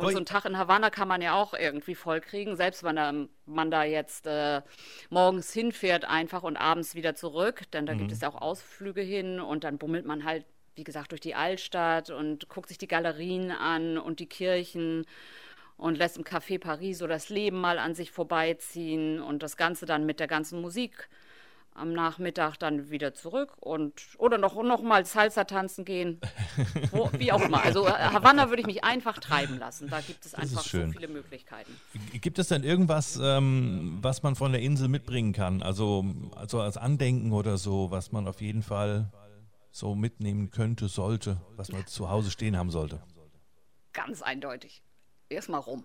Und 0.00 0.12
so 0.12 0.16
einen 0.16 0.26
Tag 0.26 0.44
in 0.44 0.56
Havanna 0.56 0.90
kann 0.90 1.08
man 1.08 1.20
ja 1.22 1.34
auch 1.34 1.54
irgendwie 1.54 1.94
vollkriegen, 1.94 2.56
selbst 2.56 2.82
wenn 2.82 3.28
man 3.46 3.70
da 3.70 3.84
jetzt 3.84 4.26
äh, 4.26 4.62
morgens 5.10 5.52
hinfährt 5.52 6.04
einfach 6.04 6.42
und 6.42 6.56
abends 6.56 6.94
wieder 6.94 7.14
zurück, 7.14 7.70
denn 7.72 7.86
da 7.86 7.94
mhm. 7.94 7.98
gibt 7.98 8.12
es 8.12 8.20
ja 8.20 8.28
auch 8.28 8.40
Ausflüge 8.40 9.02
hin 9.02 9.40
und 9.40 9.64
dann 9.64 9.78
bummelt 9.78 10.06
man 10.06 10.24
halt 10.24 10.44
wie 10.80 10.84
gesagt, 10.84 11.12
durch 11.12 11.20
die 11.20 11.34
Altstadt 11.34 12.08
und 12.08 12.48
guckt 12.48 12.70
sich 12.70 12.78
die 12.78 12.88
Galerien 12.88 13.50
an 13.50 13.98
und 13.98 14.18
die 14.18 14.26
Kirchen 14.26 15.04
und 15.76 15.98
lässt 15.98 16.16
im 16.16 16.24
Café 16.24 16.58
Paris 16.58 16.98
so 16.98 17.06
das 17.06 17.28
Leben 17.28 17.60
mal 17.60 17.78
an 17.78 17.94
sich 17.94 18.10
vorbeiziehen 18.10 19.20
und 19.20 19.42
das 19.42 19.58
Ganze 19.58 19.84
dann 19.84 20.06
mit 20.06 20.20
der 20.20 20.26
ganzen 20.26 20.62
Musik 20.62 21.10
am 21.74 21.92
Nachmittag 21.92 22.56
dann 22.56 22.90
wieder 22.90 23.12
zurück 23.12 23.52
und 23.60 23.92
oder 24.16 24.38
noch, 24.38 24.60
noch 24.62 24.82
mal 24.82 25.04
Salsa 25.04 25.44
tanzen 25.44 25.84
gehen. 25.84 26.18
Wo, 26.92 27.10
wie 27.12 27.30
auch 27.30 27.42
immer. 27.42 27.62
Also 27.62 27.86
äh, 27.86 27.90
Havanna 27.90 28.48
würde 28.48 28.60
ich 28.60 28.66
mich 28.66 28.82
einfach 28.82 29.18
treiben 29.18 29.58
lassen. 29.58 29.88
Da 29.90 30.00
gibt 30.00 30.24
es 30.24 30.34
einfach 30.34 30.62
so 30.62 30.86
viele 30.86 31.08
Möglichkeiten. 31.08 31.78
Gibt 32.12 32.38
es 32.38 32.48
denn 32.48 32.64
irgendwas, 32.64 33.18
ähm, 33.22 33.98
was 34.00 34.22
man 34.22 34.34
von 34.34 34.52
der 34.52 34.62
Insel 34.62 34.88
mitbringen 34.88 35.34
kann? 35.34 35.62
Also, 35.62 36.06
also 36.34 36.60
als 36.60 36.78
Andenken 36.78 37.32
oder 37.32 37.58
so, 37.58 37.90
was 37.90 38.12
man 38.12 38.26
auf 38.26 38.40
jeden 38.40 38.62
Fall 38.62 39.10
so 39.70 39.94
mitnehmen 39.94 40.50
könnte, 40.50 40.88
sollte, 40.88 41.40
was 41.56 41.72
man 41.72 41.86
zu 41.86 42.10
Hause 42.10 42.30
stehen 42.30 42.56
haben 42.56 42.70
sollte? 42.70 43.02
Ganz 43.92 44.22
eindeutig. 44.22 44.82
Erstmal 45.28 45.60
rum. 45.60 45.84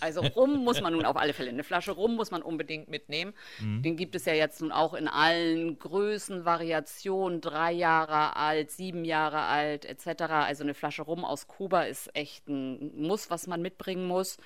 Also 0.00 0.20
Rum 0.20 0.62
muss 0.64 0.80
man 0.80 0.92
nun 0.92 1.04
auf 1.04 1.16
alle 1.16 1.32
Fälle. 1.32 1.50
Eine 1.50 1.64
Flasche 1.64 1.92
Rum 1.92 2.16
muss 2.16 2.30
man 2.30 2.42
unbedingt 2.42 2.88
mitnehmen. 2.88 3.32
Mhm. 3.60 3.82
Den 3.82 3.96
gibt 3.96 4.14
es 4.14 4.24
ja 4.24 4.34
jetzt 4.34 4.60
nun 4.60 4.72
auch 4.72 4.94
in 4.94 5.08
allen 5.08 5.78
Größen, 5.78 6.44
Variationen, 6.44 7.40
drei 7.40 7.72
Jahre 7.72 8.36
alt, 8.36 8.70
sieben 8.70 9.04
Jahre 9.04 9.40
alt, 9.40 9.84
etc. 9.84 10.22
Also 10.30 10.64
eine 10.64 10.74
Flasche 10.74 11.02
Rum 11.02 11.24
aus 11.24 11.46
Kuba 11.46 11.82
ist 11.82 12.14
echt 12.14 12.48
ein 12.48 13.00
Muss, 13.00 13.30
was 13.30 13.46
man 13.46 13.62
mitbringen 13.62 14.06
muss. 14.06 14.36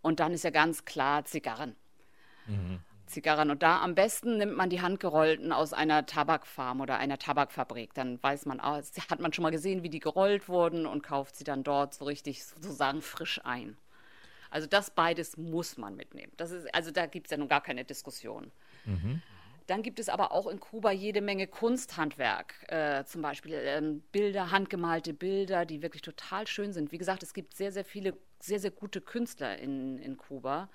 Und 0.00 0.20
dann 0.20 0.32
ist 0.32 0.44
ja 0.44 0.50
ganz 0.50 0.84
klar 0.84 1.24
Zigarren. 1.24 1.76
Mhm. 2.46 2.80
Zigarren. 3.06 3.50
Und 3.50 3.62
da 3.62 3.80
am 3.82 3.94
besten 3.94 4.38
nimmt 4.38 4.56
man 4.56 4.70
die 4.70 4.80
handgerollten 4.80 5.52
aus 5.52 5.72
einer 5.72 6.06
Tabakfarm 6.06 6.80
oder 6.80 6.98
einer 6.98 7.18
Tabakfabrik. 7.18 7.94
Dann 7.94 8.22
weiß 8.22 8.46
man, 8.46 8.60
hat 8.62 9.20
man 9.20 9.32
schon 9.32 9.42
mal 9.42 9.50
gesehen, 9.50 9.82
wie 9.82 9.90
die 9.90 10.00
gerollt 10.00 10.48
wurden 10.48 10.86
und 10.86 11.02
kauft 11.02 11.36
sie 11.36 11.44
dann 11.44 11.62
dort 11.62 11.94
so 11.94 12.04
richtig 12.04 12.44
sozusagen 12.44 13.02
frisch 13.02 13.40
ein. 13.44 13.76
Also 14.50 14.66
das 14.66 14.90
beides 14.90 15.36
muss 15.36 15.76
man 15.76 15.96
mitnehmen. 15.96 16.32
Das 16.36 16.50
ist, 16.50 16.72
also 16.74 16.90
da 16.90 17.06
gibt 17.06 17.26
es 17.26 17.30
ja 17.30 17.36
nun 17.36 17.48
gar 17.48 17.60
keine 17.60 17.84
Diskussion. 17.84 18.50
Mhm. 18.84 19.22
Dann 19.66 19.82
gibt 19.82 19.98
es 19.98 20.08
aber 20.08 20.30
auch 20.30 20.46
in 20.46 20.60
Kuba 20.60 20.92
jede 20.92 21.20
Menge 21.20 21.48
Kunsthandwerk, 21.48 22.54
äh, 22.68 23.04
zum 23.04 23.22
Beispiel 23.22 23.54
ähm, 23.54 24.00
Bilder, 24.12 24.52
handgemalte 24.52 25.12
Bilder, 25.12 25.66
die 25.66 25.82
wirklich 25.82 26.02
total 26.02 26.46
schön 26.46 26.72
sind. 26.72 26.92
Wie 26.92 26.98
gesagt, 26.98 27.24
es 27.24 27.34
gibt 27.34 27.56
sehr, 27.56 27.72
sehr 27.72 27.84
viele, 27.84 28.16
sehr, 28.38 28.60
sehr 28.60 28.70
gute 28.70 29.00
Künstler 29.00 29.58
in, 29.58 29.98
in 29.98 30.16
Kuba. 30.16 30.68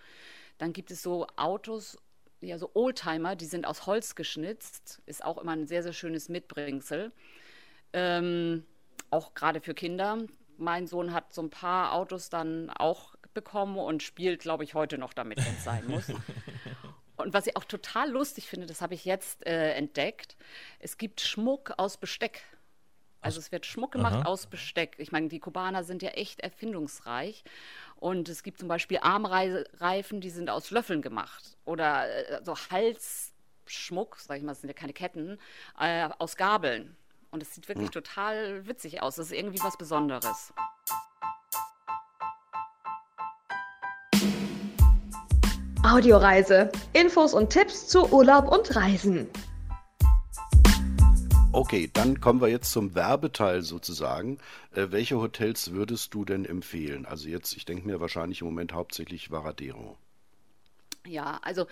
Dann 0.58 0.74
gibt 0.74 0.91
es 0.91 1.01
so 1.01 1.26
Autos 1.38 1.97
ja, 2.42 2.58
so 2.58 2.72
Oldtimer, 2.74 3.36
die 3.36 3.46
sind 3.46 3.66
aus 3.66 3.86
Holz 3.86 4.16
geschnitzt, 4.16 5.02
ist 5.06 5.24
auch 5.24 5.38
immer 5.38 5.54
ein 5.54 5.68
sehr, 5.68 5.84
sehr 5.84 5.94
schönes 5.94 6.28
Mitbringsel. 6.28 7.12
Ähm, 7.94 8.66
auch 9.10 9.34
gerade 9.34 9.62
für 9.62 9.74
Kinder. 9.74 10.18
Mein 10.58 10.88
Sohn 10.88 11.14
hat 11.14 11.34
so 11.34 11.42
ein 11.42 11.50
paar 11.50 11.94
Autos 11.94 12.30
dann 12.30 12.70
auch 12.70 13.16
bekommen 13.34 13.78
und 13.78 14.04
spielt, 14.04 14.42
glaube 14.42 14.64
ich, 14.64 14.74
heute 14.74 14.98
noch 14.98 15.14
damit, 15.14 15.38
wenn 15.38 15.54
es 15.54 15.64
sein 15.64 15.88
muss. 15.88 16.06
Und 17.18 17.34
was 17.34 17.46
ich 17.46 17.56
auch 17.56 17.66
total 17.66 18.10
lustig 18.10 18.48
finde, 18.48 18.66
das 18.66 18.82
habe 18.82 18.96
ich 18.96 19.06
jetzt 19.06 19.46
äh, 19.46 19.74
entdeckt, 19.74 20.36
es 20.80 20.98
gibt 20.98 21.22
Schmuck 21.22 21.74
aus 21.78 21.98
Besteck. 21.98 22.42
Also 23.22 23.39
es 23.39 23.51
wird 23.51 23.67
Schmuck 23.67 23.91
gemacht 23.91 24.15
Aha. 24.15 24.26
aus 24.26 24.47
Besteck. 24.47 24.95
Ich 24.97 25.11
meine, 25.11 25.28
die 25.28 25.39
Kubaner 25.39 25.84
sind 25.84 26.01
ja 26.01 26.09
echt 26.09 26.39
erfindungsreich. 26.39 27.43
Und 27.97 28.28
es 28.30 28.41
gibt 28.41 28.57
zum 28.57 28.67
Beispiel 28.67 28.97
Armreifen, 29.01 30.22
die 30.22 30.32
sind 30.32 30.49
aus 30.49 30.72
Löffeln 30.72 31.03
gemacht. 31.03 31.55
Oder 31.65 32.09
äh, 32.09 32.43
so 32.43 32.55
Halsschmuck, 32.57 34.17
sag 34.17 34.38
ich 34.38 34.43
mal, 34.43 34.53
das 34.53 34.61
sind 34.61 34.69
ja 34.69 34.74
keine 34.74 34.93
Ketten, 34.93 35.38
äh, 35.80 36.09
aus 36.17 36.36
Gabeln. 36.36 36.97
Und 37.30 37.43
es 37.43 37.53
sieht 37.53 37.69
wirklich 37.69 37.88
hm. 37.88 37.93
total 37.93 38.67
witzig 38.67 39.03
aus. 39.03 39.15
Das 39.15 39.28
ist 39.28 39.38
irgendwie 39.38 39.63
was 39.63 39.78
Besonderes. 39.78 40.51
Audioreise. 45.84 46.72
Infos 46.93 47.34
und 47.34 47.51
Tipps 47.51 47.88
zu 47.88 48.11
Urlaub 48.11 48.51
und 48.51 48.76
Reisen. 48.76 49.30
Okay, 51.54 51.89
dann 51.91 52.22
kommen 52.22 52.39
wir 52.39 52.47
jetzt 52.47 52.72
zum 52.72 52.95
Werbeteil 52.95 53.62
sozusagen. 53.62 54.38
Äh, 54.74 54.88
welche 54.91 55.20
Hotels 55.20 55.74
würdest 55.74 56.14
du 56.14 56.24
denn 56.24 56.45
empfehlen? 56.45 57.06
Also 57.06 57.28
jetzt, 57.28 57.58
ich 57.58 57.66
denke 57.66 57.86
mir 57.86 57.99
wahrscheinlich 57.99 58.39
im 58.39 58.47
Moment 58.47 58.72
hauptsächlich 58.72 59.32
Varadero. 59.32 59.97
Ja, 61.06 61.39
also 61.41 61.66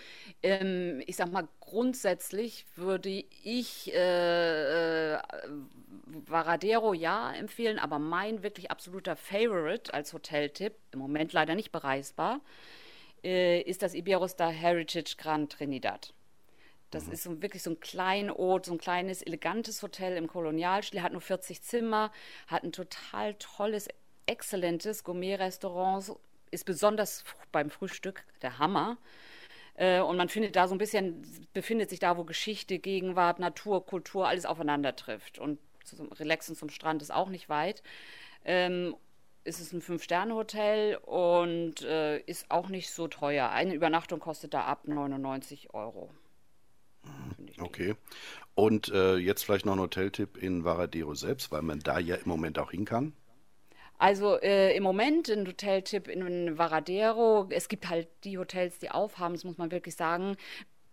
ähm, 0.44 1.02
ich 1.06 1.16
sag 1.16 1.32
mal, 1.32 1.48
grundsätzlich 1.62 2.66
würde 2.76 3.24
ich 3.44 3.94
äh, 3.94 5.14
äh, 5.14 5.20
Varadero 6.26 6.94
ja 6.94 7.32
empfehlen, 7.32 7.80
aber 7.80 8.00
mein 8.00 8.44
wirklich 8.44 8.72
absoluter 8.72 9.16
Favorite 9.16 9.94
als 9.94 10.12
Hoteltipp, 10.12 10.74
im 10.92 11.00
Moment 11.00 11.32
leider 11.32 11.56
nicht 11.56 11.72
bereisbar, 11.72 12.42
äh, 13.24 13.62
ist 13.62 13.82
das 13.82 13.94
Iberostar 13.94 14.52
Heritage 14.52 15.16
Grand 15.18 15.54
Trinidad. 15.54 16.14
Das 16.92 17.08
mhm. 17.08 17.14
ist 17.14 17.24
so, 17.24 17.42
wirklich 17.42 17.64
so 17.64 17.72
ein 17.72 17.80
Kleinod, 17.80 18.66
so 18.66 18.74
ein 18.74 18.78
kleines, 18.78 19.22
elegantes 19.22 19.82
Hotel 19.84 20.18
im 20.18 20.28
Kolonialstil, 20.28 21.02
hat 21.02 21.12
nur 21.12 21.22
40 21.22 21.62
Zimmer, 21.62 22.12
hat 22.48 22.64
ein 22.64 22.72
total 22.72 23.36
tolles, 23.36 23.88
exzellentes 24.26 25.04
Gourmet-Restaurant, 25.04 26.14
ist 26.52 26.66
besonders 26.66 27.24
beim 27.52 27.70
Frühstück 27.70 28.24
der 28.42 28.60
Hammer. 28.60 28.98
Äh, 29.76 30.02
und 30.02 30.18
man 30.18 30.30
findet 30.30 30.56
da 30.56 30.68
so 30.68 30.76
ein 30.76 30.80
bisschen, 30.80 31.24
befindet 31.54 31.90
sich 31.90 32.00
da, 32.00 32.18
wo 32.18 32.24
Geschichte, 32.24 32.80
Gegenwart, 32.80 33.40
Natur, 33.40 33.86
Kultur, 33.86 34.28
alles 34.28 34.46
aufeinander 34.46 34.96
trifft. 34.96 35.40
Und 35.40 35.60
zum 35.84 36.12
Relaxen 36.12 36.56
zum 36.56 36.70
Strand 36.70 37.02
ist 37.02 37.12
auch 37.12 37.30
nicht 37.30 37.50
weit. 37.50 37.82
Ähm, 38.46 38.96
ist 39.44 39.60
es 39.60 39.74
ein 39.74 39.82
Fünf-Sterne-Hotel 39.82 40.98
und 40.98 41.82
äh, 41.82 42.20
ist 42.20 42.52
auch 42.52 42.70
nicht 42.70 42.92
so 42.92 43.08
teuer. 43.08 43.50
Eine 43.50 43.74
Übernachtung 43.74 44.20
kostet 44.20 44.54
da 44.54 44.66
ab 44.66 44.88
99 44.88 45.74
Euro. 45.74 46.12
Okay. 47.60 47.96
Und 48.56 48.90
äh, 48.90 49.16
jetzt 49.16 49.44
vielleicht 49.44 49.66
noch 49.66 49.74
ein 49.74 49.80
Hoteltipp 49.80 50.38
in 50.38 50.64
Varadero 50.64 51.14
selbst, 51.14 51.52
weil 51.52 51.62
man 51.62 51.80
da 51.80 52.00
ja 52.00 52.16
im 52.16 52.28
Moment 52.28 52.60
auch 52.60 52.72
hin 52.72 52.86
kann. 52.86 53.14
Also 53.98 54.40
äh, 54.40 54.76
im 54.76 54.84
Moment 54.84 55.30
ein 55.30 55.46
Hoteltipp 55.46 56.08
in 56.08 56.58
Varadero. 56.58 57.48
Es 57.50 57.68
gibt 57.68 57.90
halt 57.90 58.08
die 58.24 58.38
Hotels, 58.38 58.80
die 58.80 58.92
aufhaben, 58.92 59.34
das 59.34 59.44
muss 59.44 59.58
man 59.58 59.72
wirklich 59.72 59.96
sagen 59.96 60.38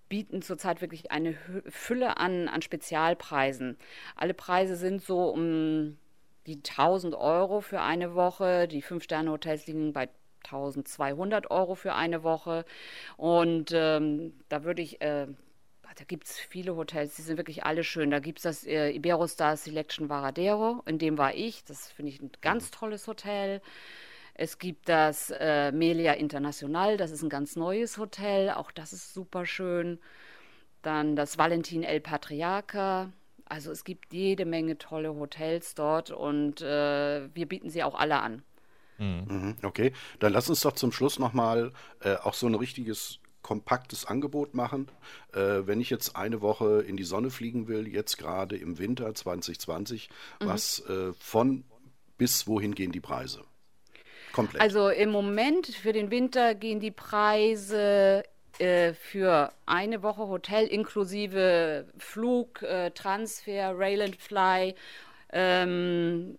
bieten 0.09 0.43
zurzeit 0.43 0.81
wirklich 0.81 1.11
eine 1.11 1.35
Fülle 1.69 2.17
an, 2.19 2.49
an 2.49 2.63
Spezialpreisen. 2.63 3.77
Alle 4.15 4.35
Preise 4.35 4.77
sind 4.77 5.03
so 5.03 5.29
um 5.29 5.99
die 6.47 6.57
1000 6.57 7.15
Euro 7.15 7.61
für 7.61 7.81
eine 7.81 8.15
Woche. 8.15 8.69
Die 8.69 8.83
Fünf-Sterne-Hotels 8.83 9.67
liegen 9.67 9.93
bei 9.93 10.09
1200 10.45 11.51
Euro 11.51 11.75
für 11.75 11.95
eine 11.95 12.23
Woche. 12.23 12.65
Und 13.17 13.73
ähm, 13.75 14.33
da 14.49 14.63
würde 14.63 14.83
ich, 14.83 15.01
äh, 15.01 15.27
da 15.97 16.05
gibt 16.05 16.27
es 16.27 16.39
viele 16.39 16.77
Hotels, 16.77 17.17
die 17.17 17.23
sind 17.23 17.39
wirklich 17.39 17.65
alle 17.65 17.83
schön. 17.83 18.11
Da 18.11 18.19
gibt 18.19 18.39
es 18.39 18.43
das 18.43 18.67
äh, 18.67 18.91
Iberostar 18.91 19.57
Selection 19.57 20.09
Varadero, 20.09 20.83
in 20.87 20.99
dem 20.99 21.17
war 21.17 21.35
ich. 21.35 21.65
Das 21.65 21.91
finde 21.91 22.13
ich 22.13 22.21
ein 22.21 22.31
ganz 22.43 22.71
tolles 22.71 23.07
Hotel. 23.07 23.63
Es 24.35 24.59
gibt 24.59 24.91
das 24.91 25.33
äh, 25.39 25.73
Melia 25.73 26.13
International, 26.13 26.99
das 26.99 27.11
ist 27.11 27.23
ein 27.23 27.31
ganz 27.31 27.57
neues 27.57 27.97
Hotel, 27.97 28.51
auch 28.51 28.71
das 28.71 28.93
ist 28.93 29.15
super 29.15 29.47
schön. 29.47 29.99
Dann 30.83 31.17
das 31.17 31.39
Valentin 31.39 31.83
El 31.83 32.01
Patriarca, 32.01 33.11
also 33.47 33.71
es 33.73 33.83
gibt 33.83 34.13
jede 34.13 34.45
Menge 34.45 34.77
tolle 34.77 35.15
Hotels 35.15 35.75
dort 35.75 36.11
und 36.11 36.61
äh, 36.61 37.35
wir 37.35 37.47
bieten 37.47 37.71
sie 37.71 37.83
auch 37.83 37.95
alle 37.95 38.21
an. 38.21 38.43
Mhm. 38.99 39.25
mhm. 39.27 39.57
Okay, 39.63 39.95
dann 40.19 40.35
lass 40.35 40.51
uns 40.51 40.61
doch 40.61 40.73
zum 40.73 40.93
Schluss 40.93 41.19
nochmal 41.19 41.73
äh, 42.01 42.17
auch 42.17 42.35
so 42.35 42.47
ein 42.47 42.55
richtiges 42.55 43.21
kompaktes 43.47 44.05
Angebot 44.05 44.55
machen. 44.55 44.89
Äh, 45.33 45.69
wenn 45.69 45.81
ich 45.81 45.89
jetzt 45.89 46.17
eine 46.17 46.41
Woche 46.41 46.85
in 46.85 46.97
die 46.97 47.05
Sonne 47.05 47.31
fliegen 47.31 47.69
will, 47.69 47.87
jetzt 47.87 48.19
gerade 48.19 48.57
im 48.57 48.81
Winter 48.81 49.15
2020, 49.15 50.09
mhm. 50.41 50.47
was 50.49 50.81
äh, 50.89 51.13
von 51.13 51.63
bis 52.19 52.49
wohin 52.49 52.75
gehen 52.75 52.91
die 52.91 53.01
Preise? 53.01 53.45
Komplett. 54.33 54.61
Also 54.61 54.89
im 54.89 55.11
Moment 55.11 55.69
für 55.69 55.93
den 55.93 56.11
Winter 56.11 56.57
gehen 56.57 56.81
die 56.81 56.91
Preise 56.91 58.25
äh, 58.59 58.95
für 58.95 59.53
eine 59.65 60.03
Woche 60.03 60.27
Hotel 60.27 60.67
inklusive 60.67 61.87
Flug, 61.99 62.63
äh, 62.63 62.91
Transfer, 62.91 63.79
Rail 63.79 64.03
and 64.03 64.17
Fly 64.17 64.75
ähm, 65.33 66.37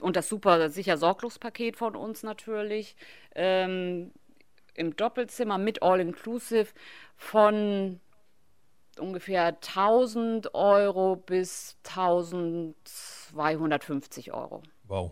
und 0.00 0.16
das 0.16 0.28
super 0.28 0.68
sicher 0.68 0.98
Sorglospaket 0.98 1.76
von 1.78 1.96
uns 1.96 2.22
natürlich. 2.22 2.94
Ähm, 3.34 4.10
Im 4.74 4.96
Doppelzimmer 4.96 5.58
mit 5.58 5.82
All-Inclusive 5.82 6.72
von 7.16 8.00
ungefähr 8.98 9.46
1000 9.46 10.54
Euro 10.54 11.16
bis 11.16 11.76
1250 11.84 14.32
Euro. 14.32 14.62
Wow. 14.84 15.10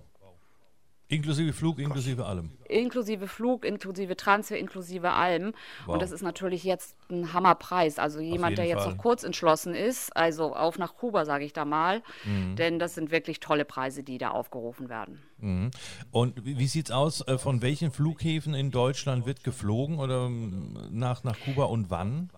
Inklusive 1.10 1.52
Flug, 1.52 1.80
inklusive 1.80 2.24
allem. 2.24 2.52
Inklusive 2.68 3.26
Flug, 3.26 3.64
inklusive 3.64 4.16
Transfer, 4.16 4.56
inklusive 4.56 5.10
allem. 5.10 5.54
Wow. 5.84 5.94
Und 5.94 6.02
das 6.02 6.12
ist 6.12 6.22
natürlich 6.22 6.62
jetzt 6.62 6.94
ein 7.10 7.32
Hammerpreis. 7.32 7.98
Also 7.98 8.20
jemand, 8.20 8.58
der 8.58 8.66
jetzt 8.66 8.84
Fall. 8.84 8.92
noch 8.92 8.98
kurz 8.98 9.24
entschlossen 9.24 9.74
ist, 9.74 10.16
also 10.16 10.54
auf 10.54 10.78
nach 10.78 10.94
Kuba, 10.94 11.24
sage 11.24 11.44
ich 11.44 11.52
da 11.52 11.64
mal. 11.64 12.02
Mhm. 12.24 12.54
Denn 12.54 12.78
das 12.78 12.94
sind 12.94 13.10
wirklich 13.10 13.40
tolle 13.40 13.64
Preise, 13.64 14.04
die 14.04 14.18
da 14.18 14.30
aufgerufen 14.30 14.88
werden. 14.88 15.20
Mhm. 15.38 15.72
Und 16.12 16.44
wie 16.44 16.68
sieht 16.68 16.86
es 16.86 16.90
aus? 16.92 17.26
Äh, 17.26 17.38
von 17.38 17.60
welchen 17.60 17.90
Flughäfen 17.90 18.54
in 18.54 18.70
Deutschland 18.70 19.26
wird 19.26 19.42
geflogen 19.42 19.98
oder 19.98 20.26
ähm, 20.26 20.78
nach, 20.92 21.24
nach 21.24 21.40
Kuba 21.40 21.64
und 21.64 21.90
wann? 21.90 22.30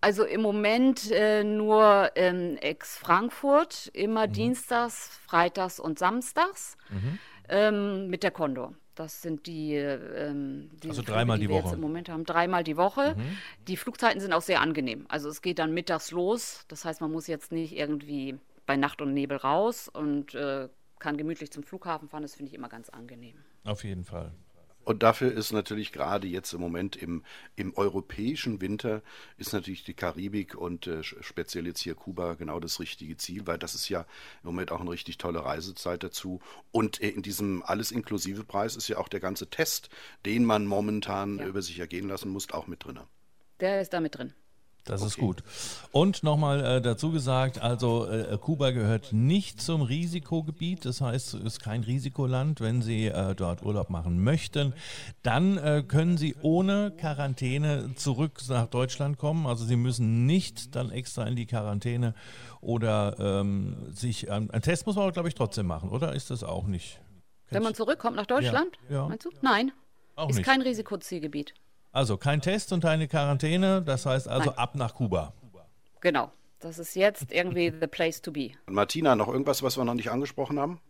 Also 0.00 0.24
im 0.24 0.42
Moment 0.42 1.12
äh, 1.12 1.44
nur 1.44 2.10
ähm, 2.16 2.56
ex-Frankfurt, 2.60 3.92
immer 3.94 4.26
mhm. 4.26 4.32
dienstags, 4.32 5.20
freitags 5.24 5.78
und 5.78 6.00
samstags. 6.00 6.76
Mhm 6.90 7.20
ähm, 7.52 8.08
mit 8.08 8.22
der 8.22 8.30
Condor. 8.30 8.74
Das 8.94 9.22
sind 9.22 9.46
die, 9.46 9.74
ähm, 9.74 10.70
die 10.82 10.88
also 10.90 11.02
dreimal 11.02 11.38
Flüge, 11.38 11.40
die, 11.40 11.46
die 11.46 11.48
wir 11.48 11.62
Woche. 11.62 11.68
jetzt 11.68 11.74
im 11.74 11.80
Moment 11.80 12.08
haben. 12.08 12.24
Dreimal 12.24 12.64
die 12.64 12.76
Woche. 12.76 13.14
Mhm. 13.16 13.38
Die 13.68 13.76
Flugzeiten 13.76 14.20
sind 14.20 14.32
auch 14.32 14.42
sehr 14.42 14.60
angenehm. 14.60 15.06
Also 15.08 15.28
es 15.28 15.40
geht 15.40 15.58
dann 15.58 15.72
mittags 15.72 16.10
los. 16.10 16.64
Das 16.68 16.84
heißt, 16.84 17.00
man 17.00 17.10
muss 17.10 17.26
jetzt 17.26 17.52
nicht 17.52 17.76
irgendwie 17.76 18.38
bei 18.66 18.76
Nacht 18.76 19.00
und 19.00 19.14
Nebel 19.14 19.38
raus 19.38 19.88
und 19.88 20.34
äh, 20.34 20.68
kann 20.98 21.16
gemütlich 21.16 21.50
zum 21.50 21.62
Flughafen 21.62 22.08
fahren. 22.08 22.22
Das 22.22 22.34
finde 22.34 22.50
ich 22.50 22.54
immer 22.54 22.68
ganz 22.68 22.90
angenehm. 22.90 23.36
Auf 23.64 23.84
jeden 23.84 24.04
Fall. 24.04 24.32
Und 24.84 25.02
dafür 25.02 25.32
ist 25.32 25.52
natürlich 25.52 25.92
gerade 25.92 26.26
jetzt 26.26 26.52
im 26.52 26.60
Moment 26.60 26.96
im, 26.96 27.24
im 27.56 27.74
europäischen 27.76 28.60
Winter 28.60 29.02
ist 29.38 29.52
natürlich 29.52 29.84
die 29.84 29.94
Karibik 29.94 30.54
und 30.54 30.86
äh, 30.86 31.02
speziell 31.02 31.66
jetzt 31.66 31.80
hier 31.80 31.94
Kuba 31.94 32.34
genau 32.34 32.60
das 32.60 32.80
richtige 32.80 33.16
Ziel, 33.16 33.46
weil 33.46 33.58
das 33.58 33.74
ist 33.74 33.88
ja 33.88 34.00
im 34.42 34.46
Moment 34.46 34.72
auch 34.72 34.80
eine 34.80 34.90
richtig 34.90 35.18
tolle 35.18 35.44
Reisezeit 35.44 36.02
dazu. 36.02 36.40
Und 36.70 37.00
äh, 37.00 37.08
in 37.08 37.22
diesem 37.22 37.62
alles 37.62 37.92
inklusive 37.92 38.44
Preis 38.44 38.76
ist 38.76 38.88
ja 38.88 38.98
auch 38.98 39.08
der 39.08 39.20
ganze 39.20 39.48
Test, 39.48 39.88
den 40.26 40.44
man 40.44 40.66
momentan 40.66 41.38
ja. 41.38 41.46
über 41.46 41.62
sich 41.62 41.78
ergehen 41.78 42.08
lassen 42.08 42.30
muss, 42.30 42.50
auch 42.50 42.66
mit 42.66 42.84
drin. 42.84 43.00
Der 43.60 43.80
ist 43.80 43.92
da 43.92 44.00
mit 44.00 44.16
drin. 44.16 44.34
Das 44.84 45.00
okay. 45.00 45.08
ist 45.08 45.18
gut. 45.18 45.44
Und 45.92 46.22
nochmal 46.24 46.64
äh, 46.64 46.80
dazu 46.80 47.12
gesagt, 47.12 47.60
also 47.60 48.06
äh, 48.06 48.36
Kuba 48.38 48.70
gehört 48.70 49.12
nicht 49.12 49.60
zum 49.60 49.82
Risikogebiet, 49.82 50.84
das 50.84 51.00
heißt, 51.00 51.34
es 51.34 51.40
ist 51.40 51.60
kein 51.62 51.82
Risikoland. 51.84 52.60
Wenn 52.60 52.82
Sie 52.82 53.06
äh, 53.06 53.34
dort 53.36 53.62
Urlaub 53.62 53.90
machen 53.90 54.22
möchten, 54.24 54.74
dann 55.22 55.56
äh, 55.56 55.84
können 55.86 56.16
Sie 56.16 56.34
ohne 56.42 56.90
Quarantäne 56.90 57.94
zurück 57.94 58.40
nach 58.48 58.66
Deutschland 58.66 59.18
kommen. 59.18 59.46
Also 59.46 59.64
Sie 59.64 59.76
müssen 59.76 60.26
nicht 60.26 60.74
dann 60.74 60.90
extra 60.90 61.24
in 61.26 61.36
die 61.36 61.46
Quarantäne 61.46 62.14
oder 62.60 63.16
ähm, 63.18 63.76
sich, 63.92 64.28
ähm, 64.28 64.50
ein 64.52 64.62
Test 64.62 64.86
muss 64.86 64.96
man, 64.96 65.12
glaube 65.12 65.28
ich, 65.28 65.34
trotzdem 65.34 65.66
machen, 65.66 65.90
oder 65.90 66.12
ist 66.12 66.30
das 66.30 66.42
auch 66.42 66.66
nicht? 66.66 67.00
Wenn 67.50 67.62
man 67.62 67.74
zurückkommt 67.74 68.16
nach 68.16 68.26
Deutschland, 68.26 68.78
ja, 68.88 68.96
ja. 68.96 69.08
meinst 69.08 69.26
du? 69.26 69.30
Nein, 69.42 69.72
auch 70.16 70.30
ist 70.30 70.36
nicht. 70.36 70.46
kein 70.46 70.62
Risikozielgebiet. 70.62 71.54
Also 71.92 72.16
kein 72.16 72.40
Test 72.40 72.72
und 72.72 72.82
keine 72.82 73.06
Quarantäne, 73.06 73.82
das 73.82 74.06
heißt 74.06 74.26
also 74.26 74.50
Nein. 74.50 74.58
ab 74.58 74.74
nach 74.74 74.94
Kuba. 74.94 75.32
Genau. 76.00 76.32
Das 76.58 76.78
ist 76.78 76.94
jetzt 76.94 77.32
irgendwie 77.32 77.72
the 77.80 77.88
place 77.88 78.22
to 78.22 78.30
be. 78.30 78.52
Martina, 78.66 79.16
noch 79.16 79.28
irgendwas, 79.28 79.62
was 79.64 79.76
wir 79.76 79.84
noch 79.84 79.94
nicht 79.94 80.10
angesprochen 80.10 80.60
haben? 80.60 80.80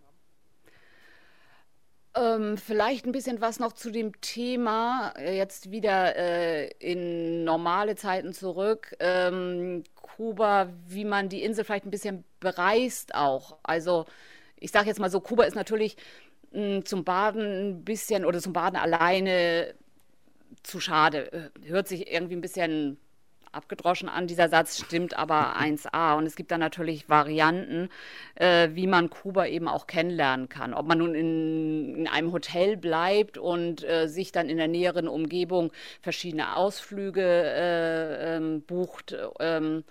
Ähm, 2.15 2.59
vielleicht 2.59 3.07
ein 3.07 3.13
bisschen 3.13 3.41
was 3.41 3.59
noch 3.59 3.73
zu 3.73 3.91
dem 3.91 4.21
Thema, 4.21 5.15
äh, 5.17 5.35
jetzt 5.35 5.71
wieder 5.71 6.15
äh, 6.15 6.69
in 6.79 7.45
normale 7.45 7.97
Zeiten 7.97 8.35
zurück. 8.35 8.95
Ähm, 9.01 9.83
Kuba, 9.95 10.69
wie 10.87 11.07
man 11.07 11.31
die 11.31 11.43
Insel 11.43 11.65
vielleicht 11.65 11.87
ein 11.87 11.91
bisschen 11.91 12.25
bereist 12.39 13.15
auch. 13.15 13.57
Also 13.63 14.05
ich 14.57 14.73
sage 14.73 14.89
jetzt 14.89 15.01
mal 15.01 15.11
so, 15.11 15.21
Kuba 15.21 15.45
ist 15.45 15.57
natürlich 15.57 15.97
mh, 16.51 16.85
zum 16.85 17.05
Baden 17.05 17.71
ein 17.71 17.85
bisschen 17.85 18.27
oder 18.27 18.41
zum 18.41 18.53
Baden 18.53 18.77
alleine 18.77 19.75
zu 20.63 20.81
schade. 20.81 21.33
Äh, 21.33 21.69
hört 21.69 21.89
sich 21.89 22.11
irgendwie 22.11 22.37
ein 22.37 22.41
bisschen 22.41 22.99
abgedroschen 23.53 24.09
an. 24.09 24.27
Dieser 24.27 24.49
Satz 24.49 24.79
stimmt 24.79 25.17
aber 25.17 25.57
1a. 25.61 26.17
Und 26.17 26.27
es 26.27 26.37
gibt 26.37 26.51
da 26.51 26.59
natürlich 26.59 27.09
Varianten, 27.09 27.89
äh, 28.35 28.71
wie 28.73 28.87
man 28.87 29.11
Kuba 29.11 29.47
eben 29.47 29.69
auch 29.69 29.87
kennenlernen 29.87 30.49
kann. 30.49 30.75
Ob 30.75 30.87
man 30.87 30.99
nun 30.99 31.15
in, 31.15 31.95
in 31.97 32.09
einem 32.09 32.33
Hotel 32.33 32.77
bleibt 32.77 33.39
und 33.39 33.85
äh, 33.85 34.09
sich 34.09 34.33
dann 34.33 34.49
in 34.49 34.57
der 34.57 34.69
näheren 34.69 35.09
Umgebung 35.09 35.73
verschiedene 36.01 36.57
Ausflüge 36.57 37.23
äh, 37.23 38.37
ähm, 38.37 38.63
bucht, 38.63 39.17
ähm, 39.39 39.85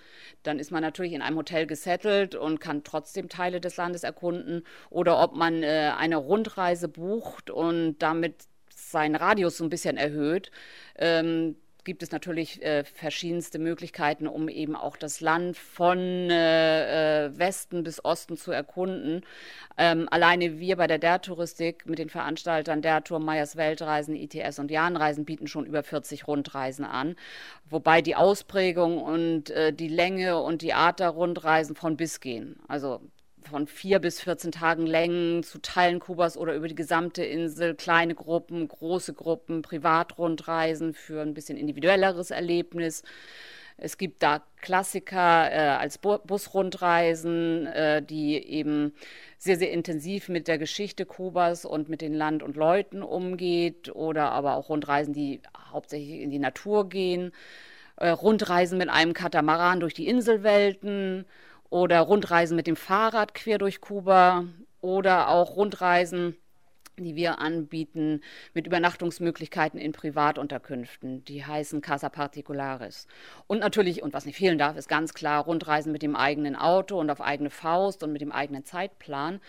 dann 0.44 0.60
ist 0.60 0.72
man 0.72 0.82
natürlich 0.82 1.14
in 1.14 1.22
einem 1.22 1.38
Hotel 1.38 1.68
gesettelt 1.68 2.36
und 2.36 2.60
kann 2.60 2.84
trotzdem 2.84 3.30
Teile 3.30 3.62
des 3.62 3.78
Landes 3.78 4.04
erkunden. 4.04 4.64
Oder 4.90 5.22
ob 5.22 5.36
man 5.36 5.62
äh, 5.62 5.92
eine 5.98 6.18
Rundreise 6.18 6.88
bucht 6.88 7.52
und 7.52 8.00
damit 8.00 8.48
seinen 8.92 9.16
Radius 9.16 9.58
so 9.58 9.64
ein 9.64 9.70
bisschen 9.70 9.98
erhöht. 9.98 10.52
Ähm, 10.96 11.56
gibt 11.84 12.04
es 12.04 12.12
natürlich 12.12 12.62
äh, 12.62 12.84
verschiedenste 12.84 13.60
Möglichkeiten, 13.60 14.28
um 14.28 14.50
eben 14.50 14.76
auch 14.76 14.98
das 14.98 15.22
Land 15.22 15.58
von 15.58 15.98
äh, 16.00 17.26
äh, 17.26 17.38
Westen 17.38 17.84
bis 17.84 18.04
Osten 18.04 18.38
zu 18.38 18.52
erkunden. 18.52 19.26
Ähm, 19.78 20.08
alleine 20.12 20.60
wir 20.60 20.76
bei 20.76 20.88
der 20.88 21.00
Der-Touristik 21.00 21.86
mit 21.88 22.00
den 22.00 22.10
Veranstaltern 22.10 22.82
Der 22.82 23.04
Tour, 23.04 23.20
Meyers 23.20 23.56
Weltreisen, 23.56 24.16
ITS 24.16 24.60
und 24.60 24.70
Jahnreisen 24.70 25.26
bieten 25.26 25.48
schon 25.48 25.66
über 25.66 25.84
40 25.84 26.28
Rundreisen 26.28 26.86
an, 26.86 27.16
wobei 27.70 28.02
die 28.02 28.16
Ausprägung 28.16 29.02
und 29.02 29.50
äh, 29.50 29.74
die 29.74 29.88
Länge 29.88 30.40
und 30.40 30.62
die 30.62 30.74
Art 30.74 31.00
der 31.00 31.10
Rundreisen 31.10 31.76
von 31.76 31.98
bis 31.98 32.20
gehen. 32.20 32.60
Also 32.68 33.02
von 33.50 33.68
vier 33.68 34.00
bis 34.00 34.22
14 34.22 34.52
Tagen 34.52 34.86
Längen 34.86 35.44
zu 35.44 35.60
Teilen 35.60 36.00
Kubas 36.00 36.38
oder 36.38 36.56
über 36.56 36.68
die 36.68 36.76
gesamte 36.76 37.24
Insel, 37.24 37.76
kleine 37.76 38.16
Gruppen, 38.16 38.68
große 38.68 39.14
Gruppen, 39.14 39.62
Privatrundreisen 39.62 40.94
für 40.94 41.22
ein 41.22 41.34
bisschen 41.34 41.58
individuelleres 41.58 42.32
Erlebnis. 42.32 43.04
Es 43.78 43.98
gibt 43.98 44.22
da 44.22 44.44
Klassiker 44.62 45.52
äh, 45.52 45.58
als 45.70 45.98
Bu 45.98 46.20
Busrundreisen, 46.20 47.66
äh, 47.66 48.04
die 48.04 48.38
eben 48.38 48.94
sehr, 49.40 49.58
sehr 49.58 49.72
intensiv 49.72 50.30
mit 50.30 50.48
der 50.48 50.60
Geschichte 50.60 51.06
Kubas 51.06 51.66
und 51.66 51.90
mit 51.90 52.02
den 52.02 52.14
Land 52.14 52.44
und 52.44 52.56
Leuten 52.56 53.02
umgeht 53.02 53.94
oder 53.96 54.32
aber 54.32 54.56
auch 54.56 54.70
Rundreisen, 54.70 55.14
die 55.14 55.42
hauptsächlich 55.72 56.22
in 56.22 56.30
die 56.30 56.40
Natur 56.40 56.90
gehen. 56.90 57.32
Äh, 57.96 58.10
Rundreisen 58.10 58.78
mit 58.78 58.90
einem 58.90 59.14
Katamaran 59.14 59.80
durch 59.80 59.96
die 59.96 60.08
Inselwelten 60.08 61.26
oder 61.72 62.02
Rundreisen 62.02 62.56
mit 62.56 62.68
dem 62.68 62.76
Fahrrad 62.76 63.34
quer 63.34 63.58
durch 63.58 63.82
Kuba 63.82 64.46
oder 64.82 65.30
auch 65.30 65.56
Rundreisen 65.56 66.36
die 67.00 67.16
wir 67.16 67.40
anbieten 67.40 68.22
mit 68.54 68.68
Übernachtungsmöglichkeiten 68.68 69.80
in 69.80 69.92
Privatunterkünften. 69.92 71.24
Die 71.26 71.46
heißen 71.46 71.82
Casa 71.82 72.10
Particulares. 72.10 73.08
Und 73.48 73.60
natürlich, 73.60 74.04
und 74.04 74.14
was 74.14 74.26
nicht 74.26 74.38
fehlen 74.38 74.58
darf, 74.58 74.78
ist 74.78 74.88
ganz 74.88 75.14
klar 75.14 75.44
Rundreisen 75.44 75.92
mit 75.92 76.02
dem 76.02 76.16
eigenen 76.16 76.56
Auto 76.56 77.00
und 77.00 77.10
auf 77.10 77.22
eigene 77.22 77.50
Faust 77.50 78.04
und 78.04 78.12
mit 78.12 78.22
dem 78.22 78.32
eigenen 78.32 78.66
Zeitplan. 78.66 79.40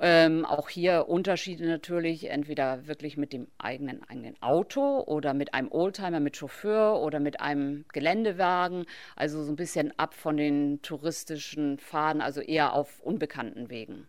Ähm, 0.00 0.44
auch 0.44 0.68
hier 0.68 1.08
Unterschiede 1.08 1.66
natürlich, 1.66 2.30
entweder 2.30 2.86
wirklich 2.86 3.16
mit 3.16 3.32
dem 3.32 3.48
eigenen, 3.58 4.02
eigenen 4.04 4.40
Auto 4.42 5.00
oder 5.00 5.34
mit 5.34 5.54
einem 5.54 5.70
Oldtimer 5.70 6.20
mit 6.20 6.36
Chauffeur 6.36 7.00
oder 7.00 7.20
mit 7.20 7.40
einem 7.40 7.84
Geländewagen. 7.92 8.86
Also 9.16 9.42
so 9.42 9.52
ein 9.52 9.56
bisschen 9.56 9.92
ab 9.98 10.14
von 10.14 10.36
den 10.36 10.82
touristischen 10.82 11.78
Faden, 11.78 12.22
also 12.22 12.40
eher 12.40 12.72
auf 12.72 13.00
unbekannten 13.00 13.70
Wegen. 13.70 14.06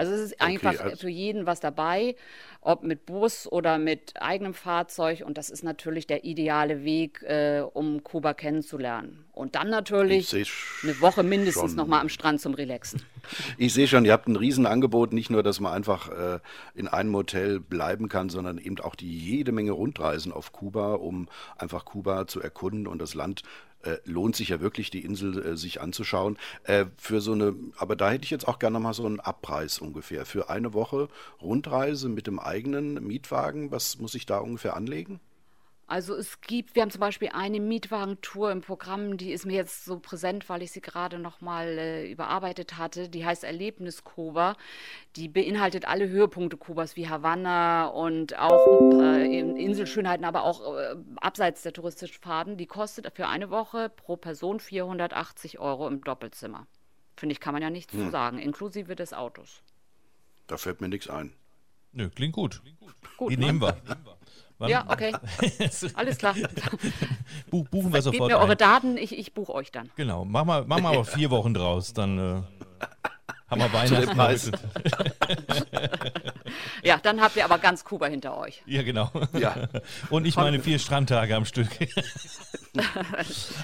Also 0.00 0.14
es 0.14 0.20
ist 0.20 0.40
einfach 0.40 0.72
okay, 0.72 0.82
also 0.82 0.96
für 0.96 1.10
jeden 1.10 1.44
was 1.44 1.60
dabei, 1.60 2.16
ob 2.62 2.84
mit 2.84 3.04
Bus 3.04 3.46
oder 3.46 3.76
mit 3.76 4.14
eigenem 4.18 4.54
Fahrzeug. 4.54 5.22
Und 5.26 5.36
das 5.36 5.50
ist 5.50 5.62
natürlich 5.62 6.06
der 6.06 6.24
ideale 6.24 6.84
Weg, 6.84 7.22
äh, 7.24 7.60
um 7.60 8.02
Kuba 8.02 8.32
kennenzulernen. 8.32 9.26
Und 9.34 9.56
dann 9.56 9.68
natürlich 9.68 10.34
eine 10.82 10.98
Woche 11.02 11.22
mindestens 11.22 11.74
nochmal 11.74 12.00
am 12.00 12.08
Strand 12.08 12.40
zum 12.40 12.54
Relaxen. 12.54 13.02
Ich 13.58 13.74
sehe 13.74 13.86
schon, 13.86 14.06
ihr 14.06 14.12
habt 14.12 14.28
ein 14.28 14.34
Riesenangebot, 14.34 15.12
nicht 15.12 15.28
nur, 15.28 15.42
dass 15.42 15.60
man 15.60 15.74
einfach 15.74 16.08
äh, 16.08 16.38
in 16.74 16.88
einem 16.88 17.14
Hotel 17.14 17.60
bleiben 17.60 18.08
kann, 18.08 18.30
sondern 18.30 18.56
eben 18.56 18.80
auch 18.80 18.94
die 18.94 19.14
jede 19.14 19.52
Menge 19.52 19.72
Rundreisen 19.72 20.32
auf 20.32 20.52
Kuba, 20.52 20.94
um 20.94 21.28
einfach 21.58 21.84
Kuba 21.84 22.26
zu 22.26 22.40
erkunden 22.40 22.86
und 22.86 22.98
das 22.98 23.14
Land 23.14 23.42
äh, 23.82 23.96
lohnt 24.04 24.36
sich 24.36 24.50
ja 24.50 24.60
wirklich, 24.60 24.90
die 24.90 25.04
Insel 25.04 25.44
äh, 25.44 25.56
sich 25.56 25.80
anzuschauen. 25.80 26.38
Äh, 26.64 26.86
für 26.96 27.20
so 27.20 27.32
eine, 27.32 27.54
aber 27.76 27.96
da 27.96 28.10
hätte 28.10 28.24
ich 28.24 28.30
jetzt 28.30 28.48
auch 28.48 28.58
gerne 28.58 28.80
mal 28.80 28.94
so 28.94 29.06
einen 29.06 29.20
Abpreis 29.20 29.78
ungefähr. 29.78 30.26
Für 30.26 30.50
eine 30.50 30.74
Woche 30.74 31.08
Rundreise 31.40 32.08
mit 32.08 32.26
dem 32.26 32.38
eigenen 32.38 32.94
Mietwagen, 33.06 33.70
was 33.70 33.98
muss 33.98 34.14
ich 34.14 34.26
da 34.26 34.38
ungefähr 34.38 34.76
anlegen? 34.76 35.20
Also 35.90 36.14
es 36.14 36.40
gibt, 36.40 36.76
wir 36.76 36.82
haben 36.82 36.92
zum 36.92 37.00
Beispiel 37.00 37.30
eine 37.32 37.58
Mietwagentour 37.58 38.52
im 38.52 38.60
Programm, 38.60 39.16
die 39.16 39.32
ist 39.32 39.44
mir 39.44 39.56
jetzt 39.56 39.84
so 39.84 39.98
präsent, 39.98 40.48
weil 40.48 40.62
ich 40.62 40.70
sie 40.70 40.80
gerade 40.80 41.18
nochmal 41.18 41.66
äh, 41.66 42.12
überarbeitet 42.12 42.78
hatte. 42.78 43.08
Die 43.08 43.26
heißt 43.26 43.42
Erlebnis 43.42 44.04
Kuba. 44.04 44.54
Die 45.16 45.26
beinhaltet 45.26 45.88
alle 45.88 46.08
Höhepunkte 46.08 46.56
Kubas 46.56 46.94
wie 46.94 47.08
Havanna 47.08 47.86
und 47.86 48.38
auch 48.38 48.92
äh, 49.02 49.40
Inselschönheiten, 49.40 50.24
aber 50.24 50.44
auch 50.44 50.76
äh, 50.76 50.94
abseits 51.16 51.62
der 51.62 51.72
touristischen 51.72 52.22
Faden. 52.22 52.56
Die 52.56 52.66
kostet 52.66 53.12
für 53.16 53.26
eine 53.26 53.50
Woche 53.50 53.88
pro 53.88 54.16
Person 54.16 54.60
480 54.60 55.58
Euro 55.58 55.88
im 55.88 56.04
Doppelzimmer. 56.04 56.68
Finde 57.16 57.32
ich, 57.32 57.40
kann 57.40 57.52
man 57.52 57.62
ja 57.62 57.70
nichts 57.70 57.94
hm. 57.94 58.04
zu 58.04 58.10
sagen, 58.10 58.38
inklusive 58.38 58.94
des 58.94 59.12
Autos. 59.12 59.60
Da 60.46 60.56
fällt 60.56 60.80
mir 60.80 60.88
nichts 60.88 61.10
ein. 61.10 61.32
Nö, 61.92 62.08
klingt 62.10 62.34
gut. 62.34 62.62
gut 62.78 62.94
die 63.28 63.36
ne? 63.36 63.46
nehmen 63.46 63.60
wir. 63.60 63.76
Wann? 63.86 63.98
Ja, 64.68 64.84
okay. 64.88 65.14
Alles 65.94 66.18
klar. 66.18 66.34
buchen 67.50 67.94
wir 67.94 68.02
sofort. 68.02 68.12
Gebt 68.12 68.28
mir 68.28 68.36
ein. 68.36 68.42
eure 68.42 68.56
Daten, 68.56 68.98
ich, 68.98 69.18
ich 69.18 69.32
buche 69.32 69.54
euch 69.54 69.72
dann. 69.72 69.88
Genau, 69.96 70.26
machen 70.26 70.48
wir, 70.48 70.64
machen 70.66 70.82
wir 70.82 70.90
aber 70.90 71.04
vier 71.06 71.30
Wochen 71.30 71.54
draus, 71.54 71.94
dann 71.94 72.18
äh, 72.18 72.42
haben 73.50 73.60
wir 73.62 73.72
Weihnachten. 73.72 74.52
ja, 76.84 76.98
dann 76.98 77.20
habt 77.20 77.36
ihr 77.36 77.44
aber 77.44 77.58
ganz 77.58 77.84
Kuba 77.84 78.06
hinter 78.06 78.36
euch. 78.38 78.62
Ja, 78.66 78.82
genau. 78.82 79.10
Ja. 79.32 79.56
Und 80.08 80.26
ich 80.26 80.36
meine 80.36 80.60
vier 80.60 80.78
Strandtage 80.78 81.34
am 81.34 81.44
Stück. 81.44 81.68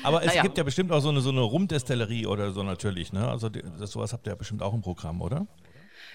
aber 0.03 0.23
es 0.23 0.29
naja. 0.29 0.43
gibt 0.43 0.59
ja 0.59 0.65
bestimmt 0.65 0.91
auch 0.91 1.01
so 1.01 1.11
eine, 1.11 1.21
so 1.21 1.31
eine 1.31 1.43
Rumdestillerie 1.43 2.27
oder 2.27 2.51
so 2.51 2.65
natürlich, 2.65 3.13
ne? 3.13 3.29
Also 3.29 3.49
die, 3.49 3.63
das, 3.79 3.93
sowas 3.93 4.13
habt 4.13 4.27
ihr 4.27 4.31
ja 4.31 4.37
bestimmt 4.37 4.63
auch 4.63 4.75
im 4.75 4.81
Programm, 4.81 5.21
oder? 5.21 5.47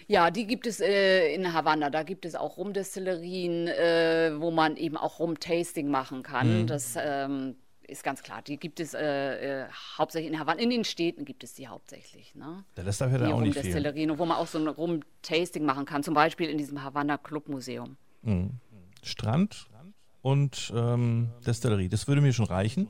Ja, 0.07 0.31
die 0.31 0.47
gibt 0.47 0.67
es 0.67 0.79
äh, 0.79 1.33
in 1.33 1.53
Havanna. 1.53 1.89
Da 1.89 2.03
gibt 2.03 2.25
es 2.25 2.35
auch 2.35 2.57
Rumdestillerien, 2.57 3.67
äh, 3.67 4.31
wo 4.37 4.51
man 4.51 4.77
eben 4.77 4.97
auch 4.97 5.19
Rum-Tasting 5.19 5.89
machen 5.89 6.23
kann. 6.23 6.61
Mhm. 6.61 6.67
Das 6.67 6.95
ähm, 6.97 7.55
ist 7.87 8.03
ganz 8.03 8.23
klar. 8.23 8.41
Die 8.41 8.57
gibt 8.57 8.79
es 8.79 8.93
äh, 8.93 9.63
äh 9.63 9.67
hauptsächlich 9.97 10.31
in 10.31 10.39
Havanna. 10.39 10.61
In 10.61 10.69
den 10.69 10.83
Städten 10.83 11.25
gibt 11.25 11.43
es 11.43 11.53
die 11.53 11.67
hauptsächlich. 11.67 12.35
Ne? 12.35 12.63
Ja, 12.77 12.83
das 12.83 12.97
darf 12.97 13.11
ja 13.11 13.17
dann 13.17 13.33
auch 13.33 13.41
nicht 13.41 13.57
fehlen. 13.57 14.17
Wo 14.17 14.25
man 14.25 14.37
auch 14.37 14.47
so 14.47 14.57
ein 14.57 14.67
Rum-Tasting 14.67 15.65
machen 15.65 15.85
kann. 15.85 16.03
Zum 16.03 16.13
Beispiel 16.13 16.49
in 16.49 16.57
diesem 16.57 16.83
Havanna 16.83 17.17
Club 17.17 17.47
Museum. 17.47 17.97
Mhm. 18.23 18.59
Strand 19.03 19.67
und 20.21 20.71
ähm, 20.75 21.31
Destillerie. 21.45 21.89
Das 21.89 22.07
würde 22.07 22.21
mir 22.21 22.33
schon 22.33 22.45
reichen. 22.45 22.89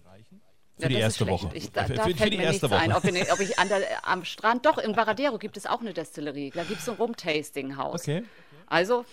Für 0.82 0.92
ja, 0.92 0.98
die 0.98 1.02
erste 1.02 1.28
Woche. 1.28 1.50
Ich, 1.54 1.72
da, 1.72 1.86
für, 1.86 1.94
da 1.94 2.04
für, 2.04 2.16
fällt 2.16 2.34
für 2.34 2.40
mir 2.40 2.50
nichts 2.50 2.64
Woche. 2.64 2.76
ein, 2.76 2.92
ob, 2.94 3.04
ich, 3.04 3.32
ob 3.32 3.40
ich 3.40 3.56
der, 3.56 4.08
am 4.08 4.26
Strand, 4.26 4.66
doch, 4.66 4.80
in 4.80 4.96
Varadero 4.96 5.38
gibt 5.38 5.58
es 5.58 5.68
auch 5.68 5.82
eine 5.82 5.94
Destillerie. 5.94 6.52
Da 6.54 6.64
gibt 6.64 6.82
es 6.82 6.90
ein 6.90 6.96
Rum-Tasting-Haus. 6.96 8.02
Okay. 8.02 8.24
Also, 8.66 9.06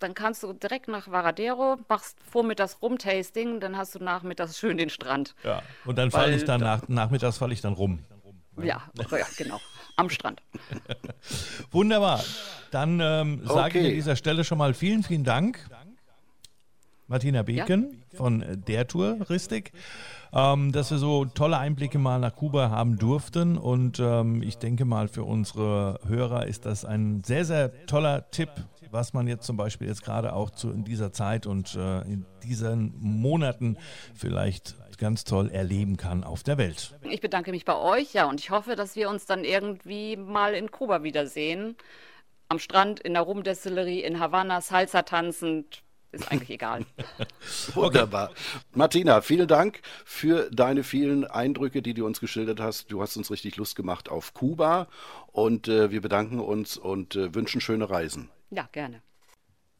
dann 0.00 0.14
kannst 0.14 0.42
du 0.42 0.52
direkt 0.52 0.88
nach 0.88 1.08
Varadero, 1.08 1.76
machst 1.88 2.18
vormittags 2.28 2.78
Rum-Tasting, 2.82 3.60
dann 3.60 3.76
hast 3.76 3.94
du 3.94 4.00
nachmittags 4.02 4.58
schön 4.58 4.76
den 4.76 4.90
Strand. 4.90 5.36
Ja, 5.44 5.62
und 5.84 5.96
dann 5.96 6.10
falle 6.10 6.34
ich 6.34 6.44
dann, 6.44 6.60
nach, 6.60 6.88
nachmittags 6.88 7.38
falle 7.38 7.52
ich 7.52 7.60
dann 7.60 7.74
rum. 7.74 8.00
Ja, 8.60 8.82
ja, 9.10 9.26
genau. 9.36 9.60
Am 9.96 10.10
Strand. 10.10 10.42
Wunderbar. 11.70 12.22
Dann 12.70 13.00
ähm, 13.00 13.42
sage 13.46 13.78
okay. 13.78 13.80
ich 13.80 13.86
an 13.86 13.94
dieser 13.94 14.16
Stelle 14.16 14.44
schon 14.44 14.58
mal 14.58 14.74
vielen, 14.74 15.02
vielen 15.02 15.24
Dank. 15.24 15.66
Martina 17.12 17.42
Beken 17.42 18.02
ja. 18.10 18.18
von 18.18 18.44
der 18.66 18.88
Touristik 18.88 19.72
ähm, 20.34 20.72
dass 20.72 20.90
wir 20.90 20.98
so 20.98 21.26
tolle 21.26 21.58
Einblicke 21.58 21.98
mal 21.98 22.18
nach 22.18 22.34
Kuba 22.34 22.70
haben 22.70 22.98
durften. 22.98 23.58
Und 23.58 24.00
ähm, 24.00 24.42
ich 24.42 24.58
denke 24.58 24.84
mal, 24.84 25.08
für 25.08 25.24
unsere 25.24 26.00
Hörer 26.06 26.46
ist 26.46 26.64
das 26.64 26.84
ein 26.84 27.22
sehr, 27.24 27.44
sehr 27.44 27.86
toller 27.86 28.30
Tipp, 28.30 28.48
was 28.90 29.12
man 29.12 29.26
jetzt 29.26 29.44
zum 29.46 29.56
Beispiel 29.56 29.88
jetzt 29.88 30.02
gerade 30.02 30.32
auch 30.32 30.50
zu, 30.50 30.70
in 30.70 30.84
dieser 30.84 31.12
Zeit 31.12 31.46
und 31.46 31.74
äh, 31.74 32.00
in 32.02 32.24
diesen 32.42 32.94
Monaten 32.98 33.76
vielleicht 34.14 34.76
ganz 34.98 35.24
toll 35.24 35.50
erleben 35.50 35.96
kann 35.96 36.24
auf 36.24 36.42
der 36.42 36.58
Welt. 36.58 36.94
Ich 37.02 37.20
bedanke 37.20 37.50
mich 37.50 37.64
bei 37.64 37.76
euch, 37.76 38.14
ja, 38.14 38.28
und 38.28 38.40
ich 38.40 38.50
hoffe, 38.50 38.76
dass 38.76 38.96
wir 38.96 39.10
uns 39.10 39.26
dann 39.26 39.44
irgendwie 39.44 40.16
mal 40.16 40.54
in 40.54 40.70
Kuba 40.70 41.02
wiedersehen 41.02 41.76
am 42.48 42.58
Strand, 42.58 43.00
in 43.00 43.14
der 43.14 43.22
Rumdestillerie, 43.22 44.02
in 44.02 44.20
Havanna, 44.20 44.60
Salsa 44.60 45.02
tanzend, 45.02 45.82
ist 46.12 46.30
eigentlich 46.30 46.50
egal. 46.50 46.84
Wunderbar. 47.74 48.30
Martina, 48.72 49.20
vielen 49.22 49.48
Dank 49.48 49.80
für 50.04 50.48
deine 50.50 50.84
vielen 50.84 51.24
Eindrücke, 51.24 51.82
die 51.82 51.94
du 51.94 52.06
uns 52.06 52.20
geschildert 52.20 52.60
hast. 52.60 52.92
Du 52.92 53.02
hast 53.02 53.16
uns 53.16 53.30
richtig 53.30 53.56
Lust 53.56 53.76
gemacht 53.76 54.08
auf 54.08 54.34
Kuba 54.34 54.88
und 55.32 55.68
äh, 55.68 55.90
wir 55.90 56.00
bedanken 56.00 56.38
uns 56.38 56.76
und 56.76 57.16
äh, 57.16 57.34
wünschen 57.34 57.60
schöne 57.60 57.88
Reisen. 57.88 58.30
Ja, 58.50 58.68
gerne. 58.72 59.02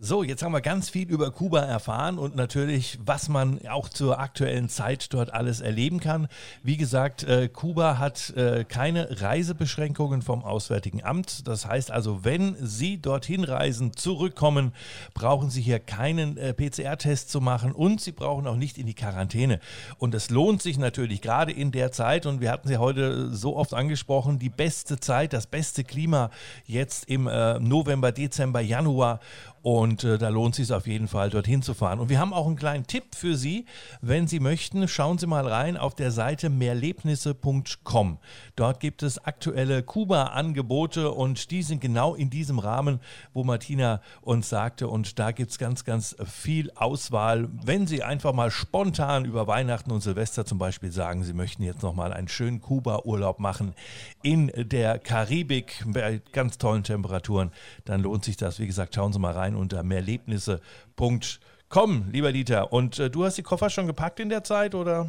So, 0.05 0.25
jetzt 0.25 0.43
haben 0.43 0.51
wir 0.51 0.63
ganz 0.63 0.91
viel 0.91 1.09
über 1.09 1.31
Kuba 1.31 1.61
erfahren 1.61 2.19
und 2.19 2.35
natürlich, 2.35 2.99
was 3.07 3.29
man 3.29 3.65
auch 3.69 3.89
zur 3.89 4.19
aktuellen 4.19 4.69
Zeit 4.69 5.15
dort 5.15 5.33
alles 5.33 5.61
erleben 5.61 6.01
kann. 6.01 6.27
Wie 6.65 6.77
gesagt, 6.77 7.23
äh, 7.23 7.49
Kuba 7.49 7.99
hat 7.99 8.31
äh, 8.31 8.65
keine 8.65 9.21
Reisebeschränkungen 9.21 10.21
vom 10.21 10.43
Auswärtigen 10.43 11.05
Amt. 11.05 11.47
Das 11.47 11.67
heißt 11.67 11.93
also, 11.93 12.25
wenn 12.25 12.57
Sie 12.59 13.01
dorthin 13.01 13.45
reisen, 13.45 13.97
zurückkommen, 13.97 14.73
brauchen 15.15 15.51
Sie 15.51 15.63
hier 15.63 15.79
keinen 15.79 16.37
äh, 16.37 16.53
PCR-Test 16.53 17.31
zu 17.31 17.41
machen 17.41 17.71
und 17.71 18.01
Sie 18.01 18.11
brauchen 18.11 18.49
auch 18.49 18.57
nicht 18.57 18.79
in 18.79 18.87
die 18.87 18.95
Quarantäne. 18.95 19.61
Und 19.99 20.17
es 20.17 20.31
lohnt 20.31 20.63
sich 20.63 20.79
natürlich 20.79 21.21
gerade 21.21 21.53
in 21.53 21.71
der 21.71 21.93
Zeit, 21.93 22.27
und 22.27 22.41
wir 22.41 22.51
hatten 22.51 22.67
sie 22.67 22.79
heute 22.79 23.33
so 23.33 23.57
oft 23.57 23.73
angesprochen, 23.73 24.41
die 24.41 24.49
beste 24.49 24.99
Zeit, 24.99 25.33
das 25.33 25.47
beste 25.47 25.85
Klima 25.85 26.33
jetzt 26.67 27.09
im 27.09 27.29
äh, 27.29 27.61
November, 27.61 28.11
Dezember, 28.11 28.61
Januar. 28.61 29.21
Und 29.63 30.03
äh, 30.03 30.19
da 30.19 30.29
lohnt 30.29 30.59
es 30.59 30.67
sich 30.69 30.75
auf 30.77 30.87
jeden 30.89 31.07
Fall, 31.07 31.31
dorthin 31.31 31.63
zu 31.63 31.73
fahren. 31.73 32.01
Und 32.01 32.09
wir 32.09 32.19
haben 32.19 32.33
auch 32.33 32.47
einen 32.47 32.57
kleinen 32.57 32.87
Tipp 32.87 33.15
für 33.15 33.37
Sie. 33.37 33.67
Wenn 34.01 34.27
Sie 34.27 34.41
möchten, 34.41 34.89
schauen 34.89 35.19
Sie 35.19 35.29
mal 35.29 35.47
rein 35.47 35.77
auf 35.77 35.95
der 35.95 36.11
Seite 36.11 36.51
mehrlebnisse.com. 36.51 38.19
Dort 38.57 38.81
gibt 38.81 39.03
es 39.05 39.25
aktuelle 39.25 39.85
Kuba-Angebote 39.85 41.13
und 41.13 41.53
die 41.53 41.63
sind 41.63 41.81
genau 41.81 42.15
in 42.15 42.29
diesem 42.29 42.59
Rahmen, 42.59 42.99
wo 43.33 43.45
Martina 43.45 44.01
uns 44.21 44.49
sagte. 44.49 44.89
Und 44.89 45.21
da 45.21 45.31
gibt 45.31 45.53
es 45.53 45.59
ganz, 45.59 45.85
ganz 45.85 46.17
viel 46.25 46.73
Auswahl. 46.75 47.49
Wenn 47.65 47.87
Sie 47.87 48.03
einfach 48.03 48.33
mal 48.33 48.51
spontan 48.51 49.25
über 49.25 49.47
Weihnachten 49.47 49.93
und 49.93 50.01
Silvester 50.01 50.45
zum 50.45 50.59
Beispiel 50.59 50.91
sagen, 50.91 51.23
Sie 51.23 51.35
möchten 51.35 51.63
jetzt 51.63 51.83
nochmal 51.83 52.13
einen 52.13 52.29
schönen 52.29 52.61
Kuba-Urlaub 52.61 53.39
machen 53.39 53.75
in 54.23 54.51
der 54.57 54.99
Karibik 54.99 55.85
bei 55.87 56.21
ganz 56.33 56.59
tollen 56.59 56.83
Temperaturen, 56.83 57.53
dann 57.85 58.03
lohnt 58.03 58.25
sich 58.25 58.37
das. 58.37 58.59
Wie 58.59 58.67
gesagt, 58.67 58.95
schauen 58.95 59.13
Sie 59.13 59.19
mal 59.19 59.33
rein 59.33 59.52
unter 59.57 59.83
mehrlebnisse.com, 59.83 62.05
lieber 62.11 62.33
Dieter. 62.33 62.73
Und 62.73 62.99
äh, 62.99 63.11
du 63.11 63.25
hast 63.25 63.39
die 63.39 63.43
Koffer 63.43 63.71
schon 63.71 63.87
gepackt 63.87 64.21
in 64.21 64.29
der 64.29 64.45
Zeit, 64.45 64.75
oder? 64.75 65.09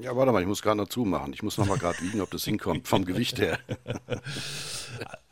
Ja, 0.00 0.16
warte 0.16 0.32
mal, 0.32 0.40
ich 0.40 0.48
muss 0.48 0.62
gerade 0.62 0.78
noch 0.78 0.88
zumachen. 0.88 1.32
Ich 1.32 1.42
muss 1.42 1.58
noch 1.58 1.66
mal 1.66 1.78
gerade 1.78 2.00
wiegen, 2.00 2.20
ob 2.20 2.30
das 2.30 2.44
hinkommt, 2.44 2.88
vom 2.88 3.04
Gewicht 3.04 3.38
her. 3.38 3.58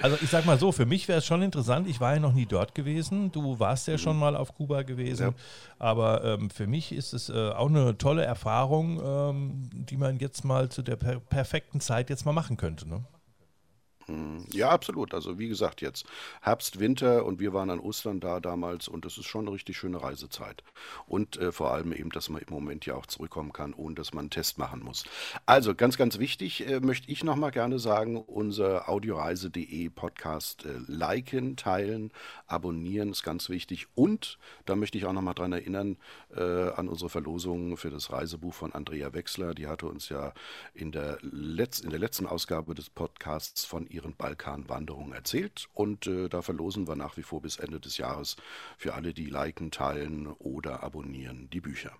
Also 0.01 0.19
ich 0.21 0.31
sag 0.31 0.45
mal 0.45 0.59
so, 0.59 0.73
für 0.73 0.87
mich 0.87 1.07
wäre 1.07 1.19
es 1.19 1.27
schon 1.27 1.43
interessant. 1.43 1.87
Ich 1.87 2.01
war 2.01 2.15
ja 2.15 2.19
noch 2.19 2.33
nie 2.33 2.47
dort 2.47 2.75
gewesen. 2.75 3.31
Du 3.31 3.61
warst 3.61 3.87
ja 3.87 3.97
schon 3.97 4.19
mal 4.19 4.35
auf 4.35 4.57
Kuba 4.57 4.83
gewesen. 4.83 5.29
Ja. 5.29 5.35
Aber 5.79 6.25
ähm, 6.25 6.51
für 6.51 6.67
mich 6.67 6.91
ist 6.91 7.13
es 7.13 7.29
äh, 7.29 7.51
auch 7.51 7.69
eine 7.69 7.97
tolle 7.97 8.25
Erfahrung, 8.25 9.01
ähm, 9.05 9.71
die 9.73 9.97
man 9.97 10.19
jetzt 10.19 10.45
mal 10.45 10.69
zu 10.69 10.83
der 10.83 10.97
per 10.97 11.21
perfekten 11.21 11.81
Zeit 11.81 12.11
jetzt 12.11 12.27
mal 12.27 12.33
machen 12.33 12.57
könnte. 12.57 12.89
Ne? 12.89 13.05
Hm, 14.07 14.45
ja, 14.53 14.71
absolut. 14.71 15.15
Also 15.15 15.39
wie 15.39 15.49
gesagt, 15.49 15.81
jetzt 15.81 16.07
Herbst, 16.41 16.81
Winter 16.81 17.25
und 17.25 17.41
wir 17.41 17.53
waren 17.53 17.71
an 17.71 17.81
Ostern 17.81 18.21
da 18.21 18.41
damals 18.41 18.89
und 18.89 19.05
das 19.05 19.19
ist 19.19 19.27
schon 19.27 19.47
eine 19.47 19.55
richtig 19.55 19.77
schöne 19.77 20.03
Reisezeit. 20.03 20.63
Und 21.07 21.37
äh, 21.37 21.53
vor 21.53 21.73
allem 21.73 21.93
eben, 21.93 22.11
dass 22.11 22.29
man 22.29 22.43
im 22.43 22.53
Moment 22.53 22.87
ja 22.87 22.95
auch 22.95 23.07
zurückkommen 23.07 23.53
kann, 23.53 23.75
ohne 23.75 23.95
dass 23.95 24.13
man 24.13 24.23
einen 24.23 24.31
Test 24.31 24.59
machen 24.59 24.83
muss. 24.83 25.05
Also 25.47 25.75
ganz, 25.75 25.97
ganz 25.97 26.19
wichtig 26.19 26.67
äh, 26.67 26.81
möchte 26.81 27.11
ich 27.11 27.23
nochmal 27.25 27.51
gerne 27.51 27.79
sagen, 27.79 28.17
unser 28.17 28.89
audioreise.de 28.89 29.89
Podcast 29.91 30.65
äh, 30.65 30.79
liken, 30.87 31.57
teilen, 31.57 32.11
abonnieren 32.47 33.11
ist 33.11 33.23
ganz 33.23 33.49
wichtig. 33.49 33.87
Und 33.95 34.39
da 34.65 34.75
möchte 34.77 34.99
ich 34.99 35.07
auch 35.07 35.13
nochmal 35.13 35.35
dran 35.35 35.53
erinnern 35.53 35.97
äh, 36.35 36.43
an 36.43 36.89
unsere 36.89 37.11
Verlosung 37.11 37.77
für 37.77 37.91
das 37.91 38.11
Reisebuch 38.11 38.55
von 38.55 38.73
Andrea 38.73 39.13
Wechsler. 39.15 39.55
Die 39.55 39.69
hatte 39.69 39.87
uns 39.87 40.09
ja 40.09 40.33
in 40.75 40.93
der, 40.93 41.19
Letz-, 41.21 41.83
in 41.83 41.91
der 41.91 41.99
letzten 41.99 42.27
Ausgabe 42.27 42.75
des 42.75 42.91
Podcasts 42.91 43.65
von 43.65 43.87
ihren 43.93 44.15
Balkanwanderungen 44.17 45.13
erzählt 45.13 45.69
und 45.75 46.07
äh, 46.07 46.29
da 46.29 46.43
verlosen 46.43 46.89
wir 46.89 46.97
nach 46.97 47.17
wie 47.17 47.23
vor 47.23 47.43
bis 47.43 47.57
Ende 47.57 47.81
des 47.81 47.99
Jahres 47.99 48.37
für 48.77 48.95
alle, 48.95 49.15
die 49.15 49.27
liken, 49.27 49.71
teilen 49.71 50.27
oder 50.27 50.83
abonnieren, 50.83 51.49
die 51.53 51.61
Bücher. 51.61 51.93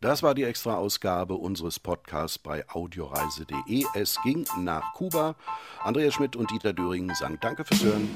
Das 0.00 0.22
war 0.22 0.34
die 0.34 0.44
extra 0.44 0.76
Ausgabe 0.76 1.34
unseres 1.34 1.80
Podcasts 1.80 2.38
bei 2.38 2.68
audioreise.de. 2.68 3.84
Es 3.94 4.16
ging 4.22 4.46
nach 4.60 4.92
Kuba. 4.94 5.34
Andreas 5.82 6.14
Schmidt 6.14 6.36
und 6.36 6.48
Dieter 6.52 6.72
Döring 6.72 7.12
sagen 7.14 7.36
Danke 7.40 7.64
fürs 7.64 7.82
Hören. 7.82 8.08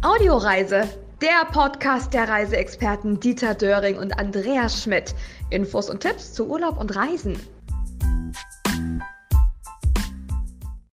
Audioreise, 0.00 0.88
der 1.20 1.44
Podcast 1.52 2.14
der 2.14 2.30
Reiseexperten 2.30 3.20
Dieter 3.20 3.54
Döring 3.54 3.98
und 3.98 4.18
Andreas 4.18 4.82
Schmidt. 4.82 5.14
Infos 5.50 5.90
und 5.90 6.00
Tipps 6.00 6.32
zu 6.32 6.48
Urlaub 6.48 6.78
und 6.78 6.96
Reisen. 6.96 7.38